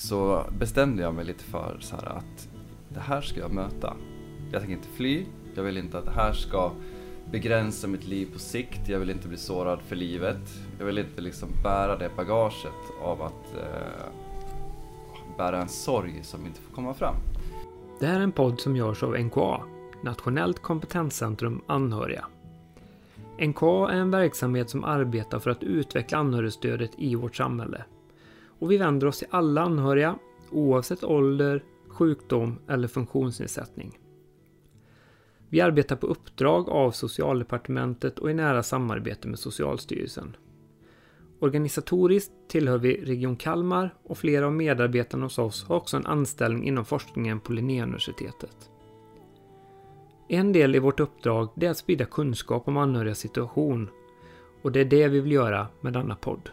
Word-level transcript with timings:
så 0.00 0.44
bestämde 0.58 1.02
jag 1.02 1.14
mig 1.14 1.24
lite 1.24 1.44
för 1.44 1.76
så 1.80 1.96
här 1.96 2.06
att 2.06 2.48
det 2.88 3.00
här 3.00 3.20
ska 3.20 3.40
jag 3.40 3.52
möta. 3.52 3.96
Jag 4.52 4.60
tänker 4.60 4.76
inte 4.76 4.88
fly, 4.88 5.24
jag 5.54 5.62
vill 5.62 5.76
inte 5.76 5.98
att 5.98 6.04
det 6.04 6.10
här 6.10 6.32
ska 6.32 6.70
begränsa 7.30 7.86
mitt 7.86 8.06
liv 8.06 8.32
på 8.32 8.38
sikt, 8.38 8.88
jag 8.88 8.98
vill 8.98 9.10
inte 9.10 9.28
bli 9.28 9.36
sårad 9.36 9.80
för 9.80 9.96
livet. 9.96 10.40
Jag 10.78 10.86
vill 10.86 10.98
inte 10.98 11.20
liksom 11.20 11.48
bära 11.62 11.96
det 11.96 12.10
bagaget 12.16 12.72
av 13.02 13.22
att 13.22 13.54
eh, 13.54 14.12
bära 15.38 15.62
en 15.62 15.68
sorg 15.68 16.20
som 16.22 16.46
inte 16.46 16.60
får 16.60 16.74
komma 16.74 16.94
fram. 16.94 17.14
Det 18.00 18.06
här 18.06 18.18
är 18.18 18.24
en 18.24 18.32
podd 18.32 18.60
som 18.60 18.76
görs 18.76 19.02
av 19.02 19.18
NKA, 19.18 19.60
Nationellt 20.02 20.62
kompetenscentrum 20.62 21.62
anhöriga. 21.66 22.26
NKA 23.40 23.90
är 23.90 23.96
en 23.96 24.10
verksamhet 24.10 24.70
som 24.70 24.84
arbetar 24.84 25.38
för 25.38 25.50
att 25.50 25.62
utveckla 25.62 26.18
anhörigstödet 26.18 26.90
i 26.98 27.14
vårt 27.14 27.36
samhälle. 27.36 27.84
Och 28.60 28.70
vi 28.70 28.76
vänder 28.76 29.06
oss 29.06 29.18
till 29.18 29.28
alla 29.30 29.60
anhöriga, 29.60 30.18
oavsett 30.50 31.04
ålder, 31.04 31.64
sjukdom 31.88 32.58
eller 32.68 32.88
funktionsnedsättning. 32.88 33.98
Vi 35.48 35.60
arbetar 35.60 35.96
på 35.96 36.06
uppdrag 36.06 36.68
av 36.68 36.90
Socialdepartementet 36.90 38.18
och 38.18 38.30
i 38.30 38.34
nära 38.34 38.62
samarbete 38.62 39.28
med 39.28 39.38
Socialstyrelsen. 39.38 40.36
Organisatoriskt 41.40 42.32
tillhör 42.48 42.78
vi 42.78 43.04
Region 43.04 43.36
Kalmar 43.36 43.94
och 44.02 44.18
flera 44.18 44.46
av 44.46 44.52
medarbetarna 44.52 45.24
hos 45.24 45.38
oss 45.38 45.64
har 45.64 45.76
också 45.76 45.96
en 45.96 46.06
anställning 46.06 46.64
inom 46.64 46.84
forskningen 46.84 47.40
på 47.40 47.52
Linnéuniversitetet. 47.52 48.70
En 50.28 50.52
del 50.52 50.74
i 50.74 50.78
vårt 50.78 51.00
uppdrag 51.00 51.62
är 51.62 51.70
att 51.70 51.78
sprida 51.78 52.04
kunskap 52.04 52.68
om 52.68 52.76
anhörigas 52.76 53.18
situation 53.18 53.90
och 54.62 54.72
det 54.72 54.80
är 54.80 54.84
det 54.84 55.08
vi 55.08 55.20
vill 55.20 55.32
göra 55.32 55.66
med 55.80 55.92
denna 55.92 56.14
podd. 56.16 56.50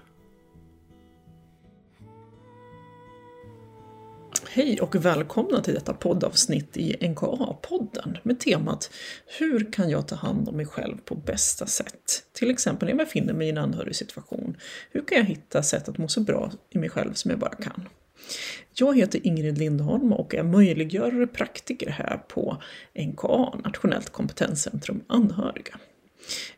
Hej 4.58 4.82
och 4.82 4.96
välkomna 4.96 5.62
till 5.62 5.74
detta 5.74 5.94
poddavsnitt 5.94 6.78
i 6.78 6.96
NKA-podden 7.02 8.18
med 8.24 8.40
temat 8.40 8.92
Hur 9.40 9.72
kan 9.72 9.90
jag 9.90 10.08
ta 10.08 10.16
hand 10.16 10.50
om 10.50 10.56
mig 10.56 10.66
själv 10.66 10.98
på 11.06 11.16
bästa 11.16 11.66
sätt? 11.66 12.24
Till 12.34 12.50
exempel 12.50 12.86
när 12.86 12.92
jag 12.92 12.98
befinner 12.98 13.34
mig 13.34 13.48
i 13.48 13.50
en 13.50 13.58
anhörigsituation. 13.58 14.58
Hur 14.92 15.02
kan 15.02 15.18
jag 15.18 15.26
hitta 15.26 15.64
sätt 15.64 15.90
att 15.90 15.98
må 15.98 16.08
så 16.08 16.22
bra 16.22 16.52
i 16.70 16.78
mig 16.78 16.90
själv 16.90 17.14
som 17.14 17.32
jag 17.32 17.40
bara 17.40 17.56
kan? 17.56 17.90
Jag 18.74 18.98
heter 18.98 19.28
Ingrid 19.28 19.58
Lindholm 19.58 20.14
och 20.14 20.36
är 20.36 20.44
möjliggörare 20.44 21.28
praktiker 21.28 21.90
här 21.90 22.18
på 22.28 22.62
NKA, 23.00 23.60
Nationellt 23.64 24.10
kompetenscentrum 24.10 25.04
anhöriga. 25.08 25.80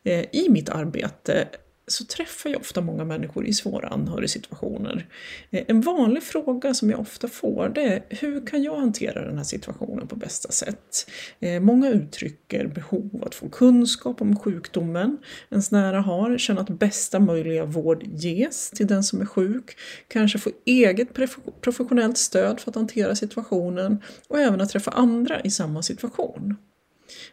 Eh, 0.03 0.25
I 0.31 0.49
mitt 0.49 0.69
arbete 0.69 1.47
så 1.91 2.05
träffar 2.05 2.49
jag 2.49 2.59
ofta 2.59 2.81
många 2.81 3.05
människor 3.05 3.45
i 3.45 3.53
svåra 3.53 3.87
anhörigsituationer. 3.87 5.07
Eh, 5.49 5.63
en 5.67 5.81
vanlig 5.81 6.23
fråga 6.23 6.73
som 6.73 6.89
jag 6.89 6.99
ofta 6.99 7.27
får 7.27 7.69
det 7.69 7.81
är 7.81 8.03
hur 8.09 8.47
kan 8.47 8.63
jag 8.63 8.75
hantera 8.75 9.25
den 9.25 9.37
här 9.37 9.43
situationen 9.43 10.07
på 10.07 10.15
bästa 10.15 10.51
sätt? 10.51 11.09
Eh, 11.39 11.59
många 11.59 11.89
uttrycker 11.89 12.67
behov 12.67 13.09
av 13.13 13.23
att 13.27 13.35
få 13.35 13.49
kunskap 13.49 14.21
om 14.21 14.39
sjukdomen 14.39 15.17
ens 15.49 15.71
nära 15.71 16.01
har, 16.01 16.37
känna 16.37 16.61
att 16.61 16.69
bästa 16.69 17.19
möjliga 17.19 17.65
vård 17.65 18.03
ges 18.03 18.69
till 18.69 18.87
den 18.87 19.03
som 19.03 19.21
är 19.21 19.25
sjuk, 19.25 19.77
kanske 20.07 20.39
få 20.39 20.49
eget 20.65 21.09
professionellt 21.61 22.17
stöd 22.17 22.59
för 22.59 22.71
att 22.71 22.75
hantera 22.75 23.15
situationen 23.15 24.03
och 24.27 24.39
även 24.39 24.61
att 24.61 24.69
träffa 24.69 24.91
andra 24.91 25.41
i 25.41 25.49
samma 25.49 25.83
situation. 25.83 26.55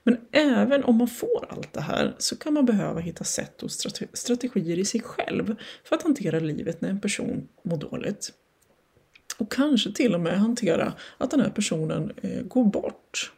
Men 0.03 0.19
även 0.33 0.85
om 0.85 0.97
man 0.97 1.09
får 1.09 1.47
allt 1.49 1.73
det 1.73 1.81
här 1.81 2.15
så 2.19 2.37
kan 2.37 2.53
man 2.55 2.65
behöva 2.65 3.01
hitta 3.01 3.25
sätt 3.25 3.63
och 3.63 3.71
strategier 4.13 4.79
i 4.79 4.85
sig 4.85 5.01
själv 5.01 5.57
för 5.85 5.97
att 5.97 6.03
hantera 6.03 6.39
livet 6.39 6.81
när 6.81 6.89
en 6.89 7.01
person 7.01 7.49
mår 7.63 7.77
dåligt. 7.77 8.33
Och 9.39 9.53
kanske 9.53 9.93
till 9.93 10.15
och 10.15 10.21
med 10.21 10.39
hantera 10.39 10.93
att 11.19 11.31
den 11.31 11.41
här 11.41 11.51
personen 11.51 12.13
eh, 12.23 12.43
går 12.43 12.65
bort. 12.65 13.33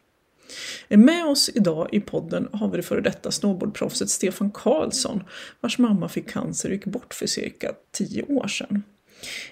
Eh, 0.87 0.99
med 0.99 1.25
oss 1.25 1.49
idag 1.53 1.89
i 1.91 1.99
podden 1.99 2.47
har 2.53 2.69
vi 2.69 2.77
det 2.77 2.83
före 2.83 3.01
detta 3.01 3.31
snowboardproffset 3.31 4.09
Stefan 4.09 4.51
Karlsson 4.51 5.23
vars 5.59 5.77
mamma 5.77 6.09
fick 6.09 6.29
cancer 6.29 6.69
och 6.69 6.75
gick 6.75 6.85
bort 6.85 7.13
för 7.13 7.27
cirka 7.27 7.73
tio 7.91 8.23
år 8.23 8.47
sedan. 8.47 8.83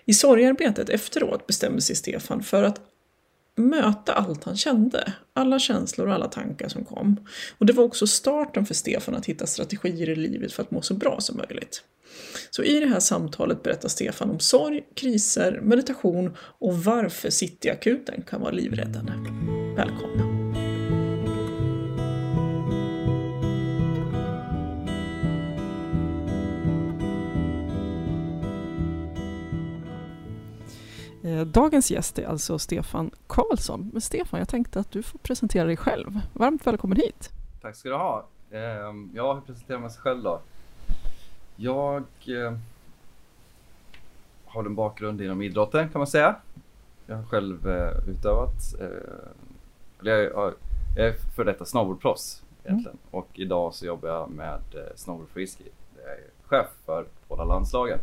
I 0.05 0.13
sorgarbetet 0.13 0.89
efteråt 0.89 1.47
bestämde 1.47 1.81
sig 1.81 1.95
Stefan 1.95 2.43
för 2.43 2.63
att 2.63 2.81
möta 3.57 4.13
allt 4.13 4.43
han 4.43 4.57
kände, 4.57 5.13
alla 5.33 5.59
känslor 5.59 6.07
och 6.07 6.13
alla 6.13 6.27
tankar 6.27 6.69
som 6.69 6.85
kom. 6.85 7.17
Och 7.57 7.65
det 7.65 7.73
var 7.73 7.83
också 7.83 8.07
starten 8.07 8.65
för 8.65 8.73
Stefan 8.73 9.15
att 9.15 9.25
hitta 9.25 9.47
strategier 9.47 10.09
i 10.09 10.15
livet 10.15 10.53
för 10.53 10.63
att 10.63 10.71
må 10.71 10.81
så 10.81 10.93
bra 10.93 11.19
som 11.19 11.37
möjligt. 11.37 11.83
Så 12.49 12.63
i 12.63 12.79
det 12.79 12.87
här 12.87 12.99
samtalet 12.99 13.63
berättar 13.63 13.89
Stefan 13.89 14.29
om 14.29 14.39
sorg, 14.39 14.83
kriser, 14.95 15.59
meditation 15.63 16.37
och 16.39 16.77
varför 16.83 17.29
Cityakuten 17.29 18.21
kan 18.21 18.41
vara 18.41 18.51
livräddande. 18.51 19.13
Välkomna! 19.75 20.46
Dagens 31.45 31.91
gäst 31.91 32.19
är 32.19 32.27
alltså 32.27 32.59
Stefan 32.59 33.11
Karlsson. 33.27 33.89
Men 33.93 34.01
Stefan, 34.01 34.39
jag 34.39 34.49
tänkte 34.49 34.79
att 34.79 34.91
du 34.91 35.03
får 35.03 35.19
presentera 35.19 35.65
dig 35.65 35.77
själv. 35.77 36.19
Varmt 36.33 36.67
välkommen 36.67 36.97
hit! 36.97 37.29
Tack 37.61 37.75
ska 37.75 37.89
du 37.89 37.95
ha! 37.95 38.27
Ehm, 38.51 39.11
ja, 39.13 39.33
hur 39.33 39.41
presenterar 39.41 39.79
man 39.79 39.91
sig 39.91 40.01
själv 40.01 40.23
då? 40.23 40.41
Jag 41.55 42.03
eh, 42.27 42.57
har 44.45 44.65
en 44.65 44.75
bakgrund 44.75 45.21
inom 45.21 45.41
idrotten 45.41 45.89
kan 45.89 45.99
man 45.99 46.07
säga. 46.07 46.35
Jag 47.05 47.15
har 47.15 47.23
själv 47.23 47.69
eh, 47.69 48.09
utövat, 48.09 48.53
jag 50.01 50.53
är 50.97 51.35
för 51.35 51.45
detta 51.45 51.65
snowboardproffs 51.65 52.43
egentligen 52.63 52.97
mm. 53.03 53.19
och 53.19 53.29
idag 53.33 53.73
så 53.73 53.85
jobbar 53.85 54.09
jag 54.09 54.29
med 54.29 54.61
snowboard 54.95 55.29
freeski. 55.29 55.63
Jag 56.03 56.11
är 56.11 56.23
chef 56.45 56.67
för 56.85 57.05
båda 57.27 57.43
landslagen. 57.43 57.99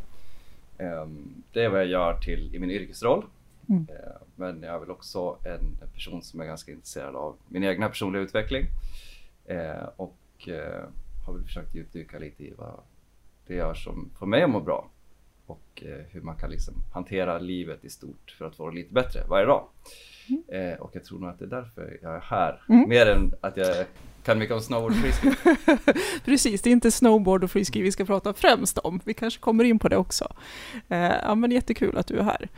Ehm, 0.79 1.43
det 1.53 1.65
är 1.65 1.69
vad 1.69 1.81
jag 1.81 1.89
gör 1.89 2.19
till 2.21 2.55
i 2.55 2.59
min 2.59 2.71
yrkesroll. 2.71 3.25
Mm. 3.69 3.87
Ehm, 3.91 4.23
men 4.37 4.63
jag 4.63 4.75
är 4.75 4.79
väl 4.79 4.91
också 4.91 5.39
en 5.45 5.89
person 5.95 6.23
som 6.23 6.41
är 6.41 6.45
ganska 6.45 6.73
intresserad 6.73 7.17
av 7.17 7.37
min 7.49 7.65
egna 7.65 7.89
personliga 7.89 8.23
utveckling. 8.23 8.67
Ehm, 9.47 9.87
och 9.97 10.49
eh, 10.49 10.85
har 11.27 11.33
väl 11.33 11.45
försökt 11.45 11.75
djupdyka 11.75 12.19
lite 12.19 12.45
i 12.45 12.55
vad 12.57 12.81
det 13.47 13.55
gör 13.55 13.75
som 13.75 14.11
får 14.19 14.27
mig 14.27 14.43
att 14.43 14.51
må 14.51 14.61
bra. 14.61 14.91
Och 15.47 15.83
eh, 15.83 16.05
hur 16.11 16.21
man 16.21 16.37
kan 16.37 16.51
liksom 16.51 16.75
hantera 16.93 17.39
livet 17.39 17.85
i 17.85 17.91
stort 17.91 18.35
för 18.39 18.45
att 18.45 18.57
få 18.57 18.71
det 18.71 18.77
lite 18.77 18.95
bättre 18.95 19.21
varje 19.29 19.47
dag. 19.47 19.69
Mm. 20.49 20.81
Och 20.81 20.91
jag 20.93 21.05
tror 21.05 21.19
nog 21.19 21.31
att 21.31 21.39
det 21.39 21.45
är 21.45 21.49
därför 21.49 21.99
jag 22.03 22.15
är 22.15 22.21
här. 22.21 22.63
Mm. 22.69 22.89
Mer 22.89 23.07
än 23.07 23.33
att 23.41 23.57
jag 23.57 23.87
kan 24.25 24.39
mycket 24.39 24.55
om 24.55 24.61
snowboard 24.61 24.93
och 24.93 24.99
freeski. 24.99 25.31
Precis, 26.25 26.63
det 26.63 26.71
är 26.71 26.73
inte 26.73 26.91
snowboard 26.91 27.45
och 27.45 27.51
freeski 27.51 27.83
vi 27.83 27.93
ska 27.93 28.05
prata 28.05 28.35
främst 28.35 28.79
om. 28.79 29.01
Vi 29.05 29.15
kanske 29.15 29.41
kommer 29.41 29.65
in 29.65 29.79
på 29.79 29.89
det 29.89 29.97
också. 29.97 30.33
Eh, 30.89 30.99
ja, 30.99 31.35
men 31.35 31.51
jättekul 31.51 31.99
att 31.99 32.07
du 32.07 32.19
är 32.19 32.23
här. 32.23 32.49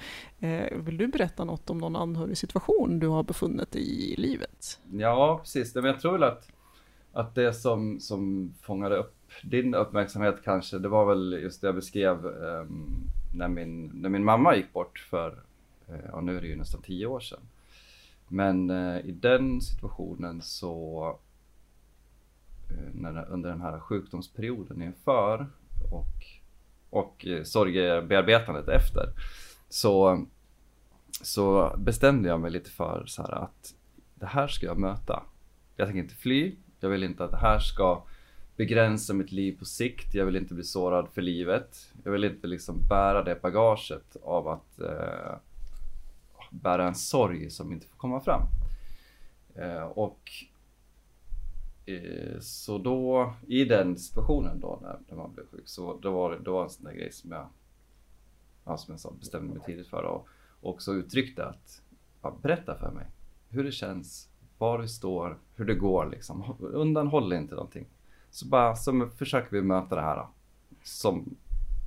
Eh, 0.40 0.78
vill 0.78 0.96
du 0.96 1.06
berätta 1.06 1.44
något 1.44 1.70
om 1.70 1.78
någon 1.78 1.96
anhörig 1.96 2.38
situation 2.38 2.98
du 2.98 3.08
har 3.08 3.22
befunnit 3.22 3.72
dig 3.72 4.12
i 4.12 4.16
livet? 4.16 4.80
Ja, 4.92 5.38
precis. 5.42 5.74
Men 5.74 5.84
jag 5.84 6.00
tror 6.00 6.12
väl 6.12 6.22
att, 6.22 6.48
att 7.12 7.34
det 7.34 7.52
som, 7.52 8.00
som 8.00 8.54
fångade 8.62 8.96
upp 8.96 9.14
din 9.42 9.74
uppmärksamhet 9.74 10.36
kanske, 10.44 10.78
det 10.78 10.88
var 10.88 11.06
väl 11.06 11.38
just 11.42 11.60
det 11.60 11.66
jag 11.66 11.74
beskrev 11.74 12.26
eh, 12.26 12.64
när, 13.34 13.48
min, 13.48 13.90
när 13.94 14.08
min 14.08 14.24
mamma 14.24 14.56
gick 14.56 14.72
bort 14.72 14.98
för, 15.10 15.38
eh, 15.88 16.14
och 16.14 16.24
nu 16.24 16.36
är 16.36 16.40
det 16.40 16.46
ju 16.46 16.56
nästan 16.56 16.82
tio 16.82 17.06
år 17.06 17.20
sedan. 17.20 17.40
Men 18.28 18.70
i 19.04 19.12
den 19.12 19.60
situationen 19.60 20.42
så 20.42 21.18
Eh, 22.76 22.94
när, 22.94 23.28
under 23.30 23.50
den 23.50 23.60
här 23.60 23.80
sjukdomsperioden 23.80 24.82
inför 24.82 25.46
och, 25.90 26.24
och 26.90 27.26
eh, 27.26 27.42
sorgebearbetandet 27.42 28.68
efter 28.68 29.08
så, 29.68 30.26
så 31.22 31.76
bestämde 31.78 32.28
jag 32.28 32.40
mig 32.40 32.50
lite 32.50 32.70
för 32.70 33.04
så 33.06 33.22
här 33.22 33.32
att 33.32 33.74
det 34.14 34.26
här 34.26 34.48
ska 34.48 34.66
jag 34.66 34.78
möta. 34.78 35.22
Jag 35.76 35.86
tänker 35.88 36.02
inte 36.02 36.14
fly, 36.14 36.54
jag 36.80 36.88
vill 36.88 37.02
inte 37.02 37.24
att 37.24 37.30
det 37.30 37.36
här 37.36 37.58
ska 37.58 38.02
begränsa 38.56 39.14
mitt 39.14 39.32
liv 39.32 39.58
på 39.58 39.64
sikt. 39.64 40.14
Jag 40.14 40.26
vill 40.26 40.36
inte 40.36 40.54
bli 40.54 40.64
sårad 40.64 41.08
för 41.08 41.22
livet. 41.22 41.92
Jag 42.04 42.12
vill 42.12 42.24
inte 42.24 42.46
liksom 42.46 42.76
bära 42.88 43.22
det 43.22 43.42
bagaget 43.42 44.16
av 44.22 44.48
att 44.48 44.80
eh, 44.80 45.36
bära 46.50 46.86
en 46.86 46.94
sorg 46.94 47.50
som 47.50 47.72
inte 47.72 47.86
får 47.86 47.96
komma 47.96 48.20
fram. 48.20 48.42
Eh, 49.54 49.82
och 49.82 50.32
så 52.40 52.78
då, 52.78 53.34
i 53.46 53.64
den 53.64 53.96
situationen 53.96 54.60
då 54.60 54.78
när, 54.82 54.98
när 55.08 55.16
man 55.16 55.32
blev 55.34 55.46
sjuk, 55.46 55.68
så 55.68 55.98
då 56.02 56.10
var 56.10 56.30
det, 56.30 56.38
då 56.38 56.52
var 56.52 56.62
en 56.62 56.70
sån 56.70 56.84
där 56.84 56.92
grej 56.92 57.12
som 57.12 57.32
jag, 57.32 57.46
ja, 58.64 58.76
som 58.76 58.92
jag 58.92 59.00
sa, 59.00 59.12
bestämde 59.20 59.54
mig 59.54 59.62
tidigt 59.66 59.88
för 59.88 60.02
och 60.02 60.28
också 60.60 60.92
uttryckte 60.92 61.46
att, 61.46 61.82
ja, 62.22 62.38
berätta 62.42 62.78
för 62.78 62.90
mig 62.90 63.06
hur 63.48 63.64
det 63.64 63.72
känns, 63.72 64.28
var 64.58 64.78
du 64.78 64.88
står, 64.88 65.38
hur 65.54 65.64
det 65.64 65.74
går 65.74 66.06
liksom. 66.10 66.56
Undanhåll 66.60 67.32
inte 67.32 67.54
någonting. 67.54 67.86
Så 68.30 68.46
bara, 68.46 68.76
så 68.76 69.08
försöker 69.18 69.50
vi 69.50 69.62
möta 69.62 69.94
det 69.94 70.00
här 70.00 70.16
då. 70.16 70.28
Som, 70.82 71.36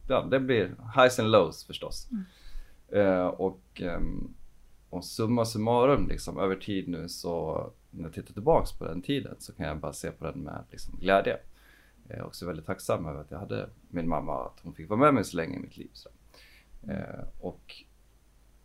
ja, 0.09 0.27
det 0.31 0.39
blir 0.39 0.75
highs 0.95 1.19
and 1.19 1.31
lows 1.31 1.63
förstås. 1.63 2.07
Mm. 2.11 2.25
Eh, 3.07 3.27
och, 3.27 3.61
ehm, 3.75 4.33
och 4.89 5.05
summa 5.05 5.45
summarum 5.45 6.07
liksom 6.07 6.39
över 6.39 6.55
tid 6.55 6.87
nu 6.87 7.09
så 7.09 7.69
när 7.91 8.03
jag 8.03 8.13
tittar 8.13 8.33
tillbaks 8.33 8.71
på 8.71 8.85
den 8.85 9.01
tiden 9.01 9.35
så 9.39 9.53
kan 9.53 9.65
jag 9.65 9.79
bara 9.79 9.93
se 9.93 10.11
på 10.11 10.25
den 10.25 10.39
med 10.39 10.63
liksom, 10.71 10.99
glädje. 10.99 11.37
Jag 12.07 12.17
är 12.17 12.23
också 12.23 12.45
väldigt 12.45 12.65
tacksam 12.65 13.05
över 13.05 13.21
att 13.21 13.31
jag 13.31 13.39
hade 13.39 13.69
min 13.89 14.09
mamma, 14.09 14.45
att 14.45 14.59
hon 14.63 14.73
fick 14.73 14.89
vara 14.89 14.99
med 14.99 15.13
mig 15.13 15.23
så 15.23 15.37
länge 15.37 15.55
i 15.55 15.59
mitt 15.59 15.77
liv. 15.77 15.89
Så. 15.93 16.09
Eh, 16.87 17.25
och 17.39 17.83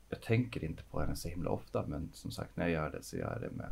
jag 0.08 0.22
tänker 0.22 0.64
inte 0.64 0.82
på 0.82 1.00
henne 1.00 1.16
så 1.16 1.28
himla 1.28 1.50
ofta 1.50 1.84
men 1.86 2.10
som 2.12 2.30
sagt 2.30 2.56
när 2.56 2.64
jag 2.64 2.72
gör 2.72 2.90
det 2.90 3.02
så 3.02 3.16
gör 3.16 3.32
jag 3.32 3.40
det 3.40 3.56
med, 3.56 3.70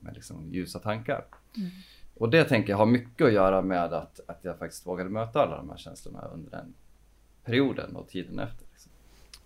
med 0.00 0.14
liksom 0.14 0.52
ljusa 0.52 0.78
tankar. 0.78 1.24
Mm. 1.56 1.70
Och 2.14 2.30
det 2.30 2.44
tänker 2.44 2.70
jag 2.70 2.78
har 2.78 2.86
mycket 2.86 3.26
att 3.26 3.32
göra 3.32 3.62
med 3.62 3.92
att, 3.92 4.20
att 4.26 4.44
jag 4.44 4.58
faktiskt 4.58 4.86
vågade 4.86 5.10
möta 5.10 5.42
alla 5.42 5.56
de 5.56 5.70
här 5.70 5.76
känslorna 5.76 6.20
under 6.20 6.50
den 6.50 6.74
perioden 7.44 7.96
och 7.96 8.08
tiden 8.08 8.38
efter. 8.38 8.65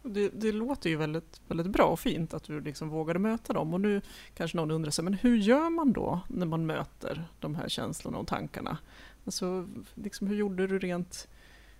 Det, 0.02 0.28
det, 0.28 0.52
låter 0.52 0.90
ju 0.90 0.96
väldigt, 0.96 1.40
väldigt 1.48 1.66
bra 1.66 1.84
och 1.84 2.00
fint 2.00 2.34
att 2.34 2.44
du 2.44 2.60
liksom 2.60 2.88
vågade 2.88 3.18
möta 3.18 3.52
dem 3.52 3.74
och 3.74 3.80
nu 3.80 4.00
kanske 4.34 4.56
någon 4.56 4.70
undrar 4.70 4.90
sig, 4.90 5.04
men 5.04 5.14
hur 5.14 5.36
gör 5.36 5.70
man 5.70 5.92
då 5.92 6.20
när 6.28 6.46
man 6.46 6.66
möter 6.66 7.28
de 7.40 7.54
här 7.54 7.68
känslorna 7.68 8.18
och 8.18 8.26
tankarna? 8.26 8.78
Alltså, 9.24 9.68
liksom, 9.94 10.26
hur 10.26 10.36
gjorde 10.36 10.66
du 10.66 10.78
rent 10.78 11.28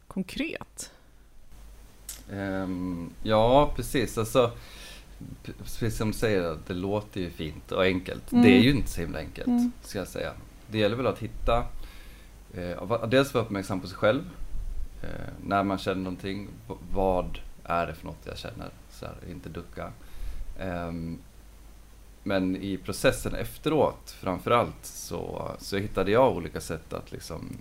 konkret? 0.06 0.92
Um, 2.32 3.10
ja, 3.22 3.72
precis. 3.76 4.18
Alltså, 4.18 4.52
precis 5.42 5.96
som 5.96 6.10
du 6.10 6.18
säger, 6.18 6.58
det 6.66 6.74
låter 6.74 7.20
ju 7.20 7.30
fint 7.30 7.72
och 7.72 7.82
enkelt. 7.82 8.32
Mm. 8.32 8.44
Det 8.44 8.50
är 8.50 8.60
ju 8.60 8.70
inte 8.70 8.90
så 8.90 9.00
himla 9.00 9.18
enkelt, 9.18 9.46
mm. 9.46 9.72
ska 9.82 9.98
jag 9.98 10.08
säga. 10.08 10.32
Det 10.70 10.78
gäller 10.78 10.96
väl 10.96 11.06
att 11.06 11.18
hitta, 11.18 11.64
eh, 12.54 13.06
dels 13.08 13.34
vara 13.34 13.44
uppmärksam 13.44 13.80
på 13.80 13.86
sig 13.86 13.96
själv. 13.96 14.22
Eh, 15.02 15.32
när 15.46 15.64
man 15.64 15.78
känner 15.78 16.02
någonting, 16.02 16.48
vad 16.92 17.38
är 17.70 17.86
det 17.86 17.94
för 17.94 18.06
något 18.06 18.26
jag 18.26 18.38
känner? 18.38 18.70
Så 18.90 19.06
här, 19.06 19.14
inte 19.30 19.48
ducka. 19.48 19.92
Eh, 20.58 20.92
men 22.22 22.56
i 22.56 22.76
processen 22.76 23.34
efteråt 23.34 24.10
framförallt 24.10 24.84
så, 24.86 25.50
så 25.58 25.76
hittade 25.76 26.10
jag 26.10 26.36
olika 26.36 26.60
sätt 26.60 26.92
att 26.92 27.12
liksom 27.12 27.56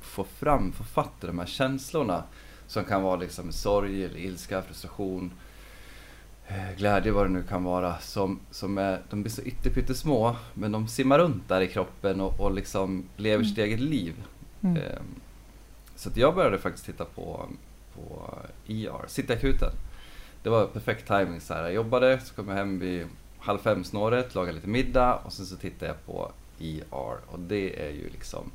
få 0.00 0.24
fram, 0.24 0.72
få 0.72 0.84
fatt 0.84 1.24
i 1.24 1.26
de 1.26 1.38
här 1.38 1.46
känslorna 1.46 2.24
som 2.66 2.84
kan 2.84 3.02
vara 3.02 3.16
liksom 3.16 3.52
sorg, 3.52 4.04
eller 4.04 4.18
ilska, 4.18 4.62
frustration, 4.62 5.32
eh, 6.46 6.76
glädje, 6.76 7.12
vad 7.12 7.26
det 7.26 7.32
nu 7.32 7.42
kan 7.42 7.64
vara. 7.64 7.98
Som, 7.98 8.40
som 8.50 8.78
är, 8.78 9.02
de 9.10 9.22
blir 9.22 9.32
så 9.32 9.42
ytterpyttesmå, 9.42 10.36
men 10.54 10.72
de 10.72 10.88
simmar 10.88 11.18
runt 11.18 11.48
där 11.48 11.60
i 11.60 11.68
kroppen 11.68 12.20
och, 12.20 12.40
och 12.40 12.54
liksom 12.54 13.04
lever 13.16 13.44
sitt 13.44 13.58
mm. 13.58 13.68
eget 13.68 13.80
liv. 13.80 14.14
Mm. 14.60 14.76
Eh, 14.76 14.98
så 15.96 16.10
jag 16.14 16.34
började 16.34 16.58
faktiskt 16.58 16.86
titta 16.86 17.04
på, 17.04 17.48
på 17.98 18.34
ER, 18.66 19.06
Cityakuten. 19.06 19.72
Det 20.42 20.50
var 20.50 20.66
perfekt 20.66 21.06
timing 21.06 21.40
så 21.40 21.54
här. 21.54 21.62
Jag 21.62 21.72
jobbade, 21.72 22.20
så 22.20 22.34
kom 22.34 22.48
jag 22.48 22.56
hem 22.56 22.78
vid 22.78 23.06
halv 23.38 23.58
fem 23.58 23.84
snåret, 23.84 24.34
lagade 24.34 24.52
lite 24.52 24.68
middag 24.68 25.14
och 25.14 25.32
sen 25.32 25.46
så 25.46 25.56
tittade 25.56 25.86
jag 25.86 26.06
på 26.06 26.32
ER 26.60 27.18
och 27.26 27.38
det 27.38 27.86
är 27.86 27.90
ju 27.90 28.08
liksom 28.10 28.50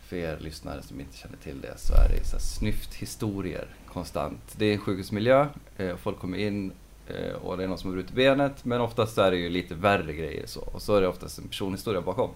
för 0.00 0.16
er 0.16 0.38
lyssnare 0.40 0.82
som 0.82 1.00
inte 1.00 1.16
känner 1.16 1.36
till 1.36 1.60
det 1.60 1.78
så 1.78 1.94
är 1.94 2.08
det 2.08 2.24
så 2.24 2.38
snyfthistorier 2.38 3.66
konstant. 3.86 4.54
Det 4.56 4.66
är 4.66 4.72
en 4.72 4.78
sjukhusmiljö, 4.78 5.46
eh, 5.76 5.96
folk 5.96 6.18
kommer 6.18 6.38
in 6.38 6.72
eh, 7.06 7.32
och 7.32 7.56
det 7.56 7.64
är 7.64 7.68
någon 7.68 7.78
som 7.78 7.90
har 7.90 7.94
brutit 7.94 8.14
benet 8.14 8.64
men 8.64 8.80
oftast 8.80 9.18
är 9.18 9.30
det 9.30 9.36
ju 9.36 9.48
lite 9.48 9.74
värre 9.74 10.12
grejer 10.12 10.46
så 10.46 10.60
och 10.60 10.82
så 10.82 10.96
är 10.96 11.00
det 11.00 11.08
oftast 11.08 11.38
en 11.38 11.48
personhistoria 11.48 12.00
bakom. 12.00 12.30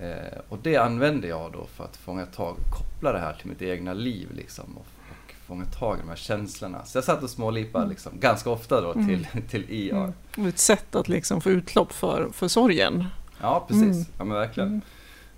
Eh, 0.00 0.38
och 0.48 0.58
det 0.62 0.76
använder 0.76 1.28
jag 1.28 1.52
då 1.52 1.66
för 1.66 1.84
att 1.84 1.96
fånga 1.96 2.26
tag, 2.26 2.56
koppla 2.70 3.12
det 3.12 3.18
här 3.18 3.32
till 3.32 3.46
mitt 3.46 3.62
egna 3.62 3.92
liv 3.92 4.28
liksom 4.34 4.64
och, 4.76 4.86
och 5.10 5.34
fånga 5.46 5.64
tag 5.64 5.96
i 5.96 6.00
de 6.00 6.08
här 6.08 6.16
känslorna. 6.16 6.84
Så 6.84 6.98
jag 6.98 7.04
satt 7.04 7.22
och 7.22 7.30
smålipade 7.30 7.82
mm. 7.84 7.90
liksom, 7.90 8.12
ganska 8.20 8.50
ofta 8.50 8.80
då 8.80 8.92
till, 8.92 9.28
mm. 9.32 9.46
till 9.48 9.64
IR. 9.68 10.12
Mm. 10.36 10.48
Ett 10.48 10.58
sätt 10.58 10.94
att 10.94 11.08
liksom 11.08 11.40
få 11.40 11.50
utlopp 11.50 11.92
för, 11.92 12.28
för 12.32 12.48
sorgen. 12.48 13.04
Ja, 13.40 13.64
precis. 13.68 13.82
Mm. 13.82 14.04
Ja, 14.18 14.24
men 14.24 14.36
verkligen. 14.36 14.80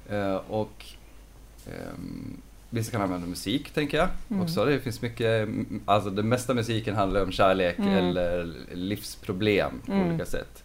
Mm. 0.08 0.32
Eh, 0.32 0.36
och 0.36 0.86
Um, 1.66 2.42
vissa 2.70 2.90
kan 2.90 3.02
använda 3.02 3.26
musik 3.26 3.70
tänker 3.70 3.98
jag 3.98 4.08
mm. 4.28 4.42
också. 4.42 4.64
Det 4.64 4.80
finns 4.80 5.02
mycket, 5.02 5.48
alltså 5.84 6.10
den 6.10 6.28
mesta 6.28 6.54
musiken 6.54 6.94
handlar 6.94 7.22
om 7.22 7.32
kärlek 7.32 7.78
mm. 7.78 7.94
eller 7.94 8.52
livsproblem 8.72 9.80
på 9.86 9.92
mm. 9.92 10.08
olika 10.08 10.26
sätt. 10.26 10.64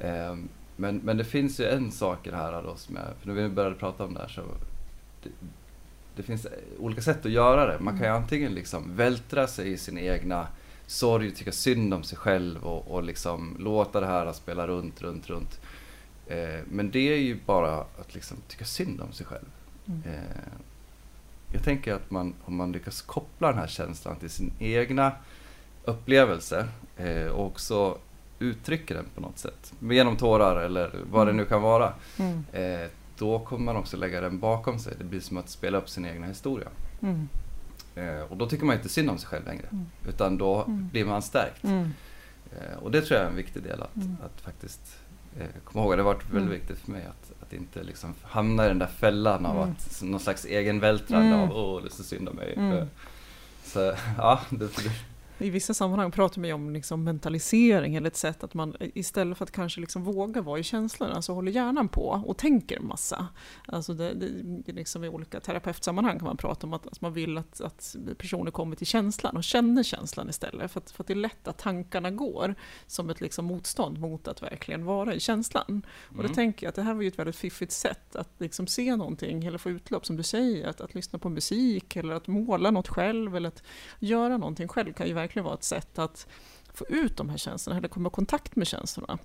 Um, 0.00 0.48
men, 0.80 0.96
men 1.04 1.16
det 1.16 1.24
finns 1.24 1.60
ju 1.60 1.64
en 1.64 1.92
sak 1.92 2.26
i 2.26 2.30
det 2.30 2.36
här 2.36 2.62
då 2.62 2.76
som 2.76 2.96
jag, 2.96 3.04
för 3.20 3.28
när 3.28 3.34
vi 3.34 3.48
började 3.48 3.74
prata 3.74 4.04
om 4.04 4.14
det 4.14 4.20
här 4.20 4.28
så 4.28 4.42
det, 5.22 5.30
det 6.16 6.22
finns 6.22 6.46
olika 6.78 7.02
sätt 7.02 7.26
att 7.26 7.32
göra 7.32 7.66
det. 7.66 7.80
Man 7.80 7.94
kan 7.94 8.02
ju 8.02 8.08
mm. 8.08 8.22
antingen 8.22 8.54
liksom 8.54 8.96
vältra 8.96 9.46
sig 9.46 9.72
i 9.72 9.76
sin 9.76 9.98
egna 9.98 10.46
sorg, 10.86 11.34
tycka 11.34 11.52
synd 11.52 11.94
om 11.94 12.02
sig 12.02 12.18
själv 12.18 12.64
och, 12.64 12.90
och 12.90 13.02
liksom 13.02 13.56
låta 13.58 14.00
det 14.00 14.06
här 14.06 14.32
spela 14.32 14.66
runt, 14.66 15.02
runt, 15.02 15.30
runt. 15.30 15.60
Eh, 16.26 16.60
men 16.70 16.90
det 16.90 17.12
är 17.12 17.18
ju 17.18 17.38
bara 17.46 17.80
att 17.80 18.14
liksom 18.14 18.36
tycka 18.48 18.64
synd 18.64 19.00
om 19.00 19.12
sig 19.12 19.26
själv. 19.26 19.48
Mm. 19.86 20.02
Eh, 20.04 20.52
jag 21.52 21.62
tänker 21.62 21.94
att 21.94 22.10
man, 22.10 22.34
om 22.44 22.56
man 22.56 22.72
lyckas 22.72 23.02
koppla 23.02 23.48
den 23.48 23.58
här 23.58 23.66
känslan 23.66 24.16
till 24.16 24.30
sin 24.30 24.52
egna 24.58 25.12
upplevelse 25.84 26.68
eh, 26.96 27.26
och 27.26 27.46
också 27.46 27.98
uttrycker 28.38 28.94
den 28.94 29.06
på 29.14 29.20
något 29.20 29.38
sätt, 29.38 29.72
genom 29.80 30.16
tårar 30.16 30.56
eller 30.56 30.90
vad 31.10 31.26
det 31.26 31.30
mm. 31.30 31.36
nu 31.36 31.44
kan 31.44 31.62
vara, 31.62 31.92
mm. 32.16 32.44
eh, 32.52 32.88
då 33.18 33.38
kommer 33.38 33.64
man 33.64 33.76
också 33.76 33.96
lägga 33.96 34.20
den 34.20 34.38
bakom 34.38 34.78
sig. 34.78 34.94
Det 34.98 35.04
blir 35.04 35.20
som 35.20 35.36
att 35.36 35.48
spela 35.48 35.78
upp 35.78 35.88
sin 35.88 36.06
egna 36.06 36.26
historia. 36.26 36.68
Mm. 37.00 37.28
Eh, 37.94 38.20
och 38.20 38.36
då 38.36 38.48
tycker 38.48 38.64
man 38.64 38.76
inte 38.76 38.88
synd 38.88 39.10
om 39.10 39.18
sig 39.18 39.28
själv 39.28 39.46
längre, 39.46 39.66
mm. 39.72 39.86
utan 40.08 40.38
då 40.38 40.64
mm. 40.64 40.88
blir 40.88 41.04
man 41.04 41.22
stärkt. 41.22 41.64
Mm. 41.64 41.90
Eh, 42.52 42.78
och 42.78 42.90
det 42.90 43.02
tror 43.02 43.16
jag 43.16 43.26
är 43.26 43.30
en 43.30 43.36
viktig 43.36 43.62
del 43.62 43.82
att, 43.82 43.96
att 44.24 44.40
faktiskt 44.40 44.98
eh, 45.38 45.46
komma 45.64 45.84
ihåg. 45.84 45.96
Det 45.96 46.02
har 46.02 46.14
varit 46.14 46.30
väldigt 46.30 46.60
viktigt 46.60 46.78
för 46.78 46.92
mig 46.92 47.06
att 47.06 47.32
att 47.48 47.54
inte 47.54 47.82
liksom 47.82 48.14
hamna 48.22 48.64
i 48.64 48.68
den 48.68 48.78
där 48.78 48.86
fällan 48.86 49.46
av 49.46 49.60
att 49.60 50.02
någon 50.02 50.20
slags 50.20 50.44
egenvältrande 50.44 51.36
av 51.36 51.52
åh, 51.52 51.82
det 51.82 51.88
är 51.88 51.90
så 51.90 52.02
synd 52.02 52.28
om 52.28 52.36
mig. 52.36 52.86
Så 53.64 53.94
ja, 54.18 54.40
det, 54.50 54.76
det, 54.76 54.90
i 55.38 55.50
vissa 55.50 55.74
sammanhang 55.74 56.10
pratar 56.10 56.40
man 56.40 56.48
ju 56.48 56.54
om 56.54 56.70
liksom 56.70 57.04
mentalisering 57.04 57.94
eller 57.94 58.06
ett 58.06 58.16
sätt 58.16 58.44
att 58.44 58.54
man 58.54 58.76
istället 58.80 59.38
för 59.38 59.44
att 59.44 59.50
kanske 59.50 59.80
liksom 59.80 60.04
våga 60.04 60.42
vara 60.42 60.58
i 60.58 60.62
känslorna 60.62 61.22
så 61.22 61.34
håller 61.34 61.52
hjärnan 61.52 61.88
på 61.88 62.22
och 62.26 62.38
tänker 62.38 62.80
massa. 62.80 63.28
Alltså 63.66 63.94
det, 63.94 64.14
det, 64.14 64.72
liksom 64.72 65.04
I 65.04 65.08
olika 65.08 65.40
terapeutsammanhang 65.40 66.18
kan 66.18 66.26
man 66.26 66.36
prata 66.36 66.66
om 66.66 66.72
att, 66.72 66.86
att 66.86 67.00
man 67.00 67.12
vill 67.12 67.38
att, 67.38 67.60
att, 67.60 67.96
personer 68.18 68.50
kommer 68.50 68.76
till 68.76 68.86
känslan 68.86 69.36
och 69.36 69.44
känner 69.44 69.82
känslan 69.82 70.28
istället. 70.28 70.70
För 70.70 70.80
att, 70.80 70.90
för 70.90 71.02
att 71.02 71.06
det 71.06 71.12
är 71.12 71.16
lätt 71.16 71.48
att 71.48 71.58
tankarna 71.58 72.10
går 72.10 72.54
som 72.86 73.10
ett 73.10 73.20
liksom 73.20 73.44
motstånd 73.44 73.98
mot 73.98 74.28
att 74.28 74.42
verkligen 74.42 74.84
vara 74.84 75.14
i 75.14 75.20
känslan. 75.20 75.64
Mm. 75.68 75.82
Och 76.16 76.22
då 76.22 76.34
tänker 76.34 76.66
jag 76.66 76.68
att 76.68 76.76
det 76.76 76.82
här 76.82 76.94
var 76.94 77.02
ju 77.02 77.08
ett 77.08 77.18
väldigt 77.18 77.36
fiffigt 77.36 77.72
sätt 77.72 78.16
att 78.16 78.30
liksom 78.38 78.66
se 78.66 78.96
någonting 78.96 79.44
eller 79.44 79.58
få 79.58 79.70
utlopp 79.70 80.06
som 80.06 80.16
du 80.16 80.22
säger. 80.22 80.68
Att, 80.68 80.80
att 80.80 80.94
lyssna 80.94 81.18
på 81.18 81.28
musik 81.28 81.96
eller 81.96 82.14
att 82.14 82.26
måla 82.26 82.70
något 82.70 82.88
själv 82.88 83.36
eller 83.36 83.48
att 83.48 83.62
göra 83.98 84.36
någonting 84.36 84.68
själv 84.68 84.92
kan 84.92 85.06
ju 85.06 85.12
verkligen 85.14 85.27
verkligen 85.28 85.44
vara 85.44 85.54
ett 85.54 85.64
sätt 85.64 85.98
att 85.98 86.26
få 86.74 86.86
ut 86.88 87.16
de 87.16 87.28
här 87.28 87.36
känslorna, 87.36 87.78
eller 87.78 87.88
komma 87.88 88.08
i 88.08 88.10
kontakt 88.10 88.56
med 88.56 88.66
känslorna. 88.66 89.18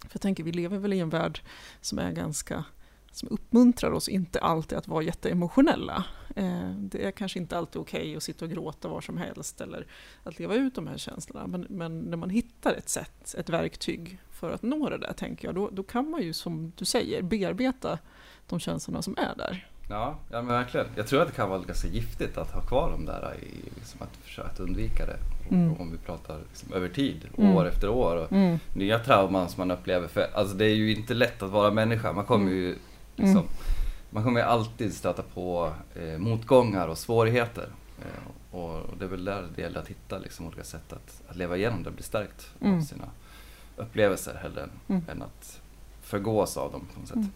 För 0.00 0.10
jag 0.12 0.20
tänker, 0.20 0.44
vi 0.44 0.52
lever 0.52 0.78
väl 0.78 0.92
i 0.92 1.00
en 1.00 1.10
värld 1.10 1.40
som 1.80 1.98
är 1.98 2.12
ganska 2.12 2.64
som 3.12 3.28
uppmuntrar 3.28 3.90
oss 3.90 4.08
inte 4.08 4.40
alltid 4.40 4.78
att 4.78 4.88
vara 4.88 5.02
jätteemotionella. 5.02 6.04
Eh, 6.36 6.70
det 6.70 7.06
är 7.06 7.10
kanske 7.10 7.38
inte 7.38 7.58
alltid 7.58 7.80
okej 7.80 8.00
okay 8.00 8.16
att 8.16 8.22
sitta 8.22 8.44
och 8.44 8.50
gråta 8.50 8.88
var 8.88 9.00
som 9.00 9.16
helst 9.16 9.60
eller 9.60 9.86
att 10.24 10.38
leva 10.38 10.54
ut 10.54 10.74
de 10.74 10.86
här 10.86 10.96
känslorna. 10.98 11.46
Men, 11.46 11.66
men, 11.70 11.98
när 11.98 12.16
man 12.16 12.30
hittar 12.30 12.74
ett 12.74 12.88
sätt, 12.88 13.34
ett 13.38 13.48
verktyg 13.48 14.18
för 14.30 14.50
att 14.50 14.62
nå 14.62 14.90
det 14.90 14.98
där, 14.98 15.12
tänker 15.12 15.48
jag, 15.48 15.54
då, 15.54 15.70
då 15.70 15.82
kan 15.82 16.10
man 16.10 16.22
ju 16.22 16.32
som 16.32 16.72
du 16.76 16.84
säger 16.84 17.22
bearbeta 17.22 17.98
de 18.46 18.60
känslorna 18.60 19.02
som 19.02 19.16
är 19.18 19.34
där. 19.36 19.71
Ja, 19.88 20.14
ja 20.30 20.42
men 20.42 20.46
verkligen. 20.46 20.86
Jag 20.96 21.06
tror 21.06 21.22
att 21.22 21.28
det 21.28 21.34
kan 21.34 21.48
vara 21.48 21.60
ganska 21.60 21.88
giftigt 21.88 22.38
att 22.38 22.50
ha 22.50 22.60
kvar 22.60 22.90
dem 22.90 23.04
där, 23.04 23.34
i, 23.42 23.70
liksom 23.76 24.02
att 24.02 24.16
försöka 24.16 24.62
undvika 24.62 25.06
det. 25.06 25.18
Mm. 25.50 25.80
Om 25.80 25.92
vi 25.92 25.98
pratar 25.98 26.38
liksom 26.48 26.72
över 26.72 26.88
tid, 26.88 27.28
mm. 27.38 27.56
år 27.56 27.68
efter 27.68 27.88
år. 27.88 28.16
Och 28.16 28.32
mm. 28.32 28.58
Nya 28.74 28.98
trauman 28.98 29.48
som 29.48 29.68
man 29.68 29.78
upplever. 29.78 30.08
För, 30.08 30.26
alltså 30.34 30.56
det 30.56 30.64
är 30.64 30.74
ju 30.74 30.96
inte 30.96 31.14
lätt 31.14 31.42
att 31.42 31.50
vara 31.50 31.70
människa. 31.70 32.12
Man 32.12 32.24
kommer 32.24 32.50
ju 32.50 32.76
liksom, 33.16 33.36
mm. 33.36 33.48
man 34.10 34.24
kommer 34.24 34.42
alltid 34.42 34.94
stöta 34.94 35.22
på 35.22 35.72
eh, 35.94 36.18
motgångar 36.18 36.88
och 36.88 36.98
svårigheter. 36.98 37.68
Eh, 37.98 38.56
och 38.56 38.80
det 38.98 39.04
är 39.04 39.08
väl 39.08 39.24
där 39.24 39.48
det 39.56 39.62
gäller 39.62 39.80
att 39.80 39.88
hitta 39.88 40.18
liksom, 40.18 40.46
olika 40.46 40.64
sätt 40.64 40.92
att, 40.92 41.22
att 41.28 41.36
leva 41.36 41.56
igenom 41.56 41.82
det 41.82 41.88
och 41.88 41.94
bli 41.94 42.02
stärkt 42.02 42.50
av 42.60 42.66
mm. 42.66 42.82
sina 42.82 43.04
upplevelser 43.76 44.34
hellre 44.42 44.62
än, 44.62 44.70
mm. 44.88 45.02
än 45.08 45.22
att 45.22 45.60
förgås 46.02 46.56
av 46.56 46.72
dem 46.72 46.86
på 46.94 47.00
något 47.00 47.08
sätt. 47.08 47.32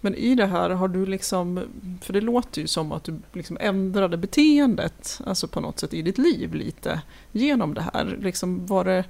Men 0.00 0.14
i 0.14 0.34
det 0.34 0.46
här 0.46 0.70
har 0.70 0.88
du 0.88 1.06
liksom, 1.06 1.60
för 2.00 2.12
det 2.12 2.20
låter 2.20 2.60
ju 2.60 2.66
som 2.66 2.92
att 2.92 3.04
du 3.04 3.18
liksom 3.32 3.56
ändrade 3.60 4.16
beteendet, 4.16 5.20
alltså 5.26 5.48
på 5.48 5.60
något 5.60 5.78
sätt 5.80 5.94
i 5.94 6.02
ditt 6.02 6.18
liv 6.18 6.54
lite, 6.54 7.02
genom 7.32 7.74
det 7.74 7.84
här. 7.94 8.18
Liksom 8.20 8.66
var 8.66 8.84
det, 8.84 9.04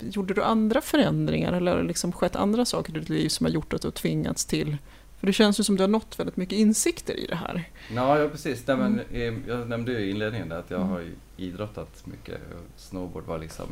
gjorde 0.00 0.34
du 0.34 0.42
andra 0.42 0.80
förändringar 0.80 1.52
eller 1.52 1.82
liksom 1.84 2.12
skett 2.12 2.36
andra 2.36 2.64
saker 2.64 2.96
i 2.96 2.98
ditt 3.00 3.08
liv 3.08 3.28
som 3.28 3.46
har 3.46 3.52
gjort 3.52 3.74
att 3.74 3.82
du 3.82 3.90
tvingats 3.90 4.44
till 4.44 4.76
För 5.20 5.26
det 5.26 5.32
känns 5.32 5.60
ju 5.60 5.64
som 5.64 5.76
du 5.76 5.82
har 5.82 5.88
nått 5.88 6.18
väldigt 6.18 6.36
mycket 6.36 6.58
insikter 6.58 7.14
i 7.14 7.26
det 7.26 7.36
här. 7.36 7.64
Ja, 7.94 8.18
ja 8.18 8.28
precis. 8.28 8.66
Nej, 8.66 8.76
men, 8.76 9.00
eh, 9.10 9.34
jag 9.48 9.68
nämnde 9.68 9.92
ju 9.92 9.98
i 9.98 10.10
inledningen 10.10 10.52
att 10.52 10.70
jag 10.70 10.80
Mm. 10.80 10.90
har 10.92 11.04
idrottat 11.36 12.06
mycket. 12.06 12.40
Snowboard 12.76 13.24
var 13.24 13.38
liksom 13.38 13.66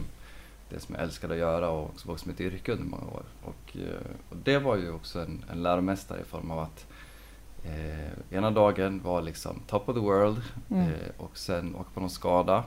det 0.75 0.81
som 0.81 0.95
jag 0.95 1.05
älskade 1.05 1.35
att 1.35 1.41
göra 1.41 1.69
och 1.71 1.85
också 1.85 2.09
var 2.09 2.17
som 2.17 2.31
ett 2.31 2.41
yrke 2.41 2.73
under 2.73 2.85
många 2.85 3.03
år. 3.05 3.23
Och, 3.45 3.77
eh, 3.77 4.07
och 4.31 4.37
det 4.37 4.59
var 4.59 4.77
ju 4.77 4.93
också 4.93 5.21
en, 5.21 5.45
en 5.53 5.63
läromästare 5.63 6.21
i 6.21 6.25
form 6.25 6.51
av 6.51 6.59
att 6.59 6.87
eh, 7.65 8.37
ena 8.39 8.51
dagen 8.51 9.01
var 9.05 9.23
liksom 9.23 9.61
top 9.67 9.89
of 9.89 9.95
the 9.95 10.01
world 10.01 10.43
Mm. 10.71 10.83
eh, 10.89 10.91
och 11.17 11.39
sen 11.39 11.75
åka 11.75 11.89
på 11.95 12.01
någon 12.01 12.11
skada, 12.11 12.65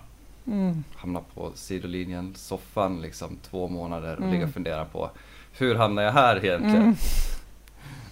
Mm. 0.48 0.84
hamna 0.96 1.20
på 1.34 1.52
sidolinjen, 1.56 2.36
soffan 2.36 3.02
liksom 3.02 3.38
två 3.50 3.68
månader 3.68 4.14
och 4.14 4.18
Mm. 4.22 4.32
ligga 4.34 4.46
och 4.46 4.52
fundera 4.54 4.86
på 4.86 5.10
hur 5.58 5.76
hamnar 5.76 6.04
jag 6.04 6.12
här 6.12 6.46
egentligen? 6.46 6.82
Mm. 6.84 6.96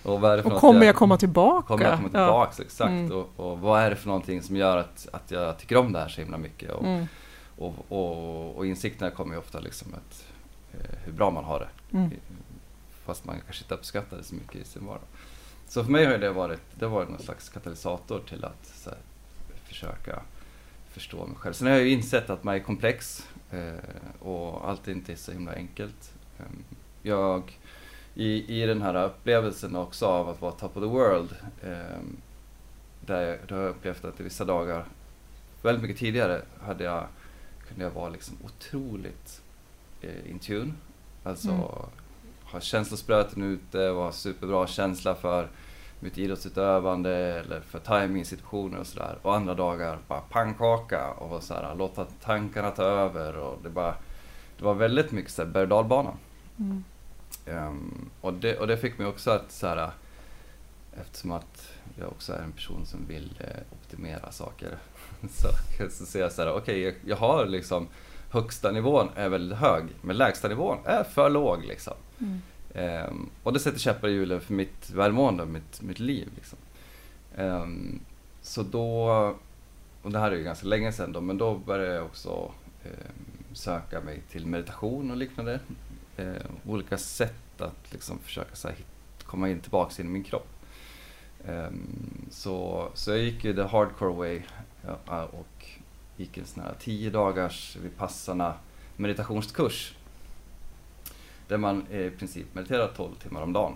Och, 0.03 0.21
vad 0.21 0.31
är 0.31 0.37
det 0.37 0.43
för 0.43 0.53
Och 0.53 0.59
kommer 0.59 0.85
jag 0.85 0.95
komma 0.95 1.17
tillbaka? 1.17 1.67
Kommer 1.67 1.83
jag 1.85 1.95
komma 1.97 2.09
Ja. 2.13 2.25
tillbaks, 2.25 2.59
exakt. 2.59 2.89
Mm. 2.89 3.11
Och, 3.11 3.29
och 3.35 3.59
vad 3.59 3.81
är 3.81 3.89
det 3.89 3.95
för 3.95 4.07
någonting 4.07 4.41
som 4.41 4.55
gör 4.55 4.77
att, 4.77 5.07
att 5.13 5.31
jag 5.31 5.57
tycker 5.57 5.77
om 5.77 5.93
det 5.93 5.99
här 5.99 6.07
så 6.09 6.21
himla 6.21 6.37
mycket? 6.37 6.71
Och, 6.71 6.83
Mm. 6.83 7.07
Och, 7.57 7.75
och, 7.91 8.57
och 8.57 8.65
insikterna 8.65 9.11
kommer 9.11 9.33
ju 9.33 9.39
ofta 9.39 9.59
liksom 9.59 9.93
att 9.93 10.25
eh, 10.73 10.97
hur 11.03 11.11
bra 11.11 11.31
man 11.31 11.43
har 11.43 11.59
det. 11.59 11.97
Mm. 11.97 12.11
Fast 13.05 13.25
man 13.25 13.39
kanske 13.45 13.63
inte 13.63 13.73
uppskattar 13.73 14.17
det 14.17 14.23
så 14.23 14.35
mycket 14.35 14.55
i 14.55 14.63
sin 14.63 14.85
vardag. 14.85 15.03
Så 15.67 15.83
för 15.83 15.91
mig 15.91 16.05
har 16.05 16.17
det 16.17 16.31
varit, 16.31 16.61
det 16.79 16.87
varit 16.87 17.09
någon 17.09 17.19
slags 17.21 17.49
katalysator 17.49 18.21
till 18.29 18.45
att 18.45 18.81
här, 18.85 18.97
försöka 19.63 20.21
förstå 20.89 21.25
mig 21.25 21.35
själv. 21.37 21.53
Sen 21.53 21.67
har 21.67 21.73
jag 21.73 21.83
ju 21.83 21.89
insett 21.91 22.29
att 22.29 22.43
man 22.43 22.55
är 22.55 22.59
komplex 22.59 23.29
eh, 23.51 23.73
och 24.19 24.69
allt 24.69 24.87
inte 24.87 25.11
är 25.11 25.15
så 25.15 25.31
himla 25.31 25.53
enkelt. 25.53 26.13
Eh, 26.39 26.45
jag, 27.01 27.59
i, 28.13 28.61
I 28.61 28.65
den 28.65 28.81
här 28.81 29.05
upplevelsen 29.05 29.75
också 29.75 30.05
av 30.05 30.29
att 30.29 30.41
vara 30.41 30.51
top 30.51 30.77
of 30.77 30.83
the 30.83 30.89
world, 30.89 31.35
eh, 31.63 31.99
där, 33.05 33.21
jag- 33.21 33.37
där 33.47 33.55
har 33.55 33.63
jag 33.63 33.69
upplevt 33.71 34.05
att 34.05 34.19
i 34.19 34.23
vissa 34.23 34.45
dagar, 34.45 34.85
väldigt 35.61 35.81
mycket 35.81 35.97
tidigare, 35.97 36.41
hade 36.61 36.83
jag, 36.83 37.07
kunde 37.67 37.83
jag 37.83 37.91
vara 37.91 38.09
liksom 38.09 38.37
otroligt 38.43 39.41
eh, 40.01 40.31
in 40.31 40.39
tune. 40.39 40.73
Alltså 41.23 41.49
Mm. 41.49 41.61
ha 42.43 42.59
känslospröten 42.59 43.43
ute 43.43 43.89
och 43.89 44.03
ha 44.03 44.11
superbra 44.11 44.67
känsla 44.67 45.15
för 45.15 45.49
mitt 45.99 46.17
idrottsutövande 46.17 47.15
eller 47.15 47.61
för 47.61 47.79
timing-situationer 47.79 48.79
och 48.79 48.87
sådär. 48.87 49.17
Och 49.21 49.35
andra 49.35 49.53
dagar 49.53 49.99
bara 50.07 50.21
pannkaka 50.21 51.11
och 51.11 51.43
så 51.43 51.53
här, 51.53 51.75
låta 51.75 52.05
tankarna 52.05 52.71
ta 52.71 52.83
över 52.83 53.37
och 53.37 53.59
det 53.63 53.69
bara 53.69 53.95
det 54.57 54.65
var 54.65 54.73
väldigt 54.73 55.11
mycket 55.11 55.31
så 55.31 55.43
här 55.43 55.49
berg 55.49 55.67
och. 55.67 56.17
Mm. 56.59 56.83
Ehm, 57.45 58.09
och, 58.21 58.33
det, 58.33 58.57
och 58.57 58.67
det 58.67 58.77
fick 58.77 58.97
mig 58.97 59.07
också 59.07 59.31
att 59.31 59.51
så 59.51 59.67
här, 59.67 59.91
eftersom 61.01 61.31
att 61.31 61.69
jag 61.99 62.07
också 62.07 62.33
är 62.33 62.39
en 62.39 62.51
person 62.51 62.85
som 62.85 63.05
vill 63.07 63.39
eh, 63.39 63.61
optimera 63.71 64.31
saker 64.31 64.77
så, 65.33 65.47
så 65.89 66.05
ser 66.05 66.19
jag 66.19 66.31
så 66.31 66.41
här, 66.41 66.53
okej 66.53 66.81
jag, 66.81 66.93
jag 67.05 67.15
har 67.15 67.45
liksom 67.45 67.87
högsta 68.29 68.71
nivån 68.71 69.09
är 69.15 69.29
väldigt 69.29 69.57
hög 69.57 69.83
men 70.01 70.17
lägsta 70.17 70.47
nivån 70.47 70.77
är 70.85 71.03
för 71.03 71.29
låg 71.29 71.65
liksom. 71.65 71.93
Mm. 72.19 72.41
Ehm, 72.73 73.29
och 73.43 73.53
det 73.53 73.59
sätter 73.59 73.79
käppar 73.79 74.07
i 74.07 74.11
hjulen 74.11 74.41
för 74.41 74.53
mitt 74.53 74.89
välmående 74.89 75.43
och 75.43 75.49
mitt, 75.49 75.81
mitt 75.81 75.99
liv. 75.99 76.29
Liksom. 76.35 76.57
Ehm, 77.37 77.99
så 78.41 78.63
då, 78.63 79.09
och 80.01 80.11
det 80.11 80.19
här 80.19 80.31
är 80.31 80.35
ju 80.35 80.43
ganska 80.43 80.67
länge 80.67 80.91
sedan 80.91 81.11
då, 81.11 81.21
men 81.21 81.37
då 81.37 81.55
började 81.55 81.95
jag 81.95 82.05
också 82.05 82.51
ehm, 82.83 83.53
söka 83.53 84.01
mig 84.01 84.21
till 84.31 84.45
meditation 84.45 85.11
och 85.11 85.17
liknande. 85.17 85.59
Olika 86.65 86.97
sätt 86.97 87.61
att 87.61 87.91
liksom 87.91 88.19
försöka 88.19 88.55
så 88.55 88.67
här, 88.67 88.77
komma 89.23 89.49
in 89.49 89.59
tillbaks 89.59 89.99
in 89.99 90.05
i 90.05 90.09
min 90.09 90.23
kropp. 90.23 90.47
Så, 92.29 92.89
så 92.93 93.11
jag 93.11 93.19
gick 93.19 93.43
ju 93.43 93.55
the 93.55 93.61
hardcore 93.61 94.13
way 94.13 94.41
ja, 95.07 95.23
och 95.23 95.65
gick 96.17 96.37
en 96.37 96.45
sån 96.45 96.63
här 96.63 96.75
10 96.79 97.09
dagars 97.09 97.75
Vipassana 97.75 98.53
meditationskurs 98.95 99.95
där 101.47 101.57
man 101.57 101.87
i 101.91 102.09
princip 102.09 102.55
mediterar 102.55 102.91
12 102.95 103.15
timmar 103.15 103.41
om 103.41 103.53
dagen. 103.53 103.75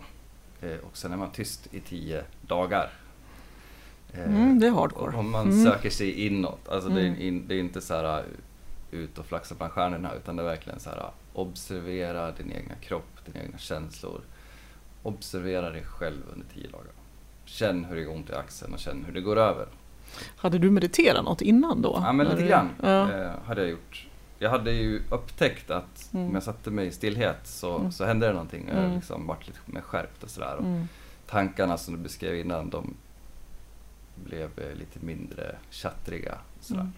Eh, 0.62 0.78
och 0.78 0.98
sen 0.98 1.12
är 1.14 1.18
man 1.18 1.32
tyst 1.32 1.68
i 1.74 1.80
10 1.80 2.24
dagar. 2.42 2.90
Eh, 4.14 4.24
Mm, 4.24 4.60
det 4.60 4.68
är 4.68 4.72
hardcore. 4.72 5.18
Om 5.18 5.32
man 5.32 5.52
Mm. 5.52 5.64
söker 5.64 5.90
sig 5.90 6.26
inåt. 6.28 6.70
Alltså 6.70 6.90
det, 6.90 7.02
är 7.02 7.06
Mm. 7.08 7.22
in, 7.22 7.48
det 7.48 7.56
är 7.56 7.60
inte 7.60 7.82
så 7.82 7.94
här 7.94 8.20
uh, 8.20 8.26
ut 8.92 9.18
och 9.18 9.26
flaxa 9.26 9.56
bland 9.56 9.72
stjärnorna 9.74 10.14
utan 10.14 10.36
det 10.36 10.42
är 10.44 10.48
verkligen 10.48 10.80
så 10.80 10.90
här 10.90 10.98
uh, 10.98 11.10
observera 11.34 12.32
din 12.32 12.52
egna 12.52 12.76
kropp, 12.76 13.26
dina 13.26 13.46
egna 13.46 13.58
känslor. 13.58 14.22
Observera 15.04 15.70
dig 15.70 15.84
själv 15.84 16.22
under 16.34 16.46
10 16.54 16.68
dagar. 16.68 16.92
Känn 17.46 17.86
hur 17.86 17.96
det 17.96 18.02
gör 18.02 18.12
ont 18.12 18.30
i 18.30 18.34
axeln 18.34 18.74
och 18.74 18.80
känn 18.80 19.04
hur 19.06 19.14
det 19.14 19.22
går 19.22 19.36
över. 19.38 19.68
Hade 20.36 20.58
du 20.58 20.72
mediterat 20.72 21.24
något 21.26 21.42
innan 21.42 21.82
då? 21.82 22.00
Ja 22.06 22.12
men 22.14 22.28
lite 22.28 22.48
grann 22.48 22.70
Ja. 22.84 23.12
eh, 23.12 23.32
hade 23.46 23.62
jag 23.62 23.70
gjort. 23.70 24.06
Jag 24.40 24.50
hade 24.50 24.72
ju 24.72 25.02
upptäckt 25.12 25.72
att 25.72 26.10
Mm. 26.14 26.28
om 26.28 26.34
jag 26.34 26.44
satte 26.44 26.72
mig 26.72 26.88
i 26.88 26.92
stillhet 26.92 27.40
så, 27.48 27.78
Mm. 27.78 27.92
så 27.92 28.06
hände 28.06 28.28
det 28.28 28.34
någonting. 28.34 28.66
Jag 28.74 28.84
Mm. 28.84 28.96
liksom 28.96 29.28
vart 29.28 29.48
lite 29.48 29.60
mer 29.66 29.82
skärpt 29.82 30.24
och 30.24 30.30
sådär. 30.30 30.56
Och 30.56 30.64
Mm. 30.66 30.88
Tankarna 31.28 31.78
som 31.78 31.94
du 31.94 32.00
beskrev 32.00 32.36
innan 32.40 32.70
de 32.70 32.94
blev 34.26 34.50
eh, 34.60 34.76
lite 34.78 35.00
mindre 35.06 35.56
tjattriga. 35.70 36.38
Och 36.58 36.64
sådär. 36.64 36.82
Mm. 36.82 36.94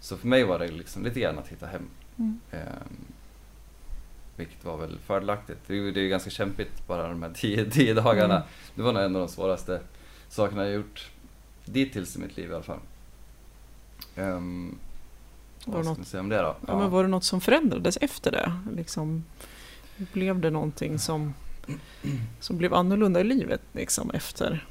Så 0.00 0.16
för 0.16 0.26
mig 0.28 0.44
var 0.44 0.58
det 0.58 0.68
liksom 0.68 1.04
lite 1.04 1.20
grann 1.20 1.38
att 1.38 1.48
hitta 1.48 1.66
hem. 1.66 1.88
Mm. 2.18 2.40
Ehm, 2.52 3.04
vilket 4.36 4.64
var 4.64 4.76
väl 4.76 4.98
fördelaktigt. 4.98 5.58
Det 5.66 5.72
är 5.72 5.76
ju, 5.76 5.92
det 5.92 6.00
är 6.00 6.02
ju 6.02 6.08
ganska 6.08 6.30
kämpigt 6.30 6.86
bara 6.86 7.08
de 7.08 7.22
här 7.22 7.30
tio, 7.34 7.70
tio 7.70 7.94
dagarna. 7.94 8.34
Mm. 8.36 8.48
Det 8.74 8.82
var 8.82 8.92
nog 8.92 9.02
en 9.02 9.16
av 9.16 9.20
de 9.22 9.28
svåraste 9.28 9.80
sakerna 10.28 10.64
jag 10.64 10.74
gjort 10.74 11.10
dittills 11.64 12.16
i 12.16 12.18
mitt 12.18 12.36
liv 12.36 12.50
i 12.50 12.54
alla 12.54 12.62
fall. 12.62 12.78
Um, 14.16 14.78
Var 15.66 15.74
vad 15.74 15.84
ska 15.84 15.94
något- 15.94 16.06
säga 16.08 16.20
om 16.20 16.28
det 16.28 16.36
då? 16.42 16.56
Ja, 16.66 16.78
men 16.78 16.90
var 16.90 17.02
det 17.02 17.08
något 17.08 17.24
som 17.24 17.40
förändrades 17.40 17.96
efter 18.00 18.30
det? 18.30 18.52
Liksom, 18.76 19.24
blev 19.96 20.40
det 20.40 20.50
någonting 20.50 20.98
som, 20.98 21.34
som 22.40 22.58
blev 22.58 22.74
annorlunda 22.74 23.20
i 23.20 23.24
livet 23.24 23.60
liksom, 23.72 24.10
efter 24.10 24.66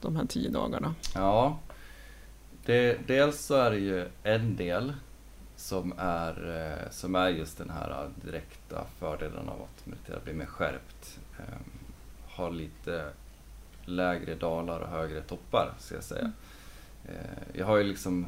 de 0.00 0.16
här 0.16 0.26
tio 0.26 0.50
dagarna? 0.50 0.94
Ja, 1.14 1.58
det, 2.64 2.98
dels 3.06 3.40
så 3.40 3.54
är 3.54 3.70
det 3.70 3.78
ju 3.78 4.08
en 4.22 4.56
del 4.56 4.92
som 5.56 5.92
är, 5.98 6.60
eh, 6.84 6.90
som 6.90 7.14
är 7.14 7.28
just 7.28 7.58
den 7.58 7.70
här 7.70 7.90
eh, 7.90 8.24
direkta 8.26 8.84
fördelen 8.98 9.48
av 9.48 9.62
att 9.62 9.86
meditera, 9.86 10.18
bli 10.24 10.32
mer 10.34 10.46
skärpt. 10.46 11.18
Eh, 11.38 11.44
ha 12.36 12.48
lite 12.48 13.10
lägre 13.86 14.34
dalar 14.34 14.80
och 14.80 14.88
högre 14.88 15.22
toppar, 15.22 15.74
ska 15.78 15.94
jag 15.94 16.04
säga. 16.04 16.32
Eh, 17.04 17.12
jag 17.52 17.66
har 17.66 17.76
ju 17.76 17.84
liksom 17.84 18.26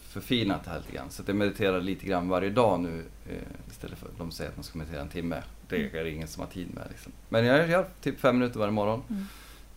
förfinat 0.00 0.64
det 0.64 0.70
här 0.70 0.78
lite 0.78 0.92
grann, 0.92 1.10
så 1.10 1.22
jag 1.26 1.36
mediterar 1.36 1.80
lite 1.80 2.06
grann 2.06 2.28
varje 2.28 2.50
dag 2.50 2.80
nu 2.80 3.04
eh, 3.28 3.70
istället 3.70 3.98
för 3.98 4.06
att 4.06 4.18
de 4.18 4.30
säger 4.30 4.50
att 4.50 4.56
man 4.56 4.64
ska 4.64 4.78
meditera 4.78 5.00
en 5.00 5.08
timme. 5.08 5.42
Det 5.68 5.98
är 5.98 6.04
det 6.04 6.10
ingen 6.10 6.28
som 6.28 6.40
har 6.40 6.50
tid 6.50 6.74
med. 6.74 6.84
Liksom. 6.90 7.12
Men 7.28 7.44
jag 7.44 7.68
gör 7.68 7.88
typ 8.00 8.20
fem 8.20 8.38
minuter 8.38 8.58
varje 8.58 8.72
morgon. 8.72 9.02
Mm. 9.10 9.24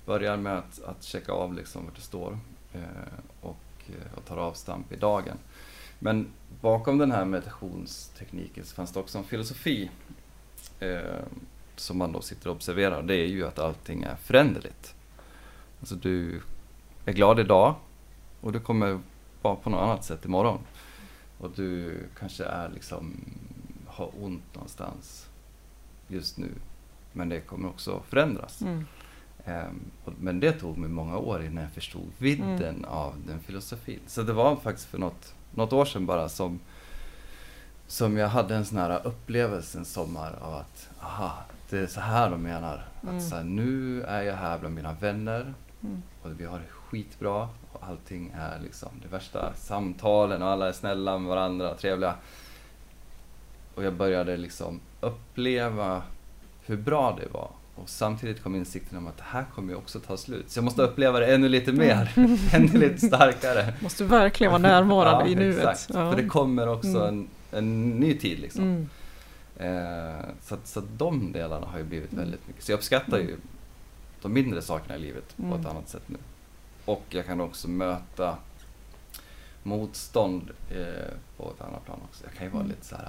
Börjar 0.06 0.38
med 0.38 0.58
att, 0.58 0.84
att 0.84 1.04
checka 1.04 1.32
av 1.32 1.54
liksom 1.54 1.86
vart 1.86 1.96
det 1.96 2.02
står 2.02 2.38
eh, 2.74 2.82
och, 3.42 3.58
och 4.16 4.26
tar 4.26 4.38
avstamp 4.38 4.92
i 4.92 4.96
dagen. 4.96 5.38
Men 6.00 6.28
bakom 6.62 6.98
den 6.98 7.12
här 7.12 7.26
meditationstekniken 7.26 8.66
så 8.66 8.76
fanns 8.76 8.92
det 8.92 9.00
också 9.00 9.18
en 9.18 9.24
filosofi 9.24 9.90
eh, 10.80 11.00
som 11.76 11.98
man 11.98 12.12
då 12.12 12.22
sitter 12.22 12.50
och 12.50 12.56
observerar. 12.56 13.04
Det 13.04 13.16
är 13.16 13.28
ju 13.28 13.48
att 13.48 13.60
allting 13.60 14.04
är 14.04 14.16
föränderligt. 14.16 14.96
Alltså 15.82 15.96
du 15.96 16.42
är 17.06 17.14
glad 17.14 17.40
idag 17.40 17.76
och 18.42 18.52
du 18.52 18.60
kommer 18.60 19.00
vara 19.42 19.56
på 19.56 19.70
något 19.70 19.82
annat 19.82 20.06
sätt 20.06 20.26
imorgon. 20.26 20.60
Och 21.38 21.52
du 21.56 22.00
kanske 22.20 22.44
är 22.46 22.70
liksom, 22.70 23.14
har 23.88 24.10
ont 24.24 24.44
någonstans 24.56 25.28
just 26.08 26.38
nu. 26.38 26.50
Men 27.14 27.30
det 27.30 27.42
kommer 27.42 27.70
också 27.70 28.02
förändras. 28.10 28.62
Mm. 28.62 28.86
Och- 30.06 30.14
men 30.20 30.40
det 30.40 30.52
tog 30.52 30.78
mig 30.78 30.90
många 30.90 31.18
år 31.18 31.44
innan 31.44 31.64
jag 31.64 31.72
förstod 31.74 32.08
vidden 32.18 32.86
av 32.86 33.14
den 33.28 33.40
filosofin. 33.40 34.00
Så 34.08 34.22
det 34.22 34.34
var 34.34 34.56
faktiskt 34.56 34.88
för 34.88 34.98
något, 34.98 35.36
något 35.56 35.74
år 35.74 35.86
sedan 35.86 36.06
bara 36.06 36.30
som, 36.30 36.60
som 37.88 38.18
jag 38.18 38.28
hade 38.28 38.56
en 38.56 38.66
sån 38.66 38.78
här 38.78 39.08
upplevelse 39.08 39.78
en 39.78 39.86
sommar 39.86 40.36
av 40.42 40.54
att, 40.54 40.90
aha, 41.02 41.32
det 41.70 41.80
är 41.80 41.88
så 41.88 42.02
här 42.02 42.30
de 42.30 42.42
menar. 42.42 42.86
Mm. 43.04 43.16
Att 43.18 43.24
så 43.24 43.36
här, 43.36 43.44
nu 43.44 44.02
är 44.04 44.22
jag 44.22 44.36
här 44.36 44.60
bland 44.60 44.76
mina 44.76 44.94
vänner 44.94 45.54
Mm. 45.84 46.02
och 46.24 46.30
vi 46.42 46.46
har 46.46 46.60
det 46.60 46.66
skitbra 46.72 47.50
och 47.72 47.84
allting 47.88 48.32
är 48.36 48.60
liksom 48.64 48.90
det 49.02 49.08
värsta 49.08 49.54
samtalen 49.56 50.42
och 50.42 50.48
alla 50.50 50.68
är 50.68 50.72
snälla 50.72 51.18
med 51.18 51.30
varandra 51.30 51.74
trevliga. 51.76 52.16
Och 53.76 53.84
jag 53.84 53.94
började 53.94 54.38
liksom 54.38 54.80
uppleva 55.02 56.02
hur 56.66 56.78
bra 56.78 57.18
det 57.22 57.34
var. 57.34 57.50
Och 57.76 57.90
samtidigt 57.90 58.44
kom 58.44 58.56
insikten 58.56 58.98
om 58.98 59.08
att 59.08 59.18
det 59.18 59.24
här 59.28 59.46
kommer 59.56 59.74
ju 59.74 59.78
också 59.78 60.00
ta 60.00 60.18
slut. 60.18 60.50
Så 60.52 60.58
jag 60.58 60.64
måste 60.64 60.82
uppleva 60.82 61.20
det 61.20 61.34
ännu 61.36 61.50
lite 61.50 61.72
mer, 61.72 62.12
ännu 62.54 62.80
lite 62.80 62.98
starkare. 63.08 63.74
Måste 63.82 64.04
verkligen 64.04 64.52
vara 64.52 64.62
närvarande 64.62 65.30
i 65.32 65.36
nuet. 65.36 65.58
Exakt, 65.58 65.86
för 65.94 66.16
det 66.16 66.28
kommer 66.28 66.68
också 66.68 66.88
Mm. 66.88 67.08
en, 67.08 67.28
en 67.58 67.90
ny 68.00 68.18
tid 68.18 68.40
liksom. 68.40 68.64
Mm. 68.64 68.88
Eh, 69.58 70.26
så, 70.42 70.58
så 70.64 70.82
de 70.98 71.32
delarna 71.32 71.66
har 71.68 71.78
ju 71.78 71.84
blivit 71.84 72.14
väldigt 72.14 72.48
mycket. 72.48 72.64
Så 72.64 72.72
jag 72.72 72.78
uppskattar 72.78 73.18
ju 73.18 73.36
de 74.22 74.34
mindre 74.34 74.62
sakerna 74.62 74.96
i 74.96 75.00
livet 75.00 75.38
på 75.38 75.44
Mm. 75.44 75.60
ett 75.60 75.66
annat 75.66 75.90
sätt 75.90 76.04
nu. 76.08 76.18
Och 76.86 77.04
jag 77.10 77.26
kan 77.26 77.42
också 77.42 77.68
möta 77.68 78.38
motstånd 79.64 80.50
eh, 80.70 81.14
på 81.38 81.52
ett 81.56 81.62
annat 81.62 81.86
plan 81.86 82.00
också. 82.10 82.24
Jag 82.24 82.34
kan 82.34 82.46
ju 82.48 82.52
vara 82.52 82.64
Mm. 82.64 82.70
lite 82.72 82.86
så 82.86 82.96
här. 82.96 83.08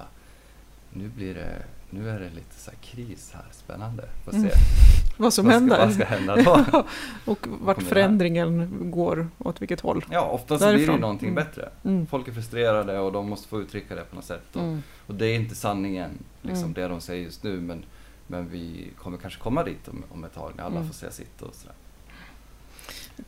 Nu 0.90 1.08
blir 1.08 1.34
det, 1.34 1.62
nu 1.90 2.10
är 2.10 2.20
det 2.20 2.30
lite 2.30 2.54
så 2.58 2.70
här 2.70 2.78
kris 2.78 3.30
här, 3.34 3.44
spännande. 3.52 4.08
Får 4.24 4.34
Mm. 4.34 4.50
se. 4.50 4.56
Vad 5.16 5.32
som 5.34 5.44
vad, 5.44 5.52
ska, 5.54 5.60
händer. 5.60 5.78
vad 5.86 5.94
ska 5.94 6.04
hända 6.04 6.36
då? 6.36 6.84
och 7.32 7.46
vart 7.60 7.82
förändringen 7.82 8.70
går, 8.90 9.28
åt 9.38 9.62
vilket 9.62 9.80
håll. 9.80 10.04
Ja, 10.10 10.20
oftast 10.28 10.60
blir 10.62 10.72
det 10.72 10.76
Därifrån. 10.78 11.00
någonting 11.00 11.28
Mm. 11.28 11.44
bättre. 11.44 11.68
Mm. 11.84 12.06
Folk 12.06 12.28
är 12.28 12.32
frustrerade 12.32 12.98
och 12.98 13.12
de 13.12 13.28
måste 13.28 13.48
få 13.48 13.60
uttrycka 13.60 13.94
det 13.94 14.04
på 14.04 14.16
något 14.16 14.24
sätt. 14.24 14.56
Och, 14.56 14.62
Mm. 14.62 14.82
och 15.06 15.14
det 15.14 15.26
är 15.26 15.34
inte 15.34 15.54
sanningen, 15.54 16.10
liksom 16.42 16.62
Mm. 16.64 16.72
det 16.74 16.88
de 16.88 17.00
säger 17.00 17.24
just 17.24 17.42
nu. 17.42 17.60
Men, 17.60 17.84
men 18.32 18.48
vi 18.48 18.90
kommer 18.98 19.18
kanske 19.18 19.40
komma 19.40 19.64
dit 19.64 19.88
om, 19.88 20.04
om 20.10 20.24
ett 20.24 20.34
tag 20.34 20.52
när 20.56 20.64
alla 20.64 20.76
Mm. 20.76 20.86
får 20.88 20.94
säga 20.94 21.12
sitt 21.12 21.42
och 21.42 21.54
sådär. 21.54 21.74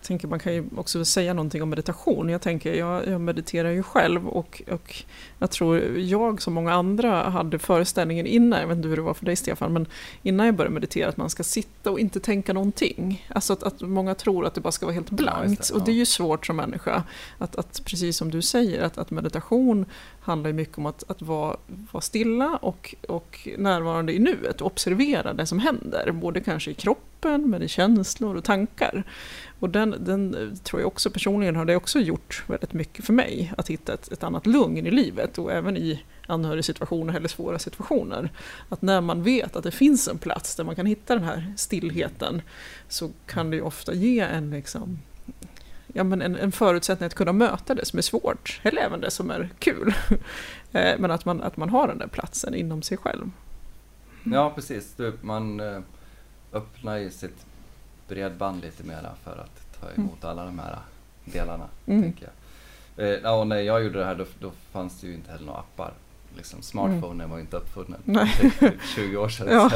Tänker 0.03 0.29
man 0.29 0.39
kan 0.39 0.55
ju 0.55 0.65
också 0.77 1.05
säga 1.05 1.35
någonting 1.35 1.63
om 1.63 1.71
meditation. 1.71 2.29
Jag 2.29 2.41
tänker, 2.41 2.75
jag, 2.75 3.09
jag 3.09 3.21
mediterar 3.21 3.71
ju 3.71 3.83
själv 3.83 4.29
och, 4.29 4.63
och 4.71 5.05
jag 5.39 5.51
tror 5.51 5.99
jag 5.99 6.43
som 6.43 6.55
många 6.55 6.73
andra 6.73 7.23
hade 7.31 7.59
föreställningen 7.59 8.27
innan, 8.27 8.61
jag 8.61 8.69
vet 8.69 8.77
inte 8.77 8.89
hur 8.89 8.97
det 8.97 9.03
var 9.03 9.15
för 9.15 9.25
dig 9.25 9.37
Stefan, 9.37 9.73
men 9.73 9.87
innan 10.23 10.47
jag 10.47 10.55
började 10.55 10.75
meditera 10.75 11.09
att 11.09 11.17
man 11.17 11.31
ska 11.31 11.43
sitta 11.43 11.91
och 11.91 12.01
inte 12.01 12.21
tänka 12.21 12.53
någonting. 12.53 13.27
Alltså 13.29 13.53
att, 13.53 13.63
att 13.63 13.81
många 13.81 14.15
tror 14.15 14.47
att 14.47 14.55
det 14.55 14.61
bara 14.61 14.73
ska 14.73 14.87
vara 14.87 14.95
helt 14.95 15.11
blankt 15.11 15.69
det, 15.69 15.75
och 15.75 15.85
det 15.85 15.91
är 15.91 15.95
ja. 15.95 15.99
ju 15.99 16.07
svårt 16.07 16.47
som 16.47 16.57
människa. 16.57 17.03
Att, 17.39 17.57
att 17.57 17.85
precis 17.85 18.17
som 18.17 18.31
du 18.31 18.43
säger, 18.43 18.83
att, 18.83 18.99
att 18.99 19.11
meditation 19.11 19.87
handlar 20.21 20.53
mycket 20.53 20.79
om 20.79 20.87
att, 20.87 21.05
att 21.11 21.23
vara, 21.23 21.57
vara 21.93 22.01
stilla 22.01 22.57
och, 22.57 22.95
och 23.09 23.49
närvarande 23.59 24.13
i 24.13 24.19
nuet 24.19 24.61
observera 24.61 25.33
det 25.33 25.47
som 25.47 25.59
händer, 25.59 26.13
både 26.13 26.41
kanske 26.41 26.71
i 26.71 26.75
kroppen, 26.75 27.51
med 27.51 27.63
i 27.63 27.69
känslor 27.69 28.37
och 28.37 28.45
tankar. 28.45 29.05
Och 29.65 29.71
den, 29.71 29.97
den 29.99 30.35
eh, 30.35 30.55
tror 30.55 30.81
jag 30.81 30.87
också 30.87 31.11
personligen 31.11 31.57
har 31.57 31.65
det 31.65 31.77
också 31.77 31.99
gjort 31.99 32.45
väldigt 32.47 32.73
mycket 32.73 33.05
för 33.05 33.13
mig, 33.13 33.53
att 33.59 33.71
hitta 33.71 33.95
ett, 33.95 34.13
ett 34.13 34.23
annat 34.23 34.47
lugn 34.47 34.87
i 34.87 34.91
livet 34.91 35.39
och 35.39 35.53
även 35.53 35.77
i 35.77 36.03
anhörigsituationer 36.27 37.15
eller 37.15 37.29
svåra 37.29 37.59
situationer. 37.59 38.31
Att 38.69 38.83
när 38.83 39.01
man 39.01 39.23
vet 39.23 39.57
att 39.57 39.65
det 39.65 39.71
finns 39.71 40.09
en 40.09 40.19
plats 40.19 40.57
där 40.57 40.65
man 40.65 40.77
kan 40.77 40.87
hitta 40.87 41.15
den 41.15 41.25
här 41.25 41.55
stillheten 41.57 42.43
så 42.89 43.11
kan 43.27 43.51
det 43.51 43.57
ju 43.57 43.63
ofta 43.63 43.95
ge 43.95 44.21
en, 44.21 44.51
liksom, 44.51 44.99
ja, 45.87 46.05
men 46.05 46.23
en, 46.23 46.37
en 46.37 46.53
förutsättning 46.53 47.07
att 47.07 47.15
kunna 47.15 47.33
möta 47.33 47.75
det 47.75 47.85
som 47.85 47.99
är 47.99 48.03
svårt, 48.03 48.61
eller 48.63 48.83
även 48.83 49.01
det 49.01 49.11
som 49.11 49.31
är 49.31 49.51
kul. 49.59 49.95
Eh, 50.73 50.99
men 50.99 51.11
att 51.11 51.25
man, 51.25 51.43
att 51.43 51.57
man 51.57 51.69
har 51.69 51.89
den 51.89 51.99
där 51.99 52.07
platsen 52.07 52.55
inom 52.55 52.83
sig 52.83 52.97
själv. 52.97 53.31
Ja, 54.25 54.53
precis. 54.55 54.95
Du, 54.97 55.13
man 55.21 55.61
eh, 55.61 55.81
öppnar 56.53 56.97
ju 56.97 57.11
sitt 57.11 57.47
bredband 58.09 58.63
lite 58.63 58.83
mera 58.85 59.11
för 59.25 59.31
att 59.45 59.81
ta 59.81 59.91
emot 59.97 60.25
alla 60.25 60.45
de 60.45 60.59
här 60.59 60.79
delarna, 61.25 61.69
Mm. 61.87 62.03
tänker 62.03 62.29
jag. 62.97 63.25
Eh, 63.25 63.39
och 63.39 63.47
när 63.47 63.57
jag 63.61 63.85
gjorde 63.85 63.99
det 63.99 64.05
här 64.05 64.15
då, 64.15 64.25
då 64.41 64.51
fanns 64.73 65.01
det 65.01 65.07
ju 65.07 65.15
inte 65.15 65.31
heller 65.31 65.47
några 65.47 65.59
appar. 65.59 65.93
Liksom, 66.37 66.63
smartphonen 66.63 67.31
var 67.31 67.37
ju 67.37 67.41
inte 67.41 67.57
uppfunnen 67.57 68.01
för 68.27 68.51
typ 68.71 68.83
20 68.95 69.17
år 69.17 69.29
sedan. 69.29 69.47
Ja, 69.51 69.71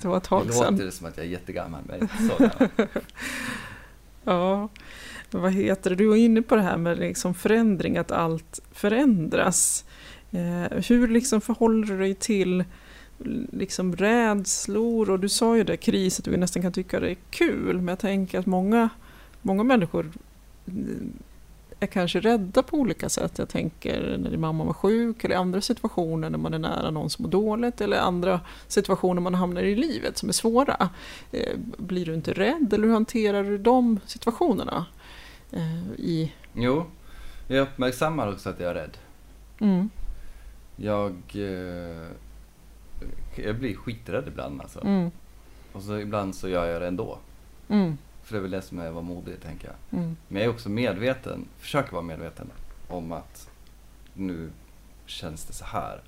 Det 0.00 0.08
var 0.08 0.16
ett 0.16 0.22
det 0.22 0.28
tag 0.28 0.46
låter 0.46 0.58
sedan. 0.64 0.76
det 0.76 0.90
som 0.92 1.06
att 1.06 1.16
jag 1.16 1.26
är 1.26 1.30
jättegammal, 1.30 1.80
men 1.86 2.00
inte 2.02 2.14
så. 2.28 2.50
Ja, 4.24 4.68
vad 5.30 5.52
heter 5.52 5.90
det? 5.90 5.96
Du 5.96 6.06
var 6.06 6.16
inne 6.16 6.42
på 6.42 6.56
det 6.56 6.62
här 6.62 6.76
med 6.76 6.98
liksom 6.98 7.34
förändring, 7.34 7.98
att 7.98 8.12
allt 8.12 8.60
förändras. 8.72 9.84
Eh, 10.30 10.78
hur 10.88 11.08
liksom 11.08 11.40
förhåller 11.40 11.86
du 11.86 11.98
dig 11.98 12.14
till 12.14 12.64
liksom 13.52 13.96
rädslor? 13.96 15.10
Och 15.10 15.20
du 15.20 15.28
sa 15.28 15.56
ju 15.56 15.64
det, 15.64 15.76
kris, 15.76 16.18
att 16.18 16.24
du 16.24 16.36
nästan 16.36 16.62
kan 16.62 16.72
tycka 16.72 17.00
det 17.00 17.10
är 17.10 17.16
kul. 17.30 17.76
Men 17.76 17.88
jag 17.88 17.98
tänker 17.98 18.38
att 18.38 18.46
många, 18.46 18.88
många 19.42 19.62
människor 19.62 20.10
mm, 20.68 21.12
är 21.80 21.86
kanske 21.86 22.20
rädda 22.20 22.62
på 22.62 22.76
olika 22.76 23.08
sätt. 23.08 23.38
Jag 23.38 23.48
tänker 23.48 24.18
när 24.18 24.30
din 24.30 24.40
mamma 24.40 24.64
var 24.64 24.72
sjuk 24.72 25.24
eller 25.24 25.36
andra 25.36 25.60
situationer 25.60 26.30
när 26.30 26.38
man 26.38 26.54
är 26.54 26.58
nära 26.58 26.90
någon 26.90 27.10
som 27.10 27.22
mår 27.22 27.30
dåligt 27.30 27.80
eller 27.80 27.96
andra 27.98 28.40
situationer 28.66 29.20
man 29.20 29.34
hamnar 29.34 29.62
i 29.62 29.74
livet 29.76 30.18
som 30.18 30.28
är 30.28 30.32
svåra. 30.32 30.88
Eh, 31.32 31.56
Blir 31.78 32.06
du 32.06 32.14
inte 32.14 32.32
rädd 32.32 32.72
eller 32.72 32.86
hur 32.86 32.94
hanterar 32.94 33.44
du 33.44 33.58
de 33.58 34.00
situationerna? 34.06 34.86
Eh, 35.52 35.90
i, 35.98 36.32
Jo, 36.54 36.84
jag 37.48 37.62
uppmärksammar 37.62 38.32
också 38.32 38.48
att 38.48 38.60
jag 38.60 38.70
är 38.70 38.74
rädd. 38.74 38.96
mm, 39.60 39.90
Jag, 40.76 41.12
eh, 41.34 42.08
jag 43.36 43.56
blir 43.56 43.76
skiträdd 43.76 44.28
ibland 44.28 44.60
alltså. 44.60 44.80
mm, 44.84 45.10
Och 45.72 45.82
så 45.82 45.98
ibland 45.98 46.34
så 46.34 46.48
gör 46.48 46.66
jag 46.66 46.82
det 46.82 46.88
ändå. 46.88 47.18
mm, 47.68 47.98
För 48.22 48.32
det 48.34 48.38
är 48.38 48.42
väl 48.42 48.50
det 48.50 48.62
som 48.62 48.78
är 48.78 48.86
att 48.86 48.92
vara 48.94 49.04
modig, 49.04 49.42
tänker 49.42 49.68
jag. 49.68 49.98
mm, 50.00 50.16
Men 50.28 50.42
jag 50.42 50.50
är 50.50 50.54
också 50.54 50.68
medveten, 50.68 51.44
försöker 51.58 51.92
vara 51.92 52.02
medveten 52.02 52.50
om 52.88 53.12
att 53.12 53.50
nu 54.14 54.50
känns 55.06 55.44
det 55.44 55.52
så 55.52 55.64
här. 55.64 56.00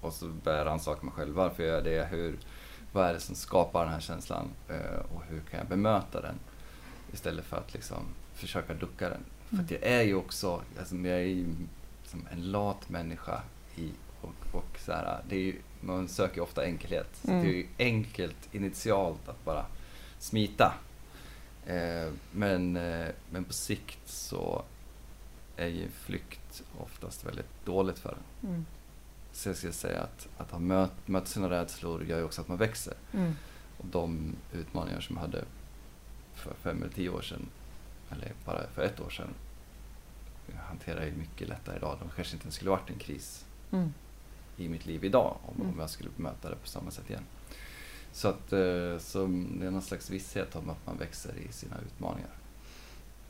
Och 0.00 0.12
så 0.12 0.28
börjar 0.28 0.58
jag 0.58 0.66
rannsaka 0.66 1.02
mig 1.06 1.14
själv. 1.14 1.34
Varför 1.34 1.62
gör 1.62 1.74
jag 1.74 1.84
det? 1.84 2.08
Hur, 2.10 2.38
vad 2.92 3.06
är 3.08 3.12
det 3.14 3.20
som 3.20 3.34
skapar 3.34 3.84
den 3.84 3.92
här 3.92 4.00
känslan? 4.00 4.48
Eh, 4.68 5.00
och 5.14 5.22
hur 5.28 5.40
kan 5.40 5.58
jag 5.58 5.68
bemöta 5.68 6.20
den? 6.20 6.34
Istället 7.12 7.44
för 7.44 7.56
att 7.56 7.72
liksom 7.74 7.98
försöka 8.34 8.74
ducka 8.74 9.08
den. 9.08 9.20
För 9.48 9.56
att 9.64 9.70
jag 9.70 9.82
är 9.82 10.02
ju 10.02 10.14
också, 10.14 10.60
alltså 10.78 10.96
jag 10.96 11.06
är 11.18 11.24
ju 11.24 11.46
en 12.32 12.50
lat 12.52 12.88
människa 12.88 13.40
i, 13.76 13.90
och, 14.20 14.34
och 14.58 14.78
så 14.78 14.92
här, 14.92 15.22
det 15.28 15.36
är 15.36 15.40
ju, 15.40 15.56
man 15.86 16.08
söker 16.08 16.40
ofta 16.40 16.62
enkelhet. 16.64 17.08
Så 17.24 17.30
Mm. 17.30 17.42
det 17.42 17.48
är 17.50 17.54
ju 17.54 17.66
enkelt 17.78 18.54
initialt 18.54 19.28
att 19.28 19.44
bara 19.44 19.66
smita. 20.18 20.74
Eh, 21.66 22.12
men, 22.32 22.76
eh, 22.76 23.08
men 23.30 23.44
på 23.44 23.52
sikt 23.52 23.98
så 24.08 24.62
är 25.56 25.66
ju 25.66 25.88
flykt 25.88 26.62
oftast 26.78 27.24
väldigt 27.24 27.64
dåligt 27.64 27.98
för 27.98 28.16
en. 28.42 28.48
mm, 28.50 28.66
Så 29.32 29.48
jag 29.48 29.56
skulle 29.56 29.72
säga 29.72 30.00
att, 30.02 30.28
att 30.38 30.50
ha 30.50 30.58
mött, 30.58 31.08
mött 31.08 31.28
sina 31.28 31.50
rädslor 31.50 32.04
gör 32.04 32.18
ju 32.18 32.24
också 32.24 32.40
att 32.40 32.48
man 32.48 32.56
växer. 32.58 32.94
mm, 33.12 33.32
Och 33.78 33.86
de 33.86 34.32
utmaningar 34.52 35.00
som 35.00 35.16
jag 35.16 35.20
hade 35.20 35.44
för 36.34 36.54
fem 36.62 36.82
eller 36.82 36.92
tio 36.94 37.08
år 37.08 37.22
sedan, 37.22 37.46
eller 38.10 38.32
bara 38.44 38.66
för 38.74 38.82
ett 38.82 39.00
år 39.00 39.10
sedan, 39.10 39.28
hanterar 40.68 41.00
jag 41.00 41.08
ju 41.08 41.16
mycket 41.16 41.48
lättare 41.48 41.76
idag. 41.76 41.96
De 42.00 42.08
kanske 42.16 42.34
inte 42.34 42.44
ens 42.44 42.54
skulle 42.54 42.70
varit 42.70 42.90
en 42.90 42.98
kris 42.98 43.44
mm. 43.72 43.92
I 44.56 44.68
mitt 44.68 44.86
liv 44.86 45.04
idag 45.04 45.36
om, 45.46 45.54
Mm. 45.60 45.74
om 45.74 45.80
jag 45.80 45.90
skulle 45.90 46.10
möta 46.16 46.50
det 46.50 46.56
på 46.56 46.68
samma 46.68 46.90
sätt 46.90 47.10
igen. 47.10 47.22
Så, 48.12 48.28
att, 48.28 48.52
eh, 48.52 48.98
så 48.98 49.18
det 49.58 49.66
är 49.66 49.70
någon 49.70 49.82
slags 49.82 50.10
visshet 50.10 50.56
om 50.56 50.70
att 50.70 50.86
man 50.86 50.96
växer 50.98 51.32
i 51.50 51.52
sina 51.52 51.76
utmaningar. 51.86 52.30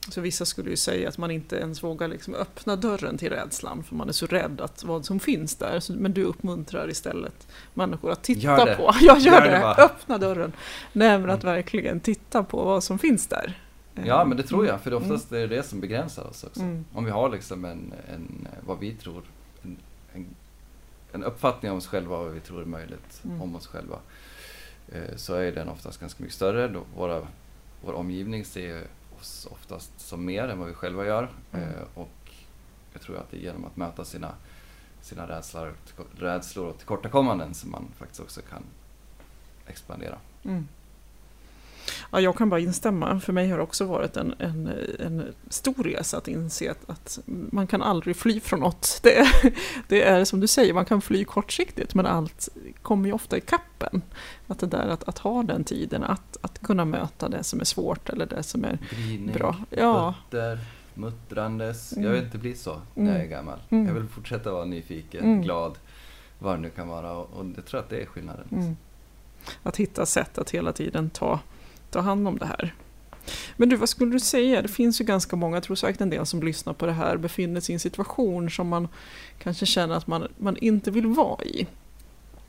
Så 0.08 0.20
vissa 0.20 0.44
skulle 0.44 0.70
ju 0.70 0.76
säga 0.76 1.08
att 1.08 1.18
man 1.18 1.30
inte 1.30 1.56
ens 1.56 1.82
vågar 1.82 2.08
liksom 2.08 2.34
öppna 2.34 2.76
dörren 2.76 3.18
till 3.18 3.30
rädslan 3.30 3.84
för 3.84 3.94
man 3.94 4.08
är 4.08 4.12
så 4.12 4.26
rädd 4.26 4.60
att 4.60 4.84
vad 4.84 5.04
som 5.04 5.20
finns 5.20 5.56
där. 5.56 5.82
Men 5.96 6.12
du 6.12 6.24
uppmuntrar 6.24 6.90
istället 6.90 7.48
människor 7.74 8.10
att 8.12 8.22
titta 8.22 8.40
Gör 8.40 8.66
det. 8.66 8.76
på. 8.76 8.82
Ja, 9.00 9.18
gör, 9.18 9.32
Gör 9.32 9.40
det. 9.40 9.50
det 9.50 9.60
bara. 9.60 9.74
Öppna 9.74 10.18
dörren. 10.18 10.52
Nej, 10.92 11.18
men 11.18 11.30
att 11.30 11.42
Mm. 11.42 11.54
verkligen 11.54 12.00
titta 12.00 12.42
på 12.44 12.64
vad 12.64 12.84
som 12.84 12.98
finns 12.98 13.26
där. 13.26 13.60
Ja, 14.04 14.24
men 14.24 14.36
det 14.36 14.42
tror 14.42 14.66
jag, 14.66 14.80
för 14.80 14.90
det 14.90 14.96
Mm. 14.96 15.10
oftast 15.10 15.32
är 15.32 15.38
det 15.38 15.46
det 15.56 15.62
som 15.62 15.80
begränsar 15.80 16.24
oss 16.24 16.44
också. 16.44 16.60
Mm. 16.60 16.84
Om 16.92 17.04
vi 17.04 17.10
har 17.10 17.28
liksom 17.28 17.64
en, 17.64 17.92
en 18.14 18.48
vad 18.66 18.78
vi 18.78 18.94
tror, 18.94 19.22
en, 19.62 19.76
en, 20.12 20.26
en 21.14 21.24
uppfattning 21.24 21.70
om 21.72 21.78
oss 21.78 21.86
själva 21.86 22.16
och 22.16 22.24
vad 22.24 22.32
vi 22.34 22.40
tror 22.40 22.60
är 22.62 22.64
möjligt 22.66 23.20
Mm. 23.24 23.42
om 23.42 23.56
oss 23.56 23.66
själva, 23.66 23.98
eh, 24.88 25.16
så 25.16 25.34
är 25.34 25.52
den 25.52 25.68
oftast 25.68 26.00
ganska 26.00 26.22
mycket 26.22 26.34
större. 26.36 26.68
Då 26.68 26.82
våra, 26.96 27.26
vår 27.84 27.92
omgivning 27.92 28.44
ser 28.44 28.82
oss 29.20 29.48
oftast 29.50 30.00
som 30.00 30.24
mer 30.24 30.48
än 30.48 30.58
vad 30.58 30.68
vi 30.68 30.74
själva 30.74 31.06
gör. 31.06 31.28
Mm. 31.52 31.68
Eh, 31.68 31.82
och 31.94 32.32
jag 32.92 33.02
tror 33.02 33.16
att 33.16 33.30
det 33.30 33.36
är 33.36 33.40
genom 33.40 33.64
att 33.64 33.76
möta 33.76 34.04
sina, 34.04 34.30
sina 35.00 35.28
rädslor, 35.28 35.74
rädslor 36.18 36.66
och 36.66 36.76
tillkortakommanden 36.78 37.54
som 37.54 37.70
man 37.70 37.88
faktiskt 37.98 38.20
också 38.20 38.40
kan 38.40 38.62
expandera. 39.66 40.18
Mm. 40.44 40.68
Ja, 42.10 42.20
jag 42.20 42.36
kan 42.36 42.50
bara 42.50 42.60
instämma. 42.60 43.20
För 43.20 43.32
mig 43.32 43.48
har 43.50 43.56
det 43.56 43.62
också 43.62 43.84
varit 43.84 44.16
en, 44.16 44.34
en, 44.38 44.70
en 45.00 45.34
stor 45.48 45.84
resa 45.84 46.16
att 46.18 46.28
inse 46.28 46.70
att, 46.70 46.90
att 46.90 47.18
man 47.26 47.66
kan 47.66 47.82
aldrig 47.82 48.16
fly 48.16 48.40
från 48.40 48.60
något. 48.60 49.00
Det 49.02 49.18
är, 49.18 49.54
det 49.88 50.02
är 50.02 50.24
som 50.24 50.40
du 50.40 50.46
säger, 50.46 50.74
man 50.74 50.84
kan 50.84 51.00
fly 51.00 51.24
kortsiktigt 51.24 51.94
men 51.94 52.06
allt 52.06 52.48
kommer 52.82 53.06
ju 53.08 53.12
ofta 53.12 53.36
i 53.36 53.40
kappen. 53.40 54.02
Att 54.46 54.58
det 54.58 54.66
där 54.66 54.88
att, 54.88 55.08
att 55.08 55.18
ha 55.18 55.42
den 55.42 55.64
tiden, 55.64 56.04
att, 56.04 56.36
att 56.40 56.58
kunna 56.62 56.84
möta 56.84 57.28
det 57.28 57.44
som 57.44 57.60
är 57.60 57.64
svårt 57.64 58.08
eller 58.08 58.26
det 58.26 58.42
som 58.42 58.64
är 58.64 58.78
Gryning, 58.90 59.34
bra. 59.34 59.56
Ja, 59.70 60.14
Fötter, 60.30 60.58
muttrandes. 60.94 61.92
Mm. 61.92 62.04
Jag 62.04 62.12
vill 62.12 62.24
inte 62.24 62.38
bli 62.38 62.54
så 62.54 62.80
när 62.94 63.04
jag 63.06 63.14
är 63.14 63.18
Mm. 63.18 63.30
gammal. 63.30 63.58
Mm. 63.70 63.86
Jag 63.86 63.94
vill 63.94 64.08
fortsätta 64.08 64.52
vara 64.52 64.64
nyfiken, 64.64 65.24
Mm. 65.24 65.42
glad, 65.42 65.78
vad 66.38 66.56
det 66.56 66.60
nu 66.60 66.70
kan 66.70 66.88
vara. 66.88 67.12
Och, 67.12 67.38
och 67.38 67.46
jag 67.56 67.64
tror 67.66 67.80
att 67.80 67.88
det 67.88 68.02
är 68.02 68.06
skillnaden. 68.06 68.44
mm. 68.52 68.76
att 69.62 69.76
hitta 69.76 70.06
sätt 70.06 70.38
att 70.38 70.50
hela 70.50 70.72
tiden 70.72 71.10
ta, 71.10 71.40
ta 71.94 72.00
hand 72.00 72.28
om 72.28 72.38
det 72.38 72.46
här. 72.46 72.74
Men 73.56 73.68
du, 73.68 73.76
vad 73.76 73.88
skulle 73.88 74.12
du 74.12 74.20
säga? 74.20 74.62
Det 74.62 74.68
finns 74.68 75.00
ju 75.00 75.04
ganska 75.04 75.36
många, 75.36 75.56
jag 75.56 75.62
tror 75.62 75.76
säkert 75.76 76.00
en 76.00 76.10
del 76.10 76.26
som 76.26 76.42
lyssnar 76.42 76.72
på 76.72 76.86
det 76.86 76.92
här, 76.92 77.16
befinner 77.16 77.60
sig 77.60 77.72
i 77.72 77.74
en 77.74 77.80
situation 77.80 78.50
som 78.50 78.68
man 78.68 78.88
kanske 79.38 79.66
känner 79.66 79.94
att 79.94 80.06
man, 80.06 80.28
man 80.38 80.56
inte 80.56 80.90
vill 80.90 81.06
vara 81.06 81.44
i. 81.44 81.66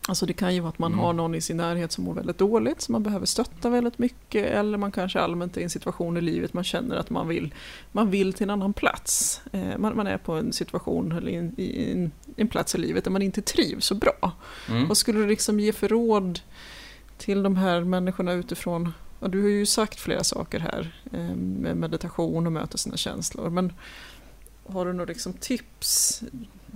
Alltså 0.07 0.25
det 0.25 0.33
kan 0.33 0.55
ju 0.55 0.59
vara 0.59 0.69
att 0.69 0.79
man 0.79 0.91
Mm. 0.93 1.03
har 1.05 1.13
någon 1.13 1.35
i 1.35 1.41
sin 1.41 1.57
närhet 1.57 1.91
som 1.91 2.03
mår 2.03 2.13
väldigt 2.13 2.37
dåligt, 2.37 2.81
som 2.81 2.91
man 2.93 3.03
behöver 3.03 3.25
stötta 3.25 3.69
väldigt 3.69 3.99
mycket, 3.99 4.45
eller 4.45 4.77
man 4.77 4.91
kanske 4.91 5.19
allmänt 5.19 5.57
är 5.57 5.61
i 5.61 5.63
en 5.63 5.69
situation 5.69 6.17
i 6.17 6.21
livet 6.21 6.53
man 6.53 6.63
känner 6.63 6.95
att 6.95 7.09
man 7.09 7.27
vill, 7.27 7.53
man 7.91 8.09
vill 8.11 8.33
till 8.33 8.43
en 8.43 8.49
annan 8.49 8.73
plats. 8.73 9.41
Eh, 9.51 9.77
man, 9.77 9.95
man 9.95 10.07
är 10.07 10.17
på 10.17 10.33
en 10.33 10.53
situation 10.53 11.11
eller 11.11 11.31
i 11.31 11.35
en, 11.35 11.53
i 11.57 11.91
en, 11.91 12.11
en 12.37 12.47
plats 12.47 12.75
i 12.75 12.77
livet 12.77 13.03
där 13.03 13.11
man 13.11 13.21
inte 13.21 13.41
trivs 13.41 13.85
så 13.85 13.95
bra. 13.95 14.31
Mm. 14.69 14.87
Vad 14.87 14.97
skulle 14.97 15.19
du 15.19 15.27
liksom 15.27 15.59
ge 15.59 15.73
för 15.73 15.87
råd 15.87 16.39
till 17.17 17.43
de 17.43 17.55
här 17.55 17.81
människorna 17.81 18.33
utifrån? 18.33 18.93
Ja, 19.19 19.27
du 19.27 19.41
har 19.41 19.49
ju 19.49 19.65
sagt 19.65 19.99
flera 19.99 20.23
saker 20.23 20.59
här 20.59 21.01
eh, 21.13 21.35
med 21.35 21.77
meditation 21.77 22.45
och 22.45 22.51
möta 22.51 22.77
sina 22.77 22.97
känslor. 22.97 23.49
Men 23.49 23.73
har 24.67 24.85
du 24.85 24.93
några 24.93 25.05
liksom 25.05 25.33
tips? 25.33 26.23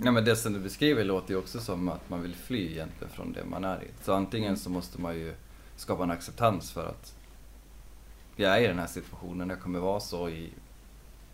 Ja, 0.04 0.10
men 0.10 0.24
det 0.24 0.36
som 0.36 0.52
du 0.52 0.58
beskriver 0.60 1.04
låter 1.04 1.30
ju 1.34 1.38
också 1.38 1.60
som 1.60 1.88
att 1.88 2.10
man 2.10 2.22
vill 2.22 2.34
fly 2.34 2.72
egentligen 2.72 3.12
från 3.12 3.32
det 3.32 3.44
man 3.44 3.64
är 3.64 3.82
i. 3.82 3.86
Så 4.04 4.12
antingen 4.12 4.56
så 4.56 4.70
måste 4.70 5.00
man 5.00 5.14
ju 5.14 5.34
skapa 5.76 6.02
en 6.02 6.10
acceptans 6.10 6.70
för 6.70 6.86
att 6.86 7.14
jag 8.36 8.56
är 8.58 8.60
i 8.64 8.66
den 8.66 8.78
här 8.78 8.86
situationen, 8.86 9.48
jag 9.50 9.60
kommer 9.60 9.78
vara 9.78 10.00
så 10.00 10.28
i 10.28 10.50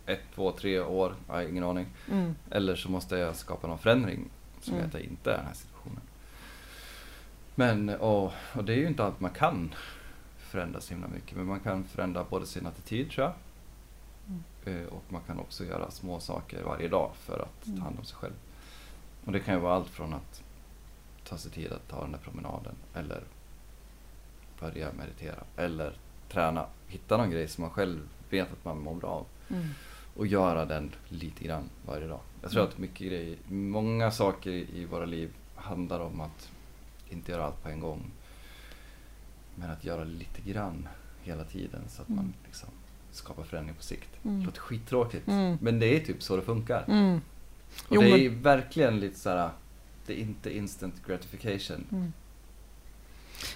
ett, 0.05 0.21
två, 0.35 0.51
tre 0.51 0.79
år, 0.79 1.15
jag 1.27 1.33
har 1.33 1.41
ingen 1.41 1.63
aning. 1.63 1.87
Mm. 2.11 2.35
Eller 2.51 2.75
så 2.75 2.89
måste 2.91 3.17
jag 3.17 3.35
skapa 3.35 3.67
någon 3.67 3.77
förändring 3.79 4.25
som 4.61 4.73
gör 4.73 4.79
Mm. 4.79 4.87
att 4.87 4.93
jag 4.93 5.03
inte 5.03 5.31
är 5.31 5.33
i 5.33 5.37
den 5.37 5.45
här 5.45 5.53
situationen. 5.53 6.01
Men, 7.55 7.89
och, 7.89 8.33
och 8.53 8.63
det 8.63 8.73
är 8.73 8.77
ju 8.77 8.87
inte 8.87 9.03
allt 9.03 9.19
man 9.19 9.31
kan 9.31 9.73
förändra 10.47 10.81
så 10.81 10.93
himla 10.93 11.07
mycket. 11.07 11.37
Men 11.37 11.45
man 11.45 11.59
kan 11.59 11.83
förändra 11.83 12.23
både 12.23 12.45
sin 12.45 12.67
attityd 12.67 13.11
tror 13.11 13.25
jag. 13.25 13.33
Mm. 14.27 14.81
Eh, 14.81 14.87
Och 14.87 15.03
man 15.09 15.21
kan 15.27 15.39
också 15.39 15.65
göra 15.65 15.91
små 15.91 16.19
saker 16.19 16.63
varje 16.63 16.87
dag 16.87 17.11
för 17.15 17.39
att 17.39 17.65
Mm. 17.67 17.77
ta 17.79 17.83
hand 17.85 17.99
om 17.99 18.05
sig 18.05 18.17
själv. 18.17 18.33
Och 19.25 19.31
det 19.31 19.39
kan 19.39 19.53
ju 19.53 19.59
vara 19.59 19.75
allt 19.75 19.89
från 19.89 20.13
att 20.13 20.43
ta 21.23 21.37
sig 21.37 21.51
tid 21.51 21.71
att 21.71 21.87
ta 21.87 22.01
den 22.01 22.11
där 22.11 22.19
promenaden. 22.19 22.75
Eller 22.93 23.23
börja 24.59 24.91
meditera. 24.93 25.43
Eller 25.57 25.93
träna. 26.29 26.65
Hitta 26.87 27.17
någon 27.17 27.29
grej 27.31 27.47
som 27.47 27.61
man 27.61 27.71
själv 27.71 27.99
vet 28.29 28.51
att 28.51 28.65
man 28.65 28.79
mår 28.79 28.95
bra 28.95 29.09
av 29.09 29.25
Mm. 29.49 29.67
och 30.15 30.27
göra 30.27 30.65
den 30.65 30.91
lite 31.09 31.43
grann 31.43 31.69
varje 31.85 32.07
dag. 32.07 32.19
Jag 32.41 32.51
tror 32.51 32.61
Mm. 32.61 32.71
att 32.73 32.77
mycket 32.79 33.07
grejer, 33.07 33.37
många 33.49 34.11
saker 34.11 34.51
i 34.51 34.85
våra 34.85 35.05
liv 35.05 35.33
handlar 35.55 35.99
om 35.99 36.21
att 36.21 36.51
inte 37.09 37.31
göra 37.31 37.45
allt 37.45 37.63
på 37.63 37.69
en 37.69 37.79
gång. 37.79 38.11
Men 39.59 39.69
att 39.71 39.83
göra 39.85 40.03
lite 40.03 40.41
grann 40.51 40.87
hela 41.23 41.43
tiden 41.43 41.81
så 41.87 42.01
att 42.01 42.09
Mm. 42.09 42.23
man 42.23 42.33
liksom 42.45 42.69
skapar 43.11 43.43
förändring 43.43 43.75
på 43.75 43.83
sikt. 43.83 44.09
Mm. 44.25 44.39
Det 44.39 44.45
låter 44.45 44.59
skittråkigt. 44.61 45.27
Mm. 45.27 45.57
Men 45.61 45.79
det 45.79 45.85
är 45.85 45.99
typ 46.05 46.23
så 46.23 46.35
det 46.35 46.41
funkar. 46.41 46.85
Mm. 46.87 47.15
Och 47.87 47.95
Jo, 47.95 48.01
det 48.01 48.09
men- 48.09 48.19
är 48.19 48.29
verkligen 48.29 48.99
lite 48.99 49.19
såhär, 49.19 49.49
det 50.05 50.13
är 50.13 50.17
inte 50.21 50.57
instant 50.57 51.07
gratification. 51.07 52.13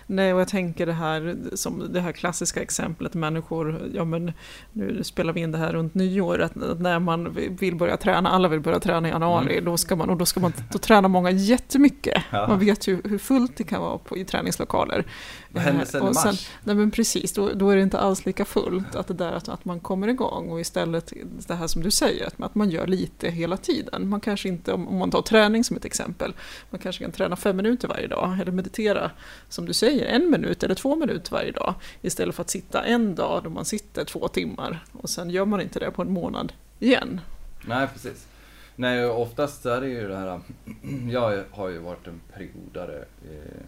Nej, 0.07 0.33
och 0.33 0.39
jag 0.39 0.47
tänker 0.47 0.85
det 0.85 0.93
här 0.93 1.37
som 1.53 1.93
det 1.93 1.99
här 2.01 2.11
klassiska 2.11 2.61
exemplet 2.61 3.13
människor, 3.13 3.89
ja 3.93 4.05
men 4.05 4.31
nu 4.73 5.03
spelar 5.03 5.33
vi 5.33 5.41
in 5.41 5.51
det 5.51 5.57
här 5.57 5.73
runt 5.73 5.93
nyår, 5.93 6.41
att 6.41 6.55
när 6.79 6.99
man 6.99 7.33
vill 7.59 7.75
börja 7.75 7.97
träna, 7.97 8.29
alla 8.29 8.47
vill 8.47 8.59
börja 8.59 8.79
träna 8.79 9.07
i 9.07 9.11
januari, 9.11 9.51
Mm. 9.53 9.65
då 9.65 9.77
ska 9.77 9.95
man, 9.95 10.09
och 10.09 10.17
då 10.17 10.25
ska 10.25 10.39
man, 10.39 10.53
då 10.71 10.77
tränar 10.77 11.09
många 11.09 11.31
jättemycket. 11.31 12.23
Ja. 12.31 12.47
Man 12.47 12.59
vet 12.59 12.87
ju 12.87 13.01
hur 13.03 13.17
fullt 13.17 13.57
det 13.57 13.63
kan 13.63 13.81
vara 13.81 13.97
på, 13.97 14.17
i 14.17 14.25
träningslokaler. 14.25 15.05
Vad 15.49 15.63
händer 15.63 15.85
sen 15.85 16.01
Eh, 16.01 16.07
i 16.07 16.11
och 16.11 16.15
mars? 16.25 16.49
nej 16.63 16.75
men 16.75 16.91
precis, 16.91 17.33
då, 17.33 17.49
då 17.53 17.69
är 17.69 17.75
det 17.75 17.81
inte 17.81 17.99
alls 17.99 18.25
lika 18.25 18.45
fullt 18.45 18.95
att 18.95 19.07
det 19.07 19.13
där 19.13 19.31
att, 19.33 19.49
att 19.49 19.65
man 19.65 19.79
kommer 19.79 20.07
igång 20.07 20.49
och 20.49 20.59
istället 20.61 21.13
det 21.47 21.53
här 21.55 21.67
som 21.67 21.83
du 21.83 21.91
säger, 21.91 22.27
att, 22.27 22.41
att 22.41 22.55
man 22.55 22.69
gör 22.69 22.87
lite 22.87 23.29
hela 23.29 23.57
tiden. 23.57 24.09
Man 24.09 24.19
kanske 24.19 24.49
inte, 24.49 24.73
om, 24.73 24.87
om 24.87 24.97
man 24.97 25.11
tar 25.11 25.21
träning 25.21 25.63
som 25.63 25.77
ett 25.77 25.85
exempel, 25.85 26.33
man 26.69 26.79
kanske 26.79 27.03
kan 27.03 27.11
träna 27.11 27.35
fem 27.35 27.57
minuter 27.57 27.87
varje 27.87 28.07
dag 28.07 28.37
eller 28.41 28.51
meditera, 28.51 29.11
som 29.49 29.65
du 29.65 29.70
säger, 29.73 30.05
en 30.05 30.31
minut 30.31 30.63
eller 30.63 30.75
två 30.75 30.95
minuter 30.95 31.31
varje 31.31 31.51
dag 31.51 31.73
istället 32.01 32.35
för 32.35 32.41
att 32.41 32.49
sitta 32.49 32.83
en 32.83 33.15
dag 33.15 33.43
då 33.43 33.49
man 33.49 33.65
sitter 33.65 34.05
två 34.05 34.27
timmar 34.27 34.85
och 34.91 35.09
sen 35.09 35.29
gör 35.29 35.45
man 35.45 35.61
inte 35.61 35.79
det 35.79 35.91
på 35.91 36.01
en 36.01 36.13
månad 36.13 36.53
igen. 36.79 37.21
Nej, 37.65 37.87
precis. 37.93 38.27
Nej, 38.75 39.05
oftast 39.05 39.65
är 39.65 39.81
det 39.81 39.87
ju 39.87 40.07
det 40.07 40.17
här, 40.17 40.41
jag 41.09 41.43
har 41.51 41.69
ju 41.69 41.77
varit 41.77 42.07
en 42.07 42.21
periodare 42.33 43.05
eh, 43.31 43.61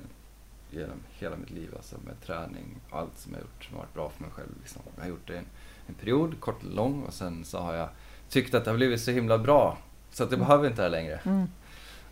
genom 0.72 1.00
hela 1.20 1.36
mitt 1.36 1.52
liv, 1.52 1.70
alltså 1.76 1.96
med 2.06 2.22
träning 2.26 2.82
och 2.89 3.00
allt 3.00 3.18
som 3.18 3.32
jag 3.34 3.42
gjort 3.42 3.63
som 3.63 3.76
har 3.76 3.84
varit 3.84 3.94
bra 3.94 4.10
för 4.10 4.24
mig 4.24 4.32
själv. 4.32 4.50
Liksom. 4.60 4.82
Jag 4.96 5.04
har 5.04 5.10
gjort 5.10 5.28
det 5.28 5.38
en, 5.38 5.46
en 5.88 5.94
period, 5.94 6.39
kort 6.39 6.63
eller 6.63 6.76
lång, 6.76 7.04
och 7.04 7.13
sen 7.13 7.46
så 7.46 7.58
har 7.58 7.74
jag 7.74 7.89
tyckt 8.30 8.54
att 8.54 8.66
det 8.66 8.72
har 8.72 8.78
blivit 8.78 9.02
så 9.02 9.12
himla 9.12 9.38
bra 9.38 9.78
så 10.12 10.24
att 10.24 10.32
jag 10.32 10.39
behöver 10.39 10.68
inte 10.68 10.82
det 10.82 10.84
här 10.84 10.89
längre. 10.89 11.20
Mm. 11.24 11.48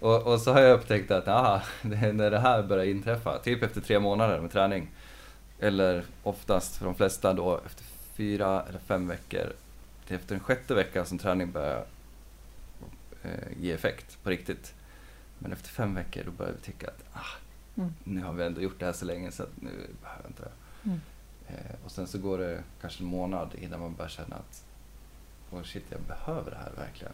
Och, 0.02 0.22
och 0.22 0.42
så 0.42 0.54
har 0.54 0.62
jag 0.62 0.80
upptäckt 0.80 1.12
att 1.12 1.28
aha, 1.28 1.62
det, 1.82 2.14
när 2.14 2.32
det 2.32 2.40
här 2.40 2.64
börjar 2.64 2.86
inträffa, 2.86 3.40
typ 3.40 3.64
efter 3.64 3.82
tre 3.82 4.00
månader 4.00 4.42
med 4.42 4.52
träning, 4.52 4.90
eller 5.60 6.04
oftast 6.24 6.76
för 6.78 6.86
de 6.86 6.96
flesta 6.96 7.34
då 7.34 7.60
efter 7.66 7.84
fyra 8.14 8.64
eller 8.70 8.80
fem 8.80 9.08
veckor, 9.08 9.54
till 10.08 10.16
efter 10.16 10.36
den 10.36 10.44
sjätte 10.44 10.74
veckan 10.74 11.06
som 11.06 11.18
träning 11.18 11.52
börjar 11.52 11.86
eh, 13.24 13.30
ge 13.60 13.72
effekt 13.72 14.24
på 14.24 14.30
riktigt. 14.30 14.74
Men 15.40 15.52
efter 15.54 15.70
fem 15.70 15.96
veckor 15.96 16.24
då 16.26 16.32
börjar 16.32 16.54
vi 16.54 16.62
tycka 16.62 16.88
att 16.88 17.04
ah, 17.14 17.38
Mm. 17.78 17.94
nu 18.04 18.24
har 18.24 18.34
vi 18.34 18.44
ändå 18.44 18.62
gjort 18.62 18.80
det 18.80 18.86
här 18.86 18.94
så 18.94 19.06
länge 19.06 19.32
så 19.32 19.44
att 19.44 19.62
nu 19.62 19.70
behöver 20.02 20.24
jag 20.24 20.30
inte 20.30 20.44
det. 20.44 20.52
Mm. 20.90 21.02
Eh, 21.48 21.76
och 21.86 21.92
sen 21.92 22.08
så 22.08 22.18
går 22.18 22.38
det 22.38 22.64
kanske 22.82 23.04
en 23.04 23.08
månad 23.08 23.56
innan 23.56 23.80
man 23.80 23.96
börjar 23.96 24.10
känna 24.10 24.36
att 24.36 24.64
oh 25.52 25.64
shit, 25.64 25.86
jag 25.90 26.02
behöver 26.02 26.52
det 26.52 26.58
här 26.58 26.72
verkligen. 26.78 27.14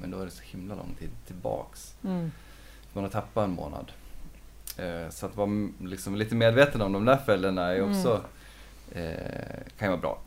Men 0.00 0.10
då 0.10 0.20
är 0.20 0.24
det 0.24 0.30
så 0.30 0.42
himla 0.42 0.74
lång 0.74 0.94
tid 0.98 1.10
tillbaks. 1.26 1.94
Mm. 2.04 2.32
Man 2.92 3.04
har 3.04 3.10
tappat 3.10 3.44
en 3.44 3.50
månad. 3.54 3.92
Eh, 4.76 5.10
så 5.10 5.26
att 5.26 5.36
vara 5.36 5.48
liksom 5.82 6.16
lite 6.16 6.34
medveten 6.34 6.82
om 6.82 6.92
de 6.92 7.04
där 7.04 7.16
fällorna 7.26 7.62
är 7.72 7.76
Mm. 7.76 7.90
också, 7.90 8.20
eh, 8.92 9.02
kan 9.78 9.86
ju 9.88 9.90
vara 9.90 10.00
bra. 10.00 10.18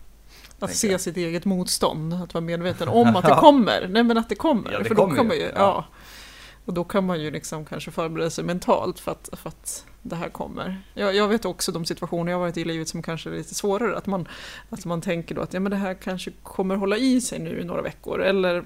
Att 0.60 0.76
se 0.76 0.92
jag. 0.92 1.02
sitt 1.02 1.18
eget 1.18 1.46
motstånd, 1.46 2.14
att 2.14 2.34
vara 2.34 2.42
medveten 2.44 2.88
om 2.90 3.08
att 3.16 3.26
det 3.26 3.36
kommer. 3.36 3.88
Nej 3.90 4.04
men 4.04 4.18
att 4.18 4.30
det 4.30 4.36
kommer. 4.36 4.72
Ja, 4.72 4.78
det 4.80 4.86
för 4.86 4.96
då 4.96 5.02
kommer 5.02 5.18
kommer 5.18 5.36
ju. 5.36 5.42
ju. 5.42 5.48
Ja. 5.48 5.52
Ja. 5.56 5.86
Och 6.66 6.74
då 6.74 6.84
kan 6.84 7.06
man 7.06 7.22
ju 7.22 7.32
liksom 7.32 7.66
kanske 7.66 7.92
förbereda 7.92 8.30
sig 8.30 8.44
mentalt 8.44 9.00
för 9.00 9.12
att, 9.12 9.30
för 9.34 9.50
att 9.50 9.86
det 10.02 10.16
här 10.16 10.30
kommer. 10.30 10.82
Jag, 10.94 11.16
jag 11.16 11.28
vet 11.28 11.46
också 11.46 11.72
de 11.72 11.86
situationer 11.86 12.32
jag 12.32 12.40
varit 12.40 12.58
i 12.58 12.64
livet 12.66 12.88
som 12.88 13.02
kanske 13.02 13.30
är 13.30 13.34
lite 13.34 13.56
svårare. 13.56 13.98
Att 13.98 14.08
man, 14.08 14.28
att 14.70 14.86
man 14.86 15.02
tänker 15.02 15.36
då 15.36 15.42
att 15.42 15.54
ja, 15.54 15.60
men 15.60 15.70
det 15.70 15.76
här 15.78 15.94
kanske 15.94 16.32
kommer 16.44 16.76
hålla 16.76 16.98
i 16.98 17.22
sig 17.22 17.40
nu 17.40 17.60
i 17.62 17.64
några 17.64 17.82
veckor. 17.82 18.22
Eller 18.22 18.62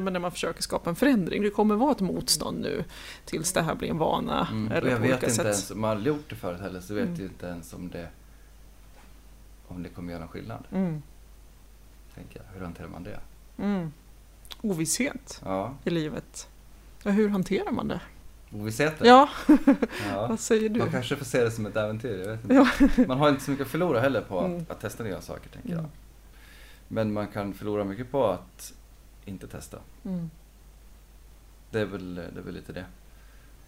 men 0.00 0.12
när 0.12 0.20
man 0.20 0.30
försöker 0.32 0.62
skapa 0.62 0.90
en 0.90 0.96
förändring. 0.96 1.42
Det 1.42 1.50
kommer 1.50 1.74
vara 1.74 1.92
ett 1.92 2.00
motstånd 2.00 2.60
nu 2.60 2.84
tills 3.24 3.52
det 3.52 3.62
här 3.62 3.74
blir 3.74 3.90
en 3.90 3.98
vana. 3.98 4.48
Mm. 4.50 4.72
Eller 4.72 4.90
jag 4.90 4.98
vet 4.98 5.22
inte 5.22 5.30
sätt. 5.34 5.44
ens, 5.44 5.70
om 5.70 5.80
man 5.80 5.90
aldrig 5.90 6.14
gjort 6.14 6.30
det 6.30 6.36
förut 6.36 6.60
heller, 6.60 6.80
så 6.80 6.94
vet 6.94 7.04
Mm. 7.04 7.20
jag 7.20 7.26
inte 7.30 7.46
ens 7.46 7.72
om 7.72 7.88
det, 7.90 8.08
om 9.68 9.82
det 9.82 9.88
kommer 9.88 10.10
göra 10.12 10.20
någon 10.20 10.28
skillnad. 10.28 10.64
Mm. 10.72 11.02
Tänker 12.14 12.40
jag. 12.46 12.58
Hur 12.58 12.64
hanterar 12.64 12.88
man 12.88 13.02
det? 13.04 13.20
Mm. 13.58 13.92
Ovisshet 14.60 15.40
Ja, 15.44 15.74
i 15.84 15.90
livet. 15.90 16.48
Ja, 17.04 17.10
hur 17.10 17.28
hanterar 17.28 17.70
man 17.70 17.88
det? 17.88 18.00
ovissheten. 18.52 19.06
Ja, 19.06 19.28
Ja. 20.12 20.26
vad 20.28 20.40
säger 20.40 20.68
du? 20.68 20.78
Man 20.80 20.90
kanske 20.90 21.16
får 21.16 21.24
se 21.24 21.44
det 21.44 21.50
som 21.50 21.66
ett 21.66 21.76
äventyr. 21.76 22.38
Ja. 22.48 22.68
Man 23.06 23.18
har 23.18 23.28
inte 23.28 23.42
så 23.44 23.50
mycket 23.50 23.64
att 23.64 23.70
förlora 23.70 24.00
heller 24.00 24.20
på 24.20 24.38
att, 24.40 24.46
Mm. 24.46 24.66
att 24.68 24.80
testa 24.80 25.04
nya 25.04 25.20
saker, 25.20 25.48
tänker 25.50 25.68
Mm. 25.72 25.80
jag. 25.82 25.90
Men 26.88 27.12
man 27.12 27.26
kan 27.26 27.54
förlora 27.54 27.84
mycket 27.84 28.10
på 28.10 28.26
att 28.26 28.72
inte 29.24 29.46
testa. 29.48 29.78
Mm. 30.04 30.30
Det 31.70 31.80
är 31.80 31.84
väl, 31.84 32.14
det 32.14 32.40
är 32.40 32.44
väl 32.44 32.54
lite 32.54 32.72
det. 32.72 32.84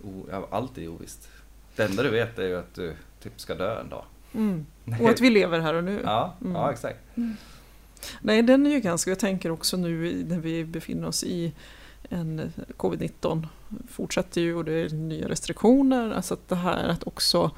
O, 0.05 0.27
ja, 0.31 0.49
allt 0.51 0.79
är 0.79 0.89
ovisst. 0.89 1.29
Det 1.77 1.85
enda 1.85 2.03
du 2.03 2.11
vet 2.11 2.39
är 2.39 2.47
ju 2.49 2.59
att 2.59 2.75
du 2.75 2.95
typ 3.21 3.41
ska 3.41 3.55
dö 3.55 3.81
en 3.81 3.89
dag. 3.89 4.05
Mm. 4.35 4.67
Och 5.01 5.11
att 5.11 5.21
vi 5.21 5.31
lever 5.31 5.61
här 5.61 5.75
och 5.75 5.85
nu. 5.85 6.01
Ja, 6.05 6.35
Mm. 6.41 6.53
ja 6.55 6.73
exakt. 6.73 6.99
Nej, 8.21 8.43
den 8.43 8.67
är 8.67 8.71
ju 8.71 8.81
ganska, 8.81 9.11
jag 9.11 9.19
tänker 9.19 9.51
också 9.51 9.77
nu 9.77 10.25
när 10.29 10.39
vi 10.39 10.65
befinner 10.65 11.07
oss 11.09 11.25
i 11.25 11.53
en 12.11 12.53
covid-19 12.77 13.47
fortsätter 13.89 14.41
ju 14.41 14.55
och 14.55 14.65
det 14.65 14.73
är 14.73 14.89
nya 14.89 15.29
restriktioner. 15.29 16.11
Alltså 16.11 16.35
att 16.35 16.49
det 16.49 16.57
här 16.57 16.89
att 16.89 17.07
också 17.07 17.51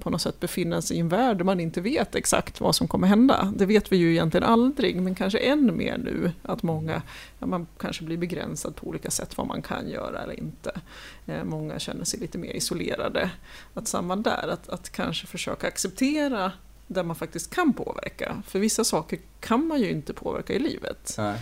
på 0.00 0.10
något 0.10 0.20
sätt 0.22 0.40
befinna 0.40 0.82
sig 0.82 0.96
i 0.96 1.00
en 1.00 1.08
värld 1.08 1.38
där 1.38 1.44
man 1.44 1.60
inte 1.60 1.80
vet 1.80 2.14
exakt 2.14 2.60
vad 2.60 2.74
som 2.74 2.88
kommer 2.88 3.08
hända. 3.08 3.52
Det 3.56 3.66
vet 3.66 3.92
vi 3.92 3.96
ju 3.96 4.10
egentligen 4.10 4.44
aldrig, 4.44 5.02
men 5.02 5.14
kanske 5.14 5.38
än 5.38 5.76
mer 5.76 5.98
nu 5.98 6.32
att 6.42 6.62
många, 6.62 7.02
ja, 7.38 7.46
man 7.46 7.66
kanske 7.78 8.04
blir 8.04 8.16
begränsad 8.16 8.76
på 8.76 8.86
olika 8.86 9.10
sätt 9.10 9.36
vad 9.36 9.46
man 9.46 9.62
kan 9.62 9.90
göra 9.90 10.22
eller 10.22 10.40
inte. 10.40 10.80
Eh, 11.26 11.44
många 11.44 11.78
känner 11.78 12.04
sig 12.04 12.20
lite 12.20 12.38
mer 12.38 12.52
isolerade. 12.52 13.30
Att 13.74 13.88
samma 13.88 14.16
där, 14.16 14.48
att, 14.48 14.68
att 14.68 14.90
kanske 14.90 15.26
försöka 15.26 15.66
acceptera 15.66 16.52
där 16.92 17.02
man 17.04 17.16
faktiskt 17.16 17.54
kan 17.54 17.72
påverka. 17.72 18.42
För 18.46 18.58
vissa 18.58 18.84
saker 18.84 19.18
kan 19.40 19.66
man 19.66 19.80
ju 19.80 19.90
inte 19.90 20.14
påverka 20.14 20.52
i 20.52 20.58
livet. 20.58 21.14
Nej. 21.18 21.40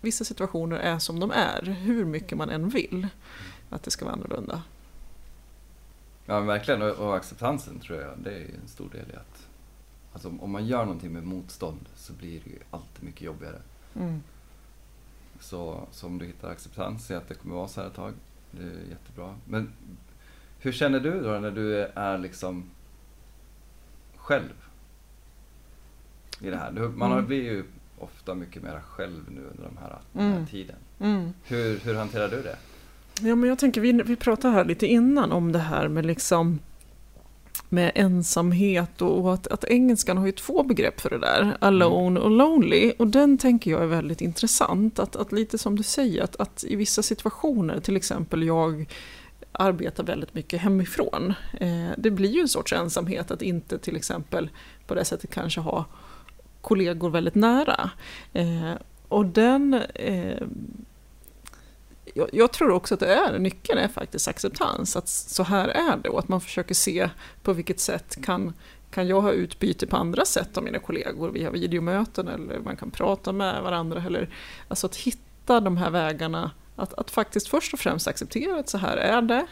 Vissa 0.00 0.24
situationer 0.24 0.76
är 0.76 0.98
som 0.98 1.20
de 1.20 1.30
är, 1.30 1.62
hur 1.62 2.04
mycket 2.04 2.38
man 2.38 2.50
än 2.50 2.68
vill 2.68 3.06
att 3.70 3.82
det 3.82 3.90
ska 3.90 4.04
vara 4.04 4.14
annorlunda. 4.14 4.62
Ja 6.26 6.40
verkligen, 6.40 6.82
och, 6.82 7.16
acceptansen 7.16 7.78
tror 7.80 8.00
jag, 8.00 8.18
det 8.18 8.30
är 8.34 8.40
en 8.62 8.68
stor 8.68 8.88
del 8.90 9.10
i 9.12 9.16
att 9.16 9.46
Alltså 10.12 10.28
om- 10.28 10.40
om 10.40 10.50
man 10.50 10.66
gör 10.66 10.84
någonting 10.84 11.12
med 11.12 11.24
motstånd 11.24 11.80
så 11.96 12.12
blir 12.12 12.40
det 12.44 12.50
ju 12.50 12.58
alltid 12.70 13.04
mycket 13.04 13.22
jobbigare. 13.22 13.60
Mm. 13.96 14.22
Så, 15.40 15.86
så 15.92 16.06
om 16.06 16.18
du 16.18 16.26
hittar 16.26 16.50
acceptans 16.50 17.10
i 17.10 17.14
att 17.14 17.28
det 17.28 17.34
kommer 17.34 17.54
vara 17.54 17.68
så 17.68 17.80
här 17.80 17.88
ett 17.88 17.94
tag, 17.94 18.12
det 18.50 18.62
är 18.62 18.90
jättebra. 18.90 19.34
Men 19.44 19.72
Hur 20.58 20.72
känner 20.72 21.00
du 21.00 21.20
då 21.22 21.28
när 21.38 21.50
du 21.50 21.76
är 21.82 22.18
liksom 22.18 22.70
själv? 24.16 24.52
I 26.40 26.50
det 26.50 26.56
här. 26.56 26.72
Man 26.72 27.10
har, 27.10 27.16
Mm. 27.18 27.28
blir 27.28 27.42
ju 27.42 27.64
ofta 27.98 28.34
mycket 28.34 28.62
mer 28.62 28.80
själv 28.88 29.24
nu 29.30 29.40
under 29.40 29.64
de 29.64 29.76
här, 29.82 29.98
den 30.12 30.22
här 30.22 30.32
Mm. 30.36 30.46
tiden. 30.46 30.76
Mm. 31.00 31.32
Hur, 31.44 31.78
hur 31.78 31.94
hanterar 31.94 32.28
du 32.28 32.42
det? 32.42 32.56
Ja, 33.20 33.34
men 33.34 33.48
jag 33.48 33.58
tänker, 33.58 33.80
vi, 33.80 33.92
vi 33.92 34.16
pratade 34.16 34.54
här 34.54 34.64
lite 34.64 34.86
innan 34.86 35.32
om 35.32 35.52
det 35.52 35.58
här 35.58 35.88
med 35.88 36.06
liksom 36.06 36.58
med 37.68 37.92
ensamhet 37.94 39.02
och, 39.02 39.18
och 39.24 39.34
att, 39.34 39.46
att 39.46 39.64
engelskan 39.64 40.18
har 40.18 40.26
ju 40.26 40.32
två 40.32 40.62
begrepp 40.62 41.00
för 41.00 41.10
det 41.10 41.18
där, 41.18 41.56
alone 41.60 42.20
och 42.20 42.30
lonely. 42.30 42.92
Och 42.98 43.06
den 43.06 43.38
tänker 43.38 43.70
jag 43.70 43.82
är 43.82 43.86
väldigt 43.86 44.20
intressant. 44.20 44.98
Att, 44.98 45.16
att 45.16 45.32
lite 45.32 45.58
som 45.58 45.76
du 45.76 45.82
säger, 45.82 46.22
att, 46.22 46.36
att 46.36 46.64
i 46.64 46.76
vissa 46.76 47.02
situationer, 47.02 47.80
till 47.80 47.96
exempel 47.96 48.42
jag 48.42 48.88
arbetar 49.52 50.04
väldigt 50.04 50.34
mycket 50.34 50.60
hemifrån. 50.60 51.34
Eh, 51.60 51.90
det 51.98 52.10
blir 52.10 52.30
ju 52.30 52.40
en 52.40 52.48
sorts 52.48 52.72
ensamhet 52.72 53.30
att 53.30 53.42
inte 53.42 53.78
till 53.78 53.96
exempel 53.96 54.50
på 54.86 54.94
det 54.94 55.04
sättet 55.04 55.30
kanske 55.30 55.60
ha 55.60 55.84
kollegor 56.66 57.10
väldigt 57.10 57.34
nära. 57.34 57.90
Eh, 58.32 58.72
och 59.08 59.26
den 59.26 59.74
eh, 59.94 60.42
jag, 62.14 62.28
jag 62.32 62.52
tror 62.52 62.70
också 62.70 62.94
att 62.94 63.00
det 63.00 63.14
är, 63.14 63.38
nyckeln 63.38 63.78
är 63.78 63.88
faktiskt 63.88 64.28
acceptans, 64.28 64.96
att 64.96 65.08
så 65.08 65.42
här 65.42 65.68
är 65.68 65.96
det 65.96 66.08
och 66.08 66.18
att 66.18 66.28
man 66.28 66.40
försöker 66.40 66.74
se 66.74 67.10
på 67.42 67.52
vilket 67.52 67.80
sätt 67.80 68.18
kan, 68.24 68.52
kan 68.90 69.08
jag 69.08 69.20
ha 69.20 69.32
utbyte 69.32 69.86
på 69.86 69.96
andra 69.96 70.24
sätt 70.24 70.56
av 70.56 70.64
mina 70.64 70.78
kollegor 70.78 71.30
via 71.30 71.50
videomöten 71.50 72.28
eller 72.28 72.58
man 72.58 72.76
kan 72.76 72.90
prata 72.90 73.32
med 73.32 73.62
varandra. 73.62 74.02
Eller, 74.06 74.28
alltså 74.68 74.86
att 74.86 74.96
hitta 74.96 75.60
de 75.60 75.76
här 75.76 75.90
vägarna, 75.90 76.50
att, 76.76 76.94
att 76.94 77.10
faktiskt 77.10 77.48
först 77.48 77.72
och 77.72 77.78
främst 77.80 78.08
acceptera 78.08 78.60
att 78.60 78.68
så 78.68 78.78
här 78.78 78.96
är 78.96 79.22
det. 79.22 79.46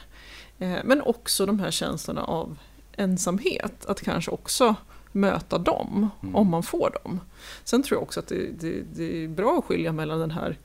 Eh, 0.58 0.78
men 0.84 1.02
också 1.02 1.46
de 1.46 1.60
här 1.60 1.70
känslorna 1.70 2.24
av 2.24 2.56
ensamhet, 2.96 3.86
att 3.86 4.00
kanske 4.00 4.30
också 4.30 4.74
möta 5.14 5.58
dem 5.58 6.10
Mm. 6.22 6.36
om 6.36 6.48
man 6.50 6.62
får 6.62 6.90
dem. 7.04 7.20
Sen 7.64 7.82
tror 7.82 7.96
jag 7.96 8.02
också 8.02 8.20
att 8.20 8.26
det, 8.26 8.60
det, 8.60 8.82
det 8.94 9.24
är 9.24 9.28
bra 9.28 9.58
att 9.58 9.64
skilja 9.64 9.92
mellan 9.92 10.20
den 10.20 10.30
här 10.30 10.58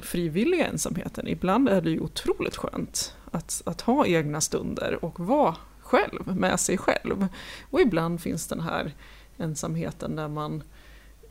frivilliga 0.00 0.66
ensamheten. 0.66 1.28
Ibland 1.28 1.68
är 1.68 1.80
det 1.80 1.90
ju 1.90 2.00
otroligt 2.00 2.56
skönt 2.56 3.14
att, 3.30 3.62
att 3.66 3.80
ha 3.80 4.06
egna 4.06 4.40
stunder 4.40 5.04
och 5.04 5.20
vara 5.20 5.56
själv, 5.80 6.36
med 6.36 6.60
sig 6.60 6.78
själv. 6.78 7.26
Och 7.70 7.80
ibland 7.80 8.20
finns 8.20 8.46
den 8.46 8.60
här 8.60 8.92
ensamheten 9.38 10.16
där 10.16 10.28
man 10.28 10.62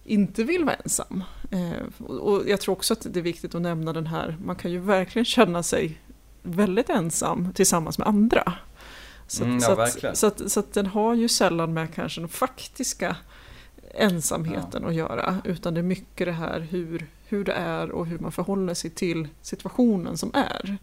inte 0.04 0.44
vill 0.44 0.64
vara 0.66 0.76
ensam. 0.76 1.24
Eh, 1.52 2.06
och 2.06 2.50
jag 2.50 2.62
tror 2.62 2.74
också 2.74 2.94
att 2.94 3.08
det 3.10 3.20
är 3.20 3.24
viktigt 3.24 3.56
att 3.56 3.62
nämna 3.62 3.94
den 3.94 4.08
här, 4.08 4.38
man 4.46 4.56
kan 4.56 4.72
ju 4.72 4.80
verkligen 4.80 5.26
känna 5.26 5.64
sig 5.64 6.00
väldigt 6.42 6.90
ensam 6.90 7.54
tillsammans 7.54 7.98
med 7.98 8.08
andra. 8.08 8.54
Så, 9.28 9.44
Mm, 9.44 9.60
ja, 9.60 9.62
så, 9.62 9.82
att, 9.82 10.18
så, 10.18 10.28
att, 10.28 10.52
så 10.52 10.60
att 10.60 10.74
den 10.74 10.86
har 10.86 11.14
ju 11.14 11.28
sällan 11.28 11.74
med 11.74 11.94
kanske 11.94 12.22
den 12.22 12.30
faktiska 12.30 13.16
ensamheten 13.94 14.86
att 14.86 14.94
göra, 14.96 15.38
utan 15.44 15.74
det 15.74 15.80
är 15.80 15.84
mycket 15.84 16.28
det 16.28 16.32
här 16.32 16.60
hur, 16.60 17.08
hur 17.26 17.44
det 17.44 17.54
är 17.54 17.92
och 17.92 18.06
hur 18.06 18.20
man 18.20 18.32
förhåller 18.32 18.74
sig 18.74 18.90
till 18.90 19.28
situationen 19.42 20.18
som 20.18 20.32
är. 20.34 20.78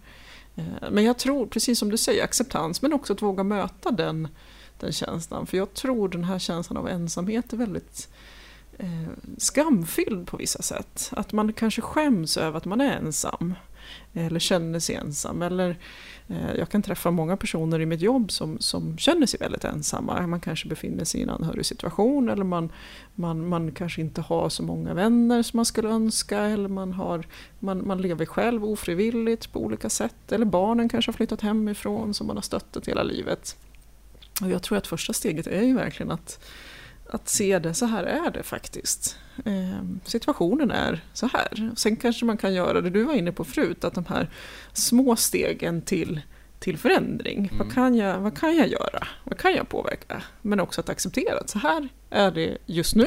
Eh, 0.57 0.91
Men 0.91 1.05
jag 1.05 1.19
tror, 1.19 1.47
precis 1.47 1.79
som 1.79 1.91
du 1.91 1.97
säger, 1.97 2.25
acceptans, 2.25 2.83
men 2.83 2.93
också 2.93 3.13
att 3.13 3.23
våga 3.23 3.43
möta 3.43 3.91
den, 3.91 4.29
den 4.81 4.93
känslan. 4.93 5.47
För 5.47 5.57
jag 5.57 5.75
tror 5.75 6.09
den 6.09 6.25
här 6.25 6.39
känslan 6.39 6.77
av 6.77 6.89
ensamhet 6.89 7.53
är 7.53 7.57
väldigt 7.57 8.09
eh, 8.79 9.09
skamfylld 9.39 10.27
på 10.27 10.37
vissa 10.37 10.63
sätt. 10.63 11.11
Att 11.13 11.33
man 11.33 11.53
kanske 11.53 11.81
skäms 11.81 12.37
över 12.37 12.57
att 12.57 12.65
man 12.65 12.81
är 12.81 12.97
ensam. 12.97 13.55
Eller 14.15 14.41
känner 14.41 14.79
sig 14.79 14.95
ensam. 14.95 15.43
Eller 15.43 15.77
eh, 16.29 16.55
jag 16.59 16.69
kan 16.69 16.83
träffa 16.83 17.11
många 17.11 17.37
personer 17.37 17.81
i 17.81 17.87
mitt 17.87 18.01
jobb 18.01 18.31
som, 18.33 18.59
som 18.59 18.99
känner 18.99 19.27
sig 19.27 19.41
väldigt 19.41 19.65
ensamma. 19.65 20.27
Man 20.27 20.41
kanske 20.41 20.69
befinner 20.69 21.05
sig 21.05 21.21
i 21.21 21.23
en 21.23 21.31
anhörig 21.31 21.67
situation 21.67 22.29
eller 22.29 22.45
man, 22.45 22.73
man, 23.15 23.49
man 23.49 23.73
kanske 23.73 24.01
inte 24.01 24.21
har 24.21 24.49
så 24.49 24.63
många 24.63 24.95
vänner 24.95 25.43
som 25.43 25.59
man 25.59 25.65
skulle 25.65 25.89
önska. 25.89 26.41
Eller 26.41 26.69
man, 26.69 26.93
har, 26.93 27.27
man, 27.59 27.87
man 27.87 28.03
lever 28.03 28.27
själv 28.27 28.65
ofrivilligt 28.65 29.53
på 29.53 29.61
olika 29.61 29.89
sätt. 29.89 30.33
Eller 30.33 30.47
barnen 30.47 30.89
kanske 30.89 31.09
har 31.09 31.17
flyttat 31.17 31.41
hemifrån 31.41 32.15
som 32.15 32.27
man 32.27 32.37
har 32.37 32.43
stöttat 32.43 32.89
hela 32.89 33.03
livet. 33.03 33.57
Och 34.41 34.51
jag 34.51 34.63
tror 34.63 34.79
att 34.79 34.87
första 34.87 35.13
steget 35.13 35.47
är 35.47 35.63
ju 35.63 35.75
verkligen 35.75 36.13
att, 36.13 36.45
att 37.13 37.29
se 37.29 37.59
det, 37.59 37.75
så 37.75 37.87
här 37.87 38.05
är 38.05 38.31
det 38.31 38.43
faktiskt. 38.43 39.19
Eh, 39.45 39.83
situationen 40.05 40.71
är 40.71 41.01
så 41.13 41.27
här. 41.27 41.71
Sen 41.77 41.97
kanske 41.97 42.25
man 42.25 42.37
kan 42.37 42.55
göra 42.55 42.81
det 42.81 42.91
du 42.91 43.05
var 43.05 43.15
inne 43.15 43.33
på 43.33 43.45
förut, 43.45 43.85
att 43.85 43.95
de 43.95 44.05
här 44.09 44.31
små 44.73 45.17
stegen 45.17 45.83
till, 45.83 46.21
till 46.59 46.79
förändring. 46.79 47.39
Mm. 47.39 47.59
Vad, 47.59 47.73
kan 47.73 47.95
jag, 47.95 48.19
vad 48.21 48.39
kan 48.39 48.57
jag 48.57 48.69
göra? 48.69 49.07
Vad 49.25 49.39
kan 49.39 49.53
jag 49.55 49.69
påverka? 49.69 50.23
Men 50.43 50.61
också 50.61 50.81
att 50.81 50.89
acceptera 50.89 51.39
att 51.39 51.51
så 51.51 51.59
här 51.59 51.89
är 52.11 52.31
det 52.31 52.59
just 52.67 52.95
nu, 52.95 53.07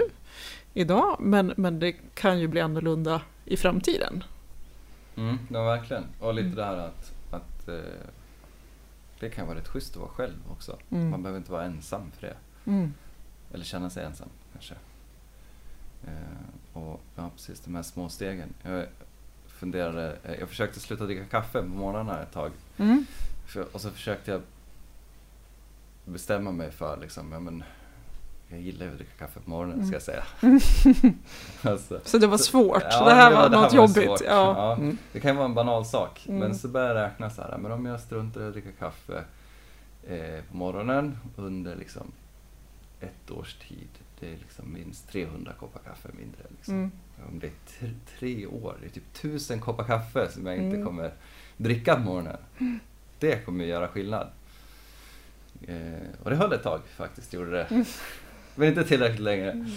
idag, 0.73 1.17
men, 1.19 1.53
men 1.57 1.79
det 1.79 1.91
kan 2.13 2.39
ju 2.39 2.47
bli 2.47 2.61
annorlunda 2.61 3.21
i 3.45 3.57
framtiden. 3.57 4.23
Mm, 5.17 5.37
ja, 5.51 5.63
verkligen. 5.63 6.03
Och 6.19 6.33
lite 6.33 6.45
Mm. 6.45 6.55
det 6.55 6.65
här 6.65 6.77
att, 6.77 7.13
att 7.31 7.67
eh, 7.67 7.75
det 9.19 9.29
kan 9.29 9.47
vara 9.47 9.57
rätt 9.57 9.67
schysst 9.67 9.91
att 9.95 10.01
vara 10.01 10.09
själv 10.09 10.33
också. 10.51 10.77
Mm. 10.91 11.09
Man 11.09 11.23
behöver 11.23 11.37
inte 11.37 11.51
vara 11.51 11.63
ensam 11.65 12.11
för 12.19 12.27
det. 12.27 12.35
Mm. 12.71 12.93
Eller 13.53 13.63
känna 13.65 13.89
sig 13.89 14.05
ensam 14.05 14.29
kanske. 14.53 14.75
Eh, 16.07 16.77
och 16.77 17.01
ja, 17.15 17.29
precis 17.35 17.59
de 17.59 17.75
här 17.75 17.83
små 17.83 18.09
stegen. 18.09 18.53
Jag 18.63 18.85
funderade, 19.47 20.15
eh, 20.23 20.35
jag 20.39 20.49
försökte 20.49 20.79
sluta 20.79 21.03
dricka 21.05 21.25
kaffe 21.25 21.61
på 21.61 21.67
morgnarna 21.67 22.21
ett 22.21 22.31
tag. 22.31 22.51
Mm. 22.77 23.05
För, 23.47 23.75
och 23.75 23.81
så 23.81 23.89
försökte 23.89 24.31
jag 24.31 24.41
bestämma 26.05 26.51
mig 26.51 26.71
för 26.71 26.97
liksom, 26.97 27.31
ja 27.31 27.39
men 27.39 27.63
jag 28.47 28.59
gillar 28.61 28.85
ju 28.85 28.91
att 28.91 28.97
dricka 28.97 29.13
kaffe 29.19 29.39
på 29.39 29.49
morgonen 29.49 29.75
Mm. 29.75 29.85
ska 29.87 29.95
jag 29.95 30.01
säga. 30.01 30.23
alltså, 31.71 31.99
Så 32.05 32.17
det 32.17 32.27
var 32.27 32.37
Så- 32.37 32.43
svårt, 32.43 32.83
ja, 32.91 33.05
det 33.05 33.11
här 33.13 33.29
det 33.29 33.35
var, 33.35 33.41
var- 33.43 33.49
det 33.49 33.55
här 33.57 33.63
något 33.63 33.73
var 33.73 34.03
jobbigt. 34.03 34.21
Ja. 34.25 34.55
Ja. 34.57 34.73
Mm. 34.75 34.97
det 35.11 35.19
kan 35.19 35.31
ju 35.31 35.37
vara 35.37 35.45
en 35.45 35.53
banal 35.53 35.85
sak, 35.85 36.25
Mm. 36.27 36.39
men 36.39 36.55
så 36.55 36.67
börjar 36.67 36.87
jag 36.95 36.95
räkna 37.05 37.29
så 37.29 37.41
här, 37.41 37.57
men 37.57 37.71
om 37.71 37.85
jag 37.85 37.99
struntar 37.99 38.41
i 38.41 38.47
att 38.47 38.53
dricka 38.53 38.71
kaffe 38.79 39.23
eh, 40.07 40.43
på 40.51 40.57
morgonen 40.57 41.17
under 41.35 41.75
liksom 41.75 42.11
ett 43.03 43.31
års 43.31 43.53
tid, 43.53 43.89
det 44.19 44.27
är 44.27 44.37
liksom 44.37 44.73
minst 44.73 45.09
300 45.09 45.53
koppar 45.59 45.79
kaffe 45.79 46.09
mindre. 46.17 46.43
Liksom. 46.57 46.73
Mm. 46.73 46.91
Om 47.31 47.39
det 47.39 47.47
är 47.47 47.93
tre, 48.19 48.45
år, 48.47 48.77
det 48.81 48.85
är 48.85 48.89
typ 48.89 49.13
tusen 49.13 49.59
koppar 49.59 49.83
kaffe 49.83 50.31
som 50.31 50.45
jag 50.45 50.55
inte 50.57 50.75
Mm. 50.75 50.85
kommer 50.85 51.13
dricka 51.57 51.95
på 51.95 52.01
morgonen. 52.01 52.37
Det 53.19 53.45
kommer 53.45 53.65
göra 53.65 53.87
skillnad. 53.87 54.27
Eh, 55.67 56.07
och 56.23 56.29
det 56.29 56.35
höll 56.35 56.53
ett 56.53 56.63
tag 56.63 56.81
faktiskt, 56.95 57.33
gjorde 57.33 57.51
det. 57.51 57.63
Mm. 57.63 57.85
Men 58.55 58.67
inte 58.67 58.83
tillräckligt 58.83 59.19
länge. 59.19 59.69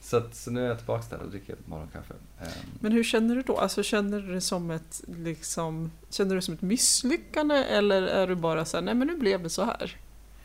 Så, 0.00 0.16
att, 0.16 0.34
så 0.34 0.50
nu 0.50 0.60
är 0.64 0.68
jag 0.68 0.76
tillbaka 0.78 1.16
där 1.16 1.24
och 1.24 1.30
dricker 1.30 1.56
morgonkaffe. 1.66 2.14
Eh, 2.40 2.46
Men 2.80 2.92
hur 2.92 3.04
känner 3.04 3.34
du 3.36 3.42
då? 3.42 3.58
Alltså 3.58 3.82
känner 3.82 4.20
du 4.20 4.34
det 4.34 4.40
som 4.40 4.70
ett, 4.70 5.02
liksom, 5.06 5.90
känner 6.10 6.34
du 6.34 6.40
som 6.42 6.54
ett 6.54 6.62
misslyckande 6.62 7.54
eller 7.54 8.02
är 8.02 8.26
du 8.26 8.34
bara 8.34 8.64
så 8.64 8.76
här, 8.76 8.84
nej 8.84 8.94
men 8.94 9.06
nu 9.08 9.16
blev 9.16 9.42
det 9.42 9.50
så 9.50 9.64
här? 9.64 9.96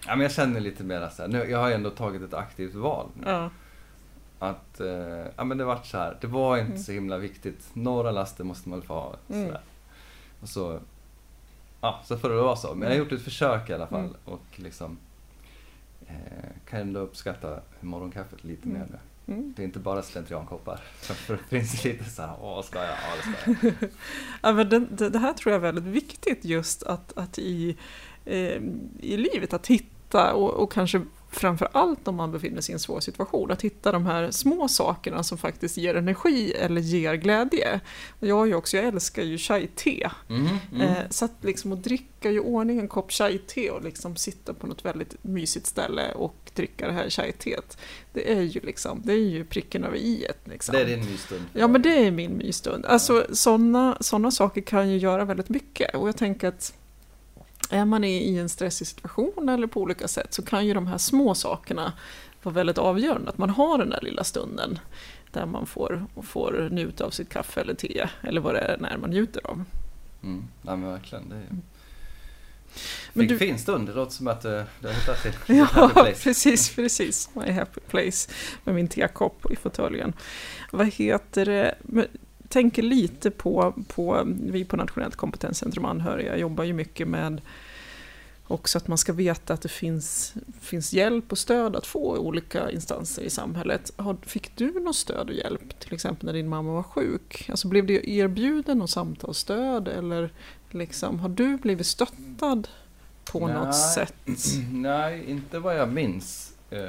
Ja, 0.06 0.16
men 0.16 0.20
jag 0.20 0.32
känner 0.32 0.60
lite 0.60 0.84
mer 0.84 1.10
så 1.10 1.22
här, 1.22 1.30
nu, 1.30 1.38
jag 1.50 1.60
har 1.60 1.72
ändå 1.72 1.90
tagit 1.90 2.22
ett 2.22 2.34
aktivt 2.34 2.76
val. 2.76 3.08
nu. 3.14 3.24
Ja. 3.30 3.50
Att, 4.40 4.80
eh, 4.80 5.26
ja 5.36 5.44
men 5.44 5.58
det 5.58 5.64
vart 5.66 5.86
så 5.86 5.98
här, 5.98 6.18
det 6.22 6.28
var 6.28 6.58
inte 6.58 6.72
Mm. 6.72 6.84
så 6.84 6.92
himla 6.92 7.18
viktigt. 7.18 7.70
Några 7.74 8.12
laster 8.12 8.44
måste 8.44 8.70
man 8.70 8.82
få 8.82 8.94
ha. 8.94 9.16
Mm. 9.34 9.56
Och 10.42 10.50
så, 10.50 10.80
ja 11.82 12.02
så 12.06 12.18
får 12.18 12.30
det 12.30 12.36
vara 12.36 12.56
så. 12.56 12.74
Men 12.76 12.82
jag 12.82 12.90
har 12.96 13.00
gjort 13.00 13.12
ett 13.12 13.22
försök 13.24 13.70
i 13.70 13.74
alla 13.74 13.88
fall. 13.88 14.00
Mm. 14.00 14.16
Och 14.26 14.42
liksom 14.56 14.98
eh, 16.08 16.16
kan 16.70 16.80
ändå 16.80 17.00
uppskatta 17.00 17.60
morgonkaffet 17.82 18.44
lite 18.44 18.70
Mm. 18.70 18.80
mer 18.80 18.88
nu. 18.92 19.34
Mm. 19.34 19.54
Det 19.56 19.62
är 19.62 19.66
inte 19.66 19.80
bara 19.80 20.02
slentriankoppar. 20.02 20.78
För 21.02 21.34
det 21.34 21.44
finns 21.60 21.84
lite 21.84 22.04
så 22.10 22.22
här, 22.22 22.36
åh 22.42 22.62
ska 22.64 22.80
jag? 22.80 22.88
Ja 22.90 23.16
det 23.16 23.22
ska 23.22 23.68
jag. 23.68 23.74
Ja, 24.42 24.52
men 24.52 24.70
det, 24.70 24.80
det, 24.80 25.10
det 25.10 25.20
här 25.20 25.34
tror 25.34 25.52
jag 25.54 25.60
är 25.60 25.72
väldigt 25.72 25.94
viktigt 25.94 26.46
just 26.46 26.84
att, 26.84 27.18
att 27.18 27.40
i, 27.40 27.78
eh, 28.28 28.62
i 29.00 29.18
livet 29.18 29.54
att 29.54 29.68
hitta 29.68 30.34
och, 30.34 30.54
och 30.54 30.72
kanske 30.72 31.02
framför 31.32 31.68
allt 31.72 32.08
om 32.08 32.16
man 32.16 32.32
befinner 32.32 32.62
sig 32.62 32.74
i 32.74 32.74
en 32.74 32.80
svår 32.80 33.00
situation, 33.00 33.52
att 33.52 33.62
hitta 33.62 33.92
de 33.92 34.06
här 34.06 34.32
små 34.32 34.68
sakerna 34.68 35.24
som 35.24 35.38
faktiskt 35.38 35.78
ger 35.78 35.96
energi 35.96 36.54
eller 36.54 36.82
ger 36.82 37.14
glädje. 37.14 37.80
Jag, 38.20 38.48
ju 38.48 38.56
också, 38.56 38.78
jag 38.78 38.86
älskar 38.86 39.24
ju 39.24 39.38
chai-te. 39.38 40.10
Mm, 40.30 40.48
mm. 40.74 40.82
Eh, 40.82 40.98
så 41.10 41.26
att 41.26 41.32
liksom 41.42 41.72
att 41.72 41.84
dricka 41.84 42.32
i 42.32 42.40
ordning 42.40 42.80
en 42.80 42.88
kopp 42.88 43.12
chai-te 43.12 43.72
och 43.72 43.84
liksom 43.84 44.16
sitta 44.16 44.54
på 44.54 44.68
något 44.68 44.86
väldigt 44.86 45.24
mysigt 45.24 45.66
ställe 45.66 46.12
och 46.14 46.36
dricka 46.54 46.88
det 46.88 46.94
här 46.94 47.10
chai-teet. 47.10 47.78
Det 48.14 48.32
är 48.32 48.42
ju 48.42 48.60
liksom, 48.60 49.02
det 49.06 49.14
är 49.14 49.18
ju 49.18 49.46
pricken 49.46 49.84
över 49.84 49.98
i 49.98 50.28
liksom. 50.44 50.76
Det 50.76 50.82
är 50.82 50.86
din 50.86 51.06
mysstund. 51.06 51.42
Ja 51.54 51.68
men 51.68 51.82
det 51.82 52.06
är 52.08 52.12
min 52.12 52.38
mysstund. 52.38 52.86
Alltså 52.86 53.26
sådana 53.32 53.98
såna 54.00 54.32
saker 54.32 54.62
kan 54.62 54.90
ju 54.90 54.98
göra 54.98 55.26
väldigt 55.26 55.50
mycket 55.50 55.96
och 55.96 56.08
jag 56.08 56.18
tänker 56.18 56.48
att 56.48 56.74
är 57.70 57.86
man 57.86 58.04
i, 58.04 58.38
en 58.38 58.50
stressig 58.50 58.88
situation 58.88 59.50
eller 59.50 59.68
på 59.68 59.82
olika 59.82 60.08
sätt 60.08 60.34
så 60.34 60.42
kan 60.42 60.66
ju 60.66 60.74
de 60.74 60.88
här 60.88 60.98
små 60.98 61.36
sakerna 61.36 61.94
vara 62.44 62.56
väldigt 62.56 62.78
avgörande. 62.78 63.30
Att 63.30 63.38
man 63.38 63.50
har 63.50 63.78
den 63.78 63.90
där 63.90 64.02
lilla 64.02 64.24
stunden 64.24 64.80
där 65.32 65.46
man 65.46 65.66
får, 65.66 66.06
får 66.24 66.70
njuta 66.72 67.06
av 67.06 67.10
sitt 67.10 67.30
kaffe 67.30 67.62
eller 67.62 67.74
te 67.74 68.08
eller 68.22 68.42
vad 68.42 68.56
det 68.56 68.60
är 68.60 68.78
när 68.78 68.98
man 68.98 69.10
njuter 69.10 69.48
av. 69.48 69.64
Mm, 70.24 70.48
nej 70.62 70.78
men 70.78 70.92
verkligen. 70.92 71.30
Det 71.30 71.36
är, 71.36 71.58
Fick 73.14 73.30
du... 73.30 73.38
fin 73.38 73.60
stund, 73.60 73.88
det 73.88 73.94
låter 73.94 74.12
som 74.12 74.28
att 74.28 74.46
uh, 74.46 74.62
du 74.80 74.88
har 74.88 74.94
hittat 74.94 75.22
till 75.22 75.34
Ja, 75.58 75.92
precis, 76.24 76.76
precis. 76.76 77.30
My 77.34 77.52
happy 77.52 77.80
place 77.82 78.32
med 78.64 78.76
min 78.76 78.88
tekopp 78.88 79.52
i 79.52 79.56
fåtöljen. 79.56 80.14
Vad 80.72 80.88
heter 80.88 81.46
det? 81.46 81.76
Tänker 82.50 82.82
lite 82.82 83.32
på, 83.32 83.74
på, 83.88 84.24
vi 84.26 84.66
på 84.66 84.78
Nationellt 84.78 85.16
kompetenscentrum 85.16 85.86
anhöriga 85.86 86.38
jobbar 86.38 86.64
ju 86.64 86.74
mycket 86.74 87.08
med 87.08 87.42
också 88.48 88.78
att 88.78 88.88
man 88.88 88.98
ska 88.98 89.14
veta 89.14 89.54
att 89.54 89.62
det 89.62 89.70
finns, 89.70 90.34
finns 90.62 90.94
hjälp 90.94 91.32
och 91.32 91.38
stöd 91.38 91.76
att 91.76 91.88
få 91.88 92.16
i 92.16 92.20
olika 92.20 92.72
instanser 92.72 93.22
i 93.22 93.30
samhället. 93.30 93.92
Fick 94.22 94.56
du 94.56 94.80
något 94.80 94.96
stöd 94.96 95.30
och 95.30 95.36
hjälp, 95.36 95.80
till 95.80 95.94
exempel 95.94 96.26
när 96.26 96.34
din 96.34 96.48
mamma 96.48 96.74
var 96.74 96.84
sjuk? 96.84 97.50
Alltså 97.50 97.68
blev 97.68 97.86
du 97.86 98.10
erbjuden 98.10 98.78
något 98.78 98.90
samtalsstöd 98.90 99.88
eller 99.88 100.30
liksom, 100.72 101.20
har 101.20 101.30
du 101.30 101.58
blivit 101.58 101.88
stöttad 101.88 102.68
på 103.32 103.48
nej, 103.48 103.56
något 103.56 103.76
sätt? 103.76 104.16
Nej, 104.72 105.24
inte 105.28 105.60
vad 105.60 105.78
jag 105.78 105.94
minns. 105.94 106.54
Uh, 106.74 106.80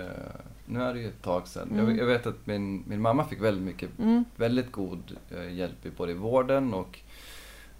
nu 0.68 0.82
är 0.82 0.94
det 0.94 1.00
ju 1.00 1.08
ett 1.08 1.22
tag 1.22 1.48
sedan. 1.48 1.70
Mm. 1.70 1.88
Jag, 1.88 1.98
jag, 1.98 2.06
vet 2.06 2.26
att 2.26 2.46
min, 2.46 2.84
min 2.86 3.00
mamma 3.00 3.24
fick 3.24 3.40
väldigt 3.40 3.64
mycket, 3.64 3.98
mm. 3.98 4.24
väldigt 4.36 4.72
god 4.72 5.16
uh, 5.32 5.52
hjälp 5.52 5.86
i 5.86 5.90
både 5.90 6.12
i 6.12 6.14
vården 6.14 6.74
och, 6.74 6.98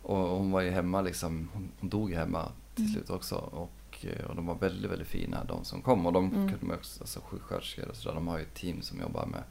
och 0.02 0.16
hon 0.16 0.50
var 0.50 0.60
ju 0.60 0.70
hemma 0.70 1.00
liksom, 1.00 1.48
hon, 1.52 1.70
dog 1.80 2.12
hemma 2.12 2.48
till 2.74 2.84
mm. 2.84 2.94
slut 2.94 3.10
också. 3.10 3.34
Och, 3.36 4.06
eh, 4.06 4.24
och 4.24 4.36
de 4.36 4.46
var 4.46 4.54
väldigt, 4.54 4.90
väldigt 4.90 5.08
fina 5.08 5.44
de 5.44 5.64
som 5.64 5.82
kom. 5.82 6.06
Och 6.06 6.12
de 6.12 6.24
mm. 6.24 6.48
kunde 6.48 6.66
man 6.66 6.76
också, 6.76 7.02
alltså 7.02 7.20
sjuksköterskor 7.20 7.88
och 7.88 7.96
sådär, 7.96 8.14
de 8.14 8.28
har 8.28 8.38
ju 8.38 8.42
ett 8.42 8.54
team 8.54 8.82
som 8.82 9.00
jobbar 9.00 9.26
med, 9.26 9.42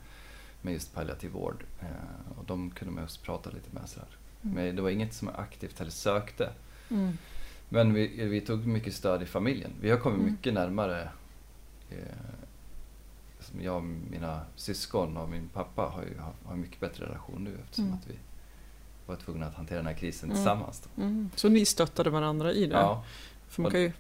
med 0.62 0.74
just 0.74 0.96
palliativ 0.96 1.32
vård. 1.32 1.64
Eh, 1.80 2.40
och 2.40 2.46
de 2.46 2.70
kunde 2.70 2.94
man 2.94 3.04
också 3.04 3.22
prata 3.24 3.50
lite 3.50 3.70
med 3.72 3.90
sådär. 3.90 4.08
Mm. 4.42 4.56
Men 4.56 4.76
det 4.76 4.82
var 4.82 4.90
inget 4.90 5.14
som 5.14 5.28
jag 5.28 5.40
aktivt 5.40 5.80
heller 5.80 5.92
sökte. 5.92 6.50
Mm. 6.90 7.18
Men 7.70 7.94
vi, 7.94 8.08
vi 8.26 8.42
tog 8.42 8.68
mycket 8.68 8.94
stöd 8.94 9.22
i 9.22 9.26
familjen. 9.26 9.72
Vi 9.82 9.90
har 9.90 9.98
kommit 9.98 10.20
mm. 10.20 10.32
mycket 10.32 10.54
närmare 10.54 11.10
eh, 11.90 11.98
jag 13.62 13.76
och 13.76 13.84
mina 13.84 14.42
syskon 14.56 15.18
och 15.18 15.30
min 15.30 15.50
pappa 15.50 15.82
har 15.82 16.04
ju 16.04 16.18
har, 16.18 16.34
har 16.46 16.56
mycket 16.56 16.80
bättre 16.80 17.06
relation 17.06 17.44
nu 17.44 17.58
eftersom 17.64 17.86
mm. 17.86 17.98
att 17.98 18.08
vi 18.08 18.16
var 19.06 19.16
tvungna 19.16 19.46
att 19.46 19.56
hantera 19.56 19.78
den 19.78 19.88
här 19.88 19.94
krisen 19.94 20.30
mm. 20.30 20.36
tillsammans. 20.36 20.90
Mm. 20.98 21.30
Så 21.36 21.50
ni 21.50 21.66
stöttade 21.66 22.10
varandra 22.10 22.52
i 22.52 22.66
det? 22.66 22.76
Ja. 22.76 23.04
För 23.48 23.62
man 23.62 23.72
kan 23.72 23.82
ju... 23.82 23.92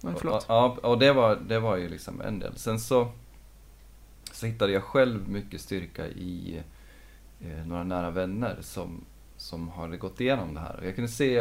förlåt. 0.00 0.46
Ja, 0.48 0.78
och 0.82 0.98
det 0.98 1.12
var, 1.12 1.36
det 1.36 1.60
var 1.60 1.76
ju 1.76 1.88
liksom 1.88 2.20
en 2.20 2.38
del. 2.38 2.56
Sen 2.56 2.80
så, 2.80 3.12
så 4.32 4.46
hittade 4.46 4.72
jag 4.72 4.82
själv 4.82 5.28
mycket 5.28 5.60
styrka 5.60 6.06
i 6.06 6.62
eh, 7.40 7.66
några 7.66 7.84
nära 7.84 8.10
vänner 8.10 8.58
som, 8.60 9.04
som 9.36 9.68
hade 9.68 9.96
gått 9.96 10.20
igenom 10.20 10.54
det 10.54 10.60
här. 10.60 10.76
Och 10.76 10.86
jag 10.86 10.94
kunde 10.94 11.10
se 11.10 11.38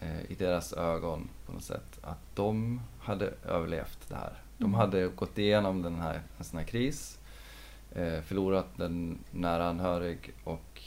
eh, 0.00 0.20
i 0.28 0.34
deras 0.34 0.72
ögon 0.72 1.28
på 1.46 1.52
något 1.52 1.64
sätt 1.64 1.98
att 2.02 2.20
de 2.34 2.80
hade 2.98 3.32
överlevt 3.44 4.08
det 4.08 4.14
här. 4.14 4.42
De 4.58 4.74
hade 4.74 5.08
gått 5.08 5.38
igenom 5.38 5.82
den 5.82 5.94
här, 5.94 6.22
en 6.38 6.44
sån 6.44 6.58
här 6.58 6.66
kris, 6.66 7.18
eh, 7.94 8.20
förlorat 8.20 8.80
en 8.80 9.18
nära 9.30 9.68
anhörig 9.68 10.32
och 10.44 10.82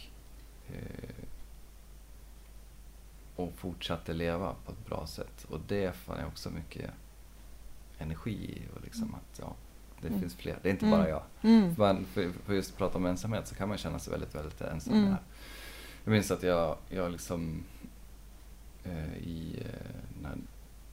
Eh, 0.73 1.25
och 3.35 3.53
fortsatte 3.55 4.13
leva 4.13 4.55
på 4.65 4.71
ett 4.71 4.85
bra 4.85 5.07
sätt. 5.07 5.45
Och 5.49 5.59
det 5.67 5.95
fann 5.95 6.19
jag 6.19 6.27
också 6.27 6.49
mycket 6.49 6.91
energi 7.97 8.31
i. 8.31 8.61
Och 8.75 8.83
liksom 8.83 9.03
mm. 9.03 9.15
att, 9.15 9.39
ja, 9.39 9.55
det 10.01 10.07
mm. 10.07 10.19
finns 10.19 10.35
fler, 10.35 10.59
det 10.61 10.69
är 10.69 10.71
inte 10.71 10.85
mm. 10.85 10.99
bara 10.99 11.09
jag. 11.09 11.23
Mm. 11.41 11.75
Man, 11.77 12.05
för, 12.05 12.31
för 12.45 12.53
just 12.53 12.71
att 12.71 12.77
prata 12.77 12.97
om 12.97 13.05
ensamhet 13.05 13.47
så 13.47 13.55
kan 13.55 13.69
man 13.69 13.77
känna 13.77 13.99
sig 13.99 14.11
väldigt, 14.11 14.35
väldigt 14.35 14.61
ensam. 14.61 14.93
Mm. 14.93 15.09
Här. 15.09 15.21
Jag 16.03 16.11
minns 16.11 16.31
att 16.31 16.43
jag, 16.43 16.77
jag 16.89 17.11
liksom 17.11 17.63
eh, 18.83 19.17
i, 19.17 19.63
eh, 19.65 20.21
när, 20.21 20.37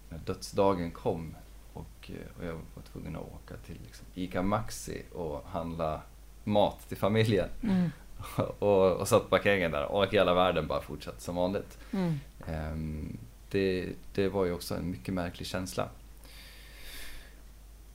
när 0.09 0.19
dödsdagen 0.19 0.91
kom 0.91 1.35
och, 1.77 2.11
eh, 2.11 2.39
och 2.39 2.45
jag 2.45 2.53
var 2.53 2.83
tvungen 2.93 3.17
att 3.17 3.23
åka 3.23 3.57
till 3.67 3.79
liksom, 3.85 4.07
ICA 4.15 4.43
Maxi 4.43 5.03
och 5.15 5.45
handla 5.49 6.01
mat 6.45 6.89
till 6.89 6.97
familjen. 6.97 7.49
Mm. 7.62 7.91
och, 8.59 8.93
och 8.93 9.09
satt 9.09 9.31
parkeringen 9.31 9.71
där 9.71 9.85
och 9.85 10.07
hela 10.12 10.35
världen 10.35 10.67
bara 10.67 10.81
fortsatte 10.81 11.21
som 11.21 11.37
vanligt. 11.37 11.79
Mm. 11.93 12.19
Um, 12.49 13.19
det, 13.51 13.89
det 14.15 14.29
var 14.29 14.45
ju 14.45 14.53
också 14.53 14.75
en 14.75 14.91
mycket 14.91 15.15
märklig 15.15 15.47
känsla. 15.47 15.89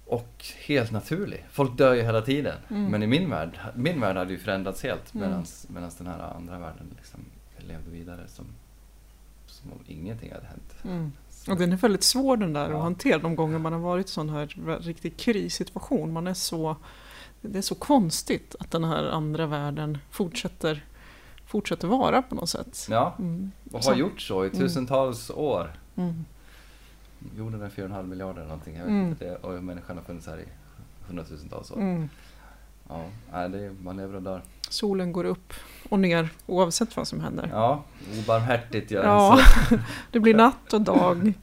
Och 0.05 0.45
helt 0.65 0.91
naturlig. 0.91 1.45
Folk 1.51 1.77
dör 1.77 1.93
ju 1.93 2.01
hela 2.01 2.21
tiden. 2.21 2.57
Mm. 2.69 2.91
Men 2.91 3.03
i 3.03 3.07
min 3.07 3.29
värld, 3.29 3.59
min 3.75 4.01
värld 4.01 4.17
hade 4.17 4.31
ju 4.31 4.39
förändrats 4.39 4.83
helt 4.83 5.13
mm. 5.13 5.43
medan 5.67 5.91
den 5.97 6.07
här 6.07 6.19
andra 6.19 6.59
världen 6.59 6.95
liksom 6.97 7.19
levde 7.57 7.91
vidare 7.91 8.27
som, 8.27 8.45
som 9.45 9.71
om 9.71 9.79
ingenting 9.87 10.31
hade 10.31 10.45
hänt. 10.45 10.75
Mm. 10.83 11.11
Och 11.47 11.57
den 11.57 11.71
är 11.71 11.77
väldigt 11.77 12.03
svår 12.03 12.37
den 12.37 12.53
där 12.53 12.69
ja. 12.69 12.75
att 12.75 12.83
hantera 12.83 13.17
de 13.17 13.35
gånger 13.35 13.59
man 13.59 13.73
har 13.73 13.79
varit 13.79 14.05
i 14.05 14.11
sån 14.11 14.29
här 14.29 14.47
riktig 14.81 15.17
krissituation. 15.17 16.13
Man 16.13 16.27
är 16.27 16.33
så 16.33 16.75
det 17.41 17.57
är 17.57 17.61
så 17.61 17.75
konstigt 17.75 18.55
att 18.59 18.71
den 18.71 18.83
här 18.83 19.03
andra 19.03 19.45
världen 19.45 19.97
fortsätter, 20.09 20.85
fortsätter 21.45 21.87
vara 21.87 22.21
på 22.21 22.35
något 22.35 22.49
sätt. 22.49 22.87
Ja, 22.89 23.15
mm. 23.19 23.51
och 23.71 23.83
har 23.83 23.95
gjort 23.95 24.21
så 24.21 24.45
i 24.45 24.47
mm. 24.47 24.59
tusentals 24.59 25.29
mm. 25.29 25.41
år. 25.41 25.71
Mm. 25.95 26.25
Jorden 27.37 27.61
är 27.61 27.69
4,5 27.69 28.07
miljarder 28.07 28.39
eller 28.39 28.49
någonting, 28.49 28.75
jag 28.75 28.83
vet 28.83 28.89
mm. 28.89 29.09
inte 29.09 29.25
det. 29.25 29.35
Och 29.35 29.63
människan 29.63 29.97
har 29.97 30.03
funnits 30.03 30.27
här 30.27 30.39
i 30.39 30.45
hundratusentals 31.07 31.71
år. 31.71 31.77
Mm. 31.77 32.09
Ja, 32.87 33.47
det 33.47 33.59
är, 33.59 33.75
man 33.83 33.97
lever 33.97 34.15
och 34.15 34.21
dör. 34.21 34.41
Solen 34.71 35.11
går 35.11 35.23
upp 35.23 35.53
och 35.89 35.99
ner 35.99 36.29
oavsett 36.45 36.97
vad 36.97 37.07
som 37.07 37.19
händer. 37.19 37.49
Ja, 37.51 37.83
obarmhärtigt 38.19 38.91
gör 38.91 39.03
ja, 39.03 39.39
så. 39.69 39.77
det 40.11 40.19
blir 40.19 40.35
natt 40.35 40.73
och 40.73 40.81
dag. 40.81 41.33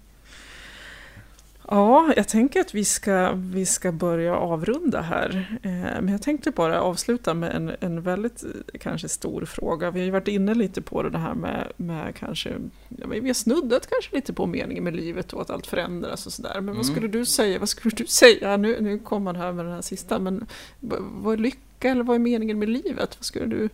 Ja, 1.71 2.13
jag 2.17 2.29
tänker 2.29 2.61
att 2.61 2.75
vi 2.75 2.85
ska, 2.85 3.33
vi 3.33 3.67
ska 3.67 3.93
börja 3.93 4.37
avrunda 4.37 5.01
här. 5.01 5.59
Eh, 5.63 5.71
men 5.71 6.09
jag 6.09 6.23
tänkte 6.23 6.51
bara 6.51 6.81
avsluta 6.81 7.35
med 7.35 7.55
en, 7.55 7.73
en 7.81 8.03
väldigt 8.03 8.45
eh, 8.45 8.79
kanske 8.81 9.09
stor 9.09 9.45
fråga. 9.45 9.91
Vi 9.91 10.01
har 10.01 10.05
ju 10.05 10.11
varit 10.11 10.29
inne 10.29 10.55
lite 10.55 10.83
på 10.83 11.03
det 11.03 11.19
här 11.19 11.35
med, 11.35 11.73
med 11.77 12.15
kanske, 12.17 12.53
ja, 12.89 13.07
vi 13.07 13.27
har 13.27 13.35
snuddat 13.35 13.87
kanske 13.91 14.17
lite 14.17 14.33
på 14.33 14.47
meningen 14.47 14.85
med 14.85 14.97
livet 14.97 15.33
och 15.33 15.43
att 15.43 15.51
allt 15.51 15.67
förändras 15.67 16.27
och 16.27 16.33
sådär. 16.33 16.55
Men 16.55 16.65
mm. 16.65 16.77
vad 16.77 16.87
skulle 16.87 17.09
du 17.09 17.27
säga? 17.27 17.59
Vad 17.59 17.69
skulle 17.69 17.95
du 17.97 18.07
säga? 18.23 18.57
Nu, 18.57 18.81
nu 18.81 18.99
kommer 18.99 19.25
man 19.25 19.37
här 19.37 19.53
med 19.53 19.65
den 19.65 19.75
här 19.75 19.83
sista, 19.83 20.19
men 20.19 20.47
vad 20.81 21.35
är 21.35 21.37
lycka 21.37 21.59
eller 21.85 22.05
vad 22.05 22.15
är 22.15 22.21
meningen 22.21 22.59
med 22.59 22.69
livet? 22.69 23.17
Vad 23.19 23.25
skulle 23.25 23.47
du 23.47 23.69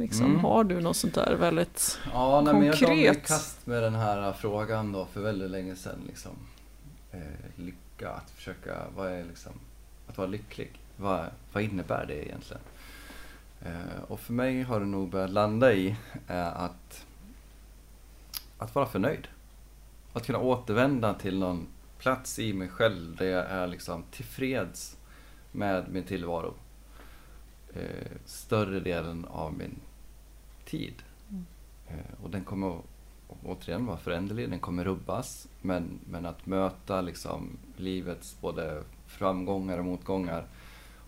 Liksom, 0.00 0.26
mm. 0.26 0.40
Har 0.44 0.64
du 0.64 0.80
något 0.80 0.96
sånt 0.96 1.14
där 1.14 1.34
väldigt 1.34 1.98
ja, 2.12 2.40
nej, 2.40 2.52
konkret? 2.52 2.88
Men 2.88 2.98
jag 2.98 3.14
gav 3.14 3.22
kast 3.22 3.66
med 3.66 3.82
den 3.82 3.94
här 3.94 4.32
frågan 4.32 4.92
då 4.92 5.06
för 5.06 5.20
väldigt 5.20 5.50
länge 5.50 5.76
sedan. 5.76 5.98
Liksom 6.06 6.32
eh, 7.12 7.20
lycka, 7.56 8.10
att 8.10 8.30
försöka, 8.30 8.76
vad 8.96 9.12
är 9.12 9.24
liksom, 9.24 9.52
att 10.06 10.18
vara 10.18 10.28
lycklig? 10.28 10.70
Vad, 10.96 11.26
vad 11.52 11.62
innebär 11.62 12.06
det 12.06 12.26
egentligen? 12.26 12.62
Eh, 13.62 14.02
och 14.08 14.20
för 14.20 14.32
mig 14.32 14.62
har 14.62 14.80
det 14.80 14.86
nog 14.86 15.10
börjat 15.10 15.30
landa 15.30 15.72
i 15.72 15.96
eh, 16.28 16.62
att, 16.62 17.06
att 18.58 18.74
vara 18.74 18.86
förnöjd. 18.86 19.28
Att 20.12 20.26
kunna 20.26 20.38
återvända 20.38 21.14
till 21.14 21.38
någon 21.38 21.66
plats 21.98 22.38
i 22.38 22.52
mig 22.52 22.68
själv 22.68 23.16
där 23.16 23.26
jag 23.26 23.46
är 23.50 23.66
liksom 23.66 24.04
tillfreds 24.10 24.96
med 25.52 25.84
min 25.88 26.04
tillvaro. 26.04 26.54
Eh, 27.74 28.16
större 28.24 28.80
delen 28.80 29.24
av 29.24 29.54
min 29.54 29.80
tid. 30.64 30.94
Mm. 31.30 31.46
Eh, 31.88 32.24
och 32.24 32.30
den 32.30 32.44
kommer 32.44 32.80
återigen 33.42 33.86
vara 33.86 33.96
föränderlig, 33.96 34.50
den 34.50 34.60
kommer 34.60 34.84
rubbas. 34.84 35.48
Men, 35.60 36.00
men 36.10 36.26
att 36.26 36.46
möta 36.46 37.00
liksom 37.00 37.58
livets 37.76 38.40
både 38.40 38.82
framgångar 39.06 39.78
och 39.78 39.84
motgångar 39.84 40.46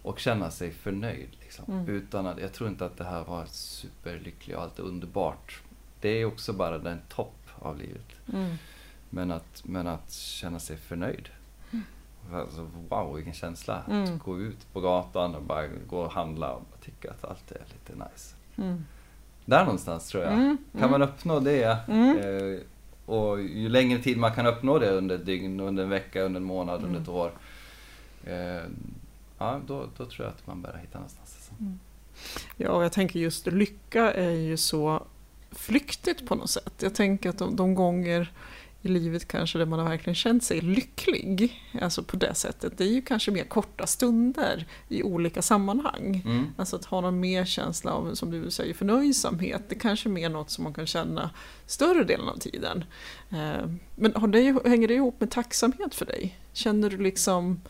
och 0.02 0.18
känna 0.18 0.50
sig 0.50 0.70
förnöjd. 0.70 1.28
Liksom. 1.40 1.64
Mm. 1.68 1.88
Utan 1.88 2.26
att, 2.26 2.40
jag 2.40 2.52
tror 2.52 2.70
inte 2.70 2.86
att 2.86 2.96
det 2.96 3.04
här 3.04 3.24
var 3.24 3.46
superlyckligt 3.46 4.56
och 4.56 4.62
allt 4.62 4.78
är 4.78 4.82
underbart. 4.82 5.62
Det 6.00 6.08
är 6.08 6.24
också 6.24 6.52
bara 6.52 6.78
den 6.78 6.98
topp 7.08 7.48
av 7.58 7.78
livet. 7.78 8.06
Mm. 8.32 8.56
Men, 9.10 9.30
att, 9.30 9.62
men 9.64 9.86
att 9.86 10.12
känna 10.12 10.58
sig 10.58 10.76
förnöjd. 10.76 11.28
Mm. 12.28 12.40
Alltså, 12.40 12.66
wow, 12.88 13.14
vilken 13.16 13.34
känsla! 13.34 13.82
Mm. 13.88 14.14
Att 14.14 14.22
gå 14.22 14.40
ut 14.40 14.72
på 14.72 14.80
gatan 14.80 15.34
och 15.34 15.42
bara 15.42 15.66
gå 15.66 15.98
och 15.98 16.12
handla 16.12 16.52
och 16.52 16.80
tycka 16.84 17.10
att 17.10 17.24
allt 17.24 17.50
är 17.50 17.64
lite 17.72 18.04
nice. 18.04 18.34
Mm. 18.56 18.84
Där 19.44 19.64
någonstans 19.64 20.08
tror 20.08 20.22
jag. 20.22 20.32
Mm, 20.32 20.58
kan 20.78 20.90
man 20.90 21.02
uppnå 21.02 21.40
det 21.40 21.78
mm. 21.88 22.18
eh, 22.18 22.60
och 23.06 23.42
ju 23.42 23.68
längre 23.68 23.98
tid 23.98 24.18
man 24.18 24.32
kan 24.34 24.46
uppnå 24.46 24.78
det 24.78 24.90
under 24.90 25.14
ett 25.14 25.26
dygn, 25.26 25.60
under 25.60 25.82
en 25.82 25.88
vecka, 25.88 26.22
under 26.22 26.40
en 26.40 26.46
månad, 26.46 26.78
mm. 26.78 26.88
under 26.88 27.00
ett 27.00 27.08
år. 27.08 27.32
Eh, 28.24 28.62
ja, 29.38 29.60
då, 29.66 29.86
då 29.96 30.04
tror 30.04 30.26
jag 30.26 30.28
att 30.28 30.46
man 30.46 30.62
börjar 30.62 30.78
hitta 30.78 30.98
någonstans. 30.98 31.50
Mm. 31.60 31.80
Ja, 32.56 32.70
och 32.70 32.84
jag 32.84 32.92
tänker 32.92 33.20
just 33.20 33.46
lycka 33.46 34.12
är 34.12 34.30
ju 34.30 34.56
så 34.56 35.06
flyktigt 35.50 36.28
på 36.28 36.34
något 36.34 36.50
sätt. 36.50 36.74
Jag 36.78 36.94
tänker 36.94 37.30
att 37.30 37.38
de, 37.38 37.56
de 37.56 37.74
gånger 37.74 38.32
i 38.82 38.88
livet 38.88 39.28
kanske 39.28 39.58
där 39.58 39.66
man 39.66 39.78
har 39.78 39.88
verkligen 39.88 40.14
känt 40.14 40.44
sig 40.44 40.60
lycklig, 40.60 41.62
alltså 41.80 42.02
på 42.02 42.16
det 42.16 42.34
sättet, 42.34 42.78
det 42.78 42.84
är 42.84 42.88
ju 42.88 43.02
kanske 43.02 43.30
mer 43.30 43.44
korta 43.44 43.86
stunder 43.86 44.66
i 44.88 45.02
olika 45.02 45.42
sammanhang. 45.42 46.22
Mm. 46.24 46.46
Alltså 46.56 46.76
att 46.76 46.84
ha 46.84 47.00
någon 47.00 47.20
mer 47.20 47.44
känsla 47.44 47.92
av, 47.92 48.14
som 48.14 48.30
du 48.30 48.50
säger, 48.50 48.74
förnöjsamhet, 48.74 49.62
det 49.68 49.74
kanske 49.74 50.08
är 50.08 50.10
mer 50.10 50.28
något 50.28 50.50
som 50.50 50.64
man 50.64 50.74
kan 50.74 50.86
känna 50.86 51.30
större 51.66 52.04
delen 52.04 52.28
av 52.28 52.36
tiden. 52.36 52.84
Eh, 53.30 53.66
Men 53.94 54.12
har 54.14 54.28
det, 54.28 54.68
hänger 54.68 54.88
det 54.88 54.94
ihop 54.94 55.20
med 55.20 55.30
tacksamhet 55.30 55.94
för 55.94 56.06
dig? 56.06 56.38
Känner 56.52 56.90
du 56.90 56.96
liksom, 56.96 57.60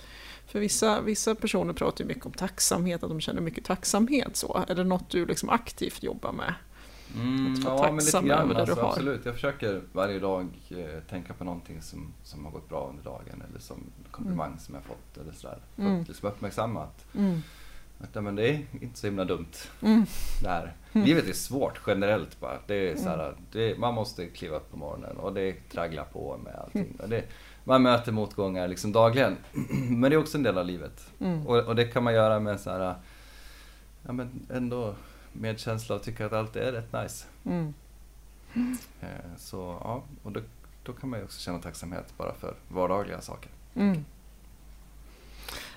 för 0.47 0.61
vissa, 0.61 1.01
vissa 1.01 1.35
personer 1.35 1.73
pratar 1.73 2.05
ju 2.05 2.09
mycket 2.09 2.27
om 2.27 2.33
tacksamhet, 2.33 3.03
att 3.03 3.11
de 3.11 3.21
känner 3.21 3.41
mycket 3.41 3.65
tacksamhet 3.65 4.37
så. 4.37 4.65
Är 4.69 4.75
det 4.75 4.85
något 4.85 5.11
du 5.11 5.27
liksom 5.27 5.49
aktivt 5.49 6.03
jobbar 6.03 6.33
med? 6.33 6.55
Mm, 7.15 7.53
Att 7.53 7.65
vara 7.65 7.77
ja, 7.87 7.93
men 7.93 8.05
lite 8.05 8.21
grann. 8.23 8.31
över 8.41 8.55
det 8.55 8.61
Alltså, 8.61 8.75
du 8.75 8.81
har. 8.81 8.89
absolut. 8.89 9.25
Jag 9.25 9.35
försöker 9.35 9.83
varje 9.93 10.19
dag 10.19 10.49
eh, 10.71 11.01
tänka 11.11 11.35
på 11.35 11.45
någonting 11.45 11.83
som, 11.83 12.13
som 12.23 12.45
har 12.45 12.53
gått 12.53 12.69
bra 12.69 12.87
under 12.91 13.05
dagen 13.05 13.43
eller 13.51 13.61
som 13.61 13.77
komplimang 14.11 14.59
som 14.59 14.75
jag 14.75 14.85
fått 14.85 15.19
eller 15.23 15.33
sådär. 15.33 15.59
För 15.77 15.83
Mm. 15.83 16.01
att 16.01 16.09
liksom 16.09 16.29
uppmärksamma 16.29 16.83
att, 16.83 17.15
Mm. 17.15 17.43
att 18.01 18.09
ja, 18.13 18.21
men 18.21 18.37
det 18.37 18.49
är 18.49 18.67
inte 18.81 18.99
så 18.99 19.07
himla 19.07 19.25
dumt 19.25 19.47
Mm. 19.83 20.07
det 20.43 20.49
här. 20.49 20.73
Mm. 20.93 21.07
Livet 21.07 21.29
är 21.29 21.33
svårt 21.33 21.81
generellt 21.87 22.41
bara. 22.41 22.59
Det 22.67 22.91
är 22.91 22.97
så 22.97 23.09
här, 23.09 23.35
det, 23.53 23.79
man 23.79 23.95
måste 23.95 24.27
kliva 24.27 24.57
upp 24.57 24.71
på 24.71 24.77
morgonen 24.77 25.17
och 25.17 25.33
det 25.35 25.53
tragglar 25.73 26.05
på 26.05 26.39
med 26.45 26.55
allting. 26.55 26.97
Och 27.03 27.09
det, 27.09 27.25
man 27.65 27.83
möter 27.83 28.13
motgångar 28.13 28.69
liksom 28.69 28.93
dagligen. 28.93 29.37
men 29.91 30.01
det 30.11 30.17
är 30.17 30.19
också 30.21 30.37
en 30.37 30.43
del 30.43 30.59
av 30.59 30.67
livet. 30.67 31.07
Mm. 31.21 31.47
Och, 31.47 31.57
och 31.59 31.77
det 31.77 31.85
kan 31.85 32.03
man 32.05 32.15
göra 32.15 32.41
med 32.41 32.61
så 32.61 32.71
här, 32.71 32.95
ja 34.07 34.13
men 34.13 34.47
ändå 34.51 34.95
medkänsla 35.33 35.95
och 35.97 36.03
tycka 36.03 36.27
att 36.27 36.33
allt 36.33 36.57
är 36.57 36.73
rätt 36.73 36.93
nice. 36.93 37.27
Mm. 37.45 37.75
Eh, 39.01 39.09
Så 39.39 39.57
ja, 39.85 40.03
och 40.23 40.33
då, 40.33 40.41
då 40.83 40.93
kan 40.93 41.11
man 41.11 41.19
ju 41.19 41.25
också 41.25 41.41
känna 41.41 41.59
tacksamhet 41.59 42.15
bara 42.17 42.35
för 42.35 42.55
vardagliga 42.69 43.21
saker. 43.21 43.51
Mm. 43.75 44.05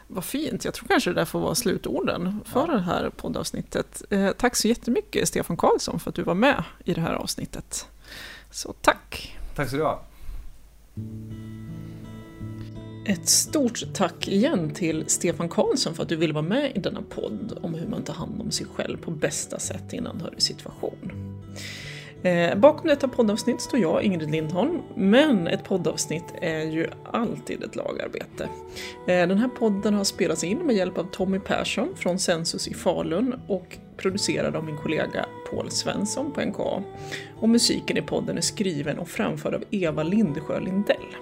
Vad 0.08 0.24
fint, 0.26 0.66
jag 0.66 0.74
tror 0.74 0.88
kanske 0.88 1.10
det 1.10 1.14
där 1.14 1.26
får 1.26 1.40
vara 1.40 1.56
slutorden 1.56 2.40
för 2.46 2.68
Ja. 2.68 2.74
det 2.74 2.82
här 2.82 3.10
poddavsnittet. 3.10 4.04
Eh, 4.10 4.32
tack 4.32 4.56
så 4.56 4.68
jättemycket 4.68 5.28
Stefan 5.28 5.58
Karlsson 5.58 6.00
för 6.00 6.10
att 6.10 6.16
du 6.16 6.24
var 6.24 6.36
med 6.36 6.64
i 6.86 6.94
det 6.94 7.02
här 7.02 7.14
avsnittet. 7.14 7.88
Så 8.52 8.74
tack! 8.82 9.38
Tack 9.56 9.70
så 9.70 9.76
du 9.76 9.84
ha. 9.84 10.02
Ett 13.06 13.30
stort 13.30 13.94
tack 13.94 14.28
igen 14.28 14.74
till 14.74 15.04
Stefan 15.08 15.50
Karlsson 15.50 15.96
för 15.96 16.04
att 16.04 16.10
du 16.10 16.16
ville 16.16 16.34
vara 16.34 16.46
med 16.46 16.72
i 16.76 16.80
denna 16.80 17.02
podd 17.02 17.60
om 17.62 17.74
hur 17.74 17.88
man 17.88 18.04
tar 18.04 18.14
hand 18.14 18.42
om 18.42 18.52
sig 18.52 18.66
själv 18.74 18.98
på 18.98 19.12
bästa 19.12 19.60
sätt 19.60 19.94
i 19.94 19.98
en 19.98 20.08
anhörigsituation. 20.08 20.92
situation. 21.00 21.36
Eh, 22.26 22.56
bakom 22.56 22.88
detta 22.88 23.08
poddavsnitt 23.08 23.62
står 23.62 23.80
jag, 23.80 24.04
Ingrid 24.04 24.32
Lindholm, 24.32 24.82
men 24.96 25.48
ett 25.48 25.64
poddavsnitt 25.64 26.24
är 26.42 26.64
ju 26.64 26.88
alltid 27.12 27.64
ett 27.64 27.76
lagarbete. 27.76 28.50
Eh, 29.08 29.28
den 29.28 29.38
här 29.38 29.48
podden 29.48 29.94
har 29.94 30.04
spelats 30.04 30.44
in 30.44 30.58
med 30.58 30.76
hjälp 30.76 30.98
av 30.98 31.04
Tommy 31.04 31.40
Persson 31.40 31.96
från 31.96 32.20
Sensus 32.20 32.68
i 32.68 32.74
Falun 32.74 33.36
och 33.48 33.78
producerad 33.98 34.56
av 34.56 34.64
min 34.64 34.78
kollega 34.78 35.26
Paul 35.52 35.72
Svensson 35.72 36.32
på 36.32 36.42
NKA. 36.42 36.84
Och 37.40 37.50
musiken 37.50 37.98
i 37.98 38.02
podden 38.02 38.38
är 38.38 38.42
skriven 38.42 39.00
och 39.00 39.10
framförd 39.10 39.54
av 39.54 39.64
Eva 39.72 40.04
Lindsjö 40.04 40.60
Lindell. 40.60 41.16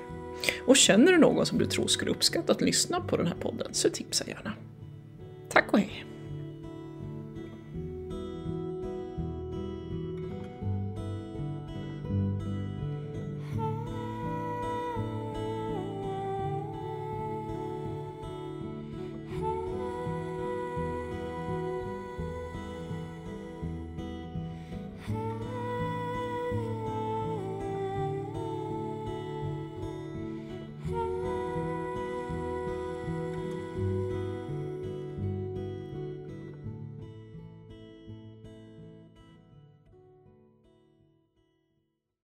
Och 0.68 0.78
känner 0.78 1.12
du 1.12 1.18
någon 1.18 1.46
som 1.46 1.58
du 1.58 1.66
tror 1.66 1.88
skulle 1.88 2.12
uppskatta 2.12 2.52
att 2.52 2.62
lyssna 2.62 3.02
på 3.02 3.18
den 3.18 3.28
här 3.28 3.36
podden 3.36 3.74
så 3.74 3.90
tipsa 3.90 4.26
gärna. 4.28 4.54
Tack 5.50 5.74
och 5.74 5.80
hej! 5.80 6.06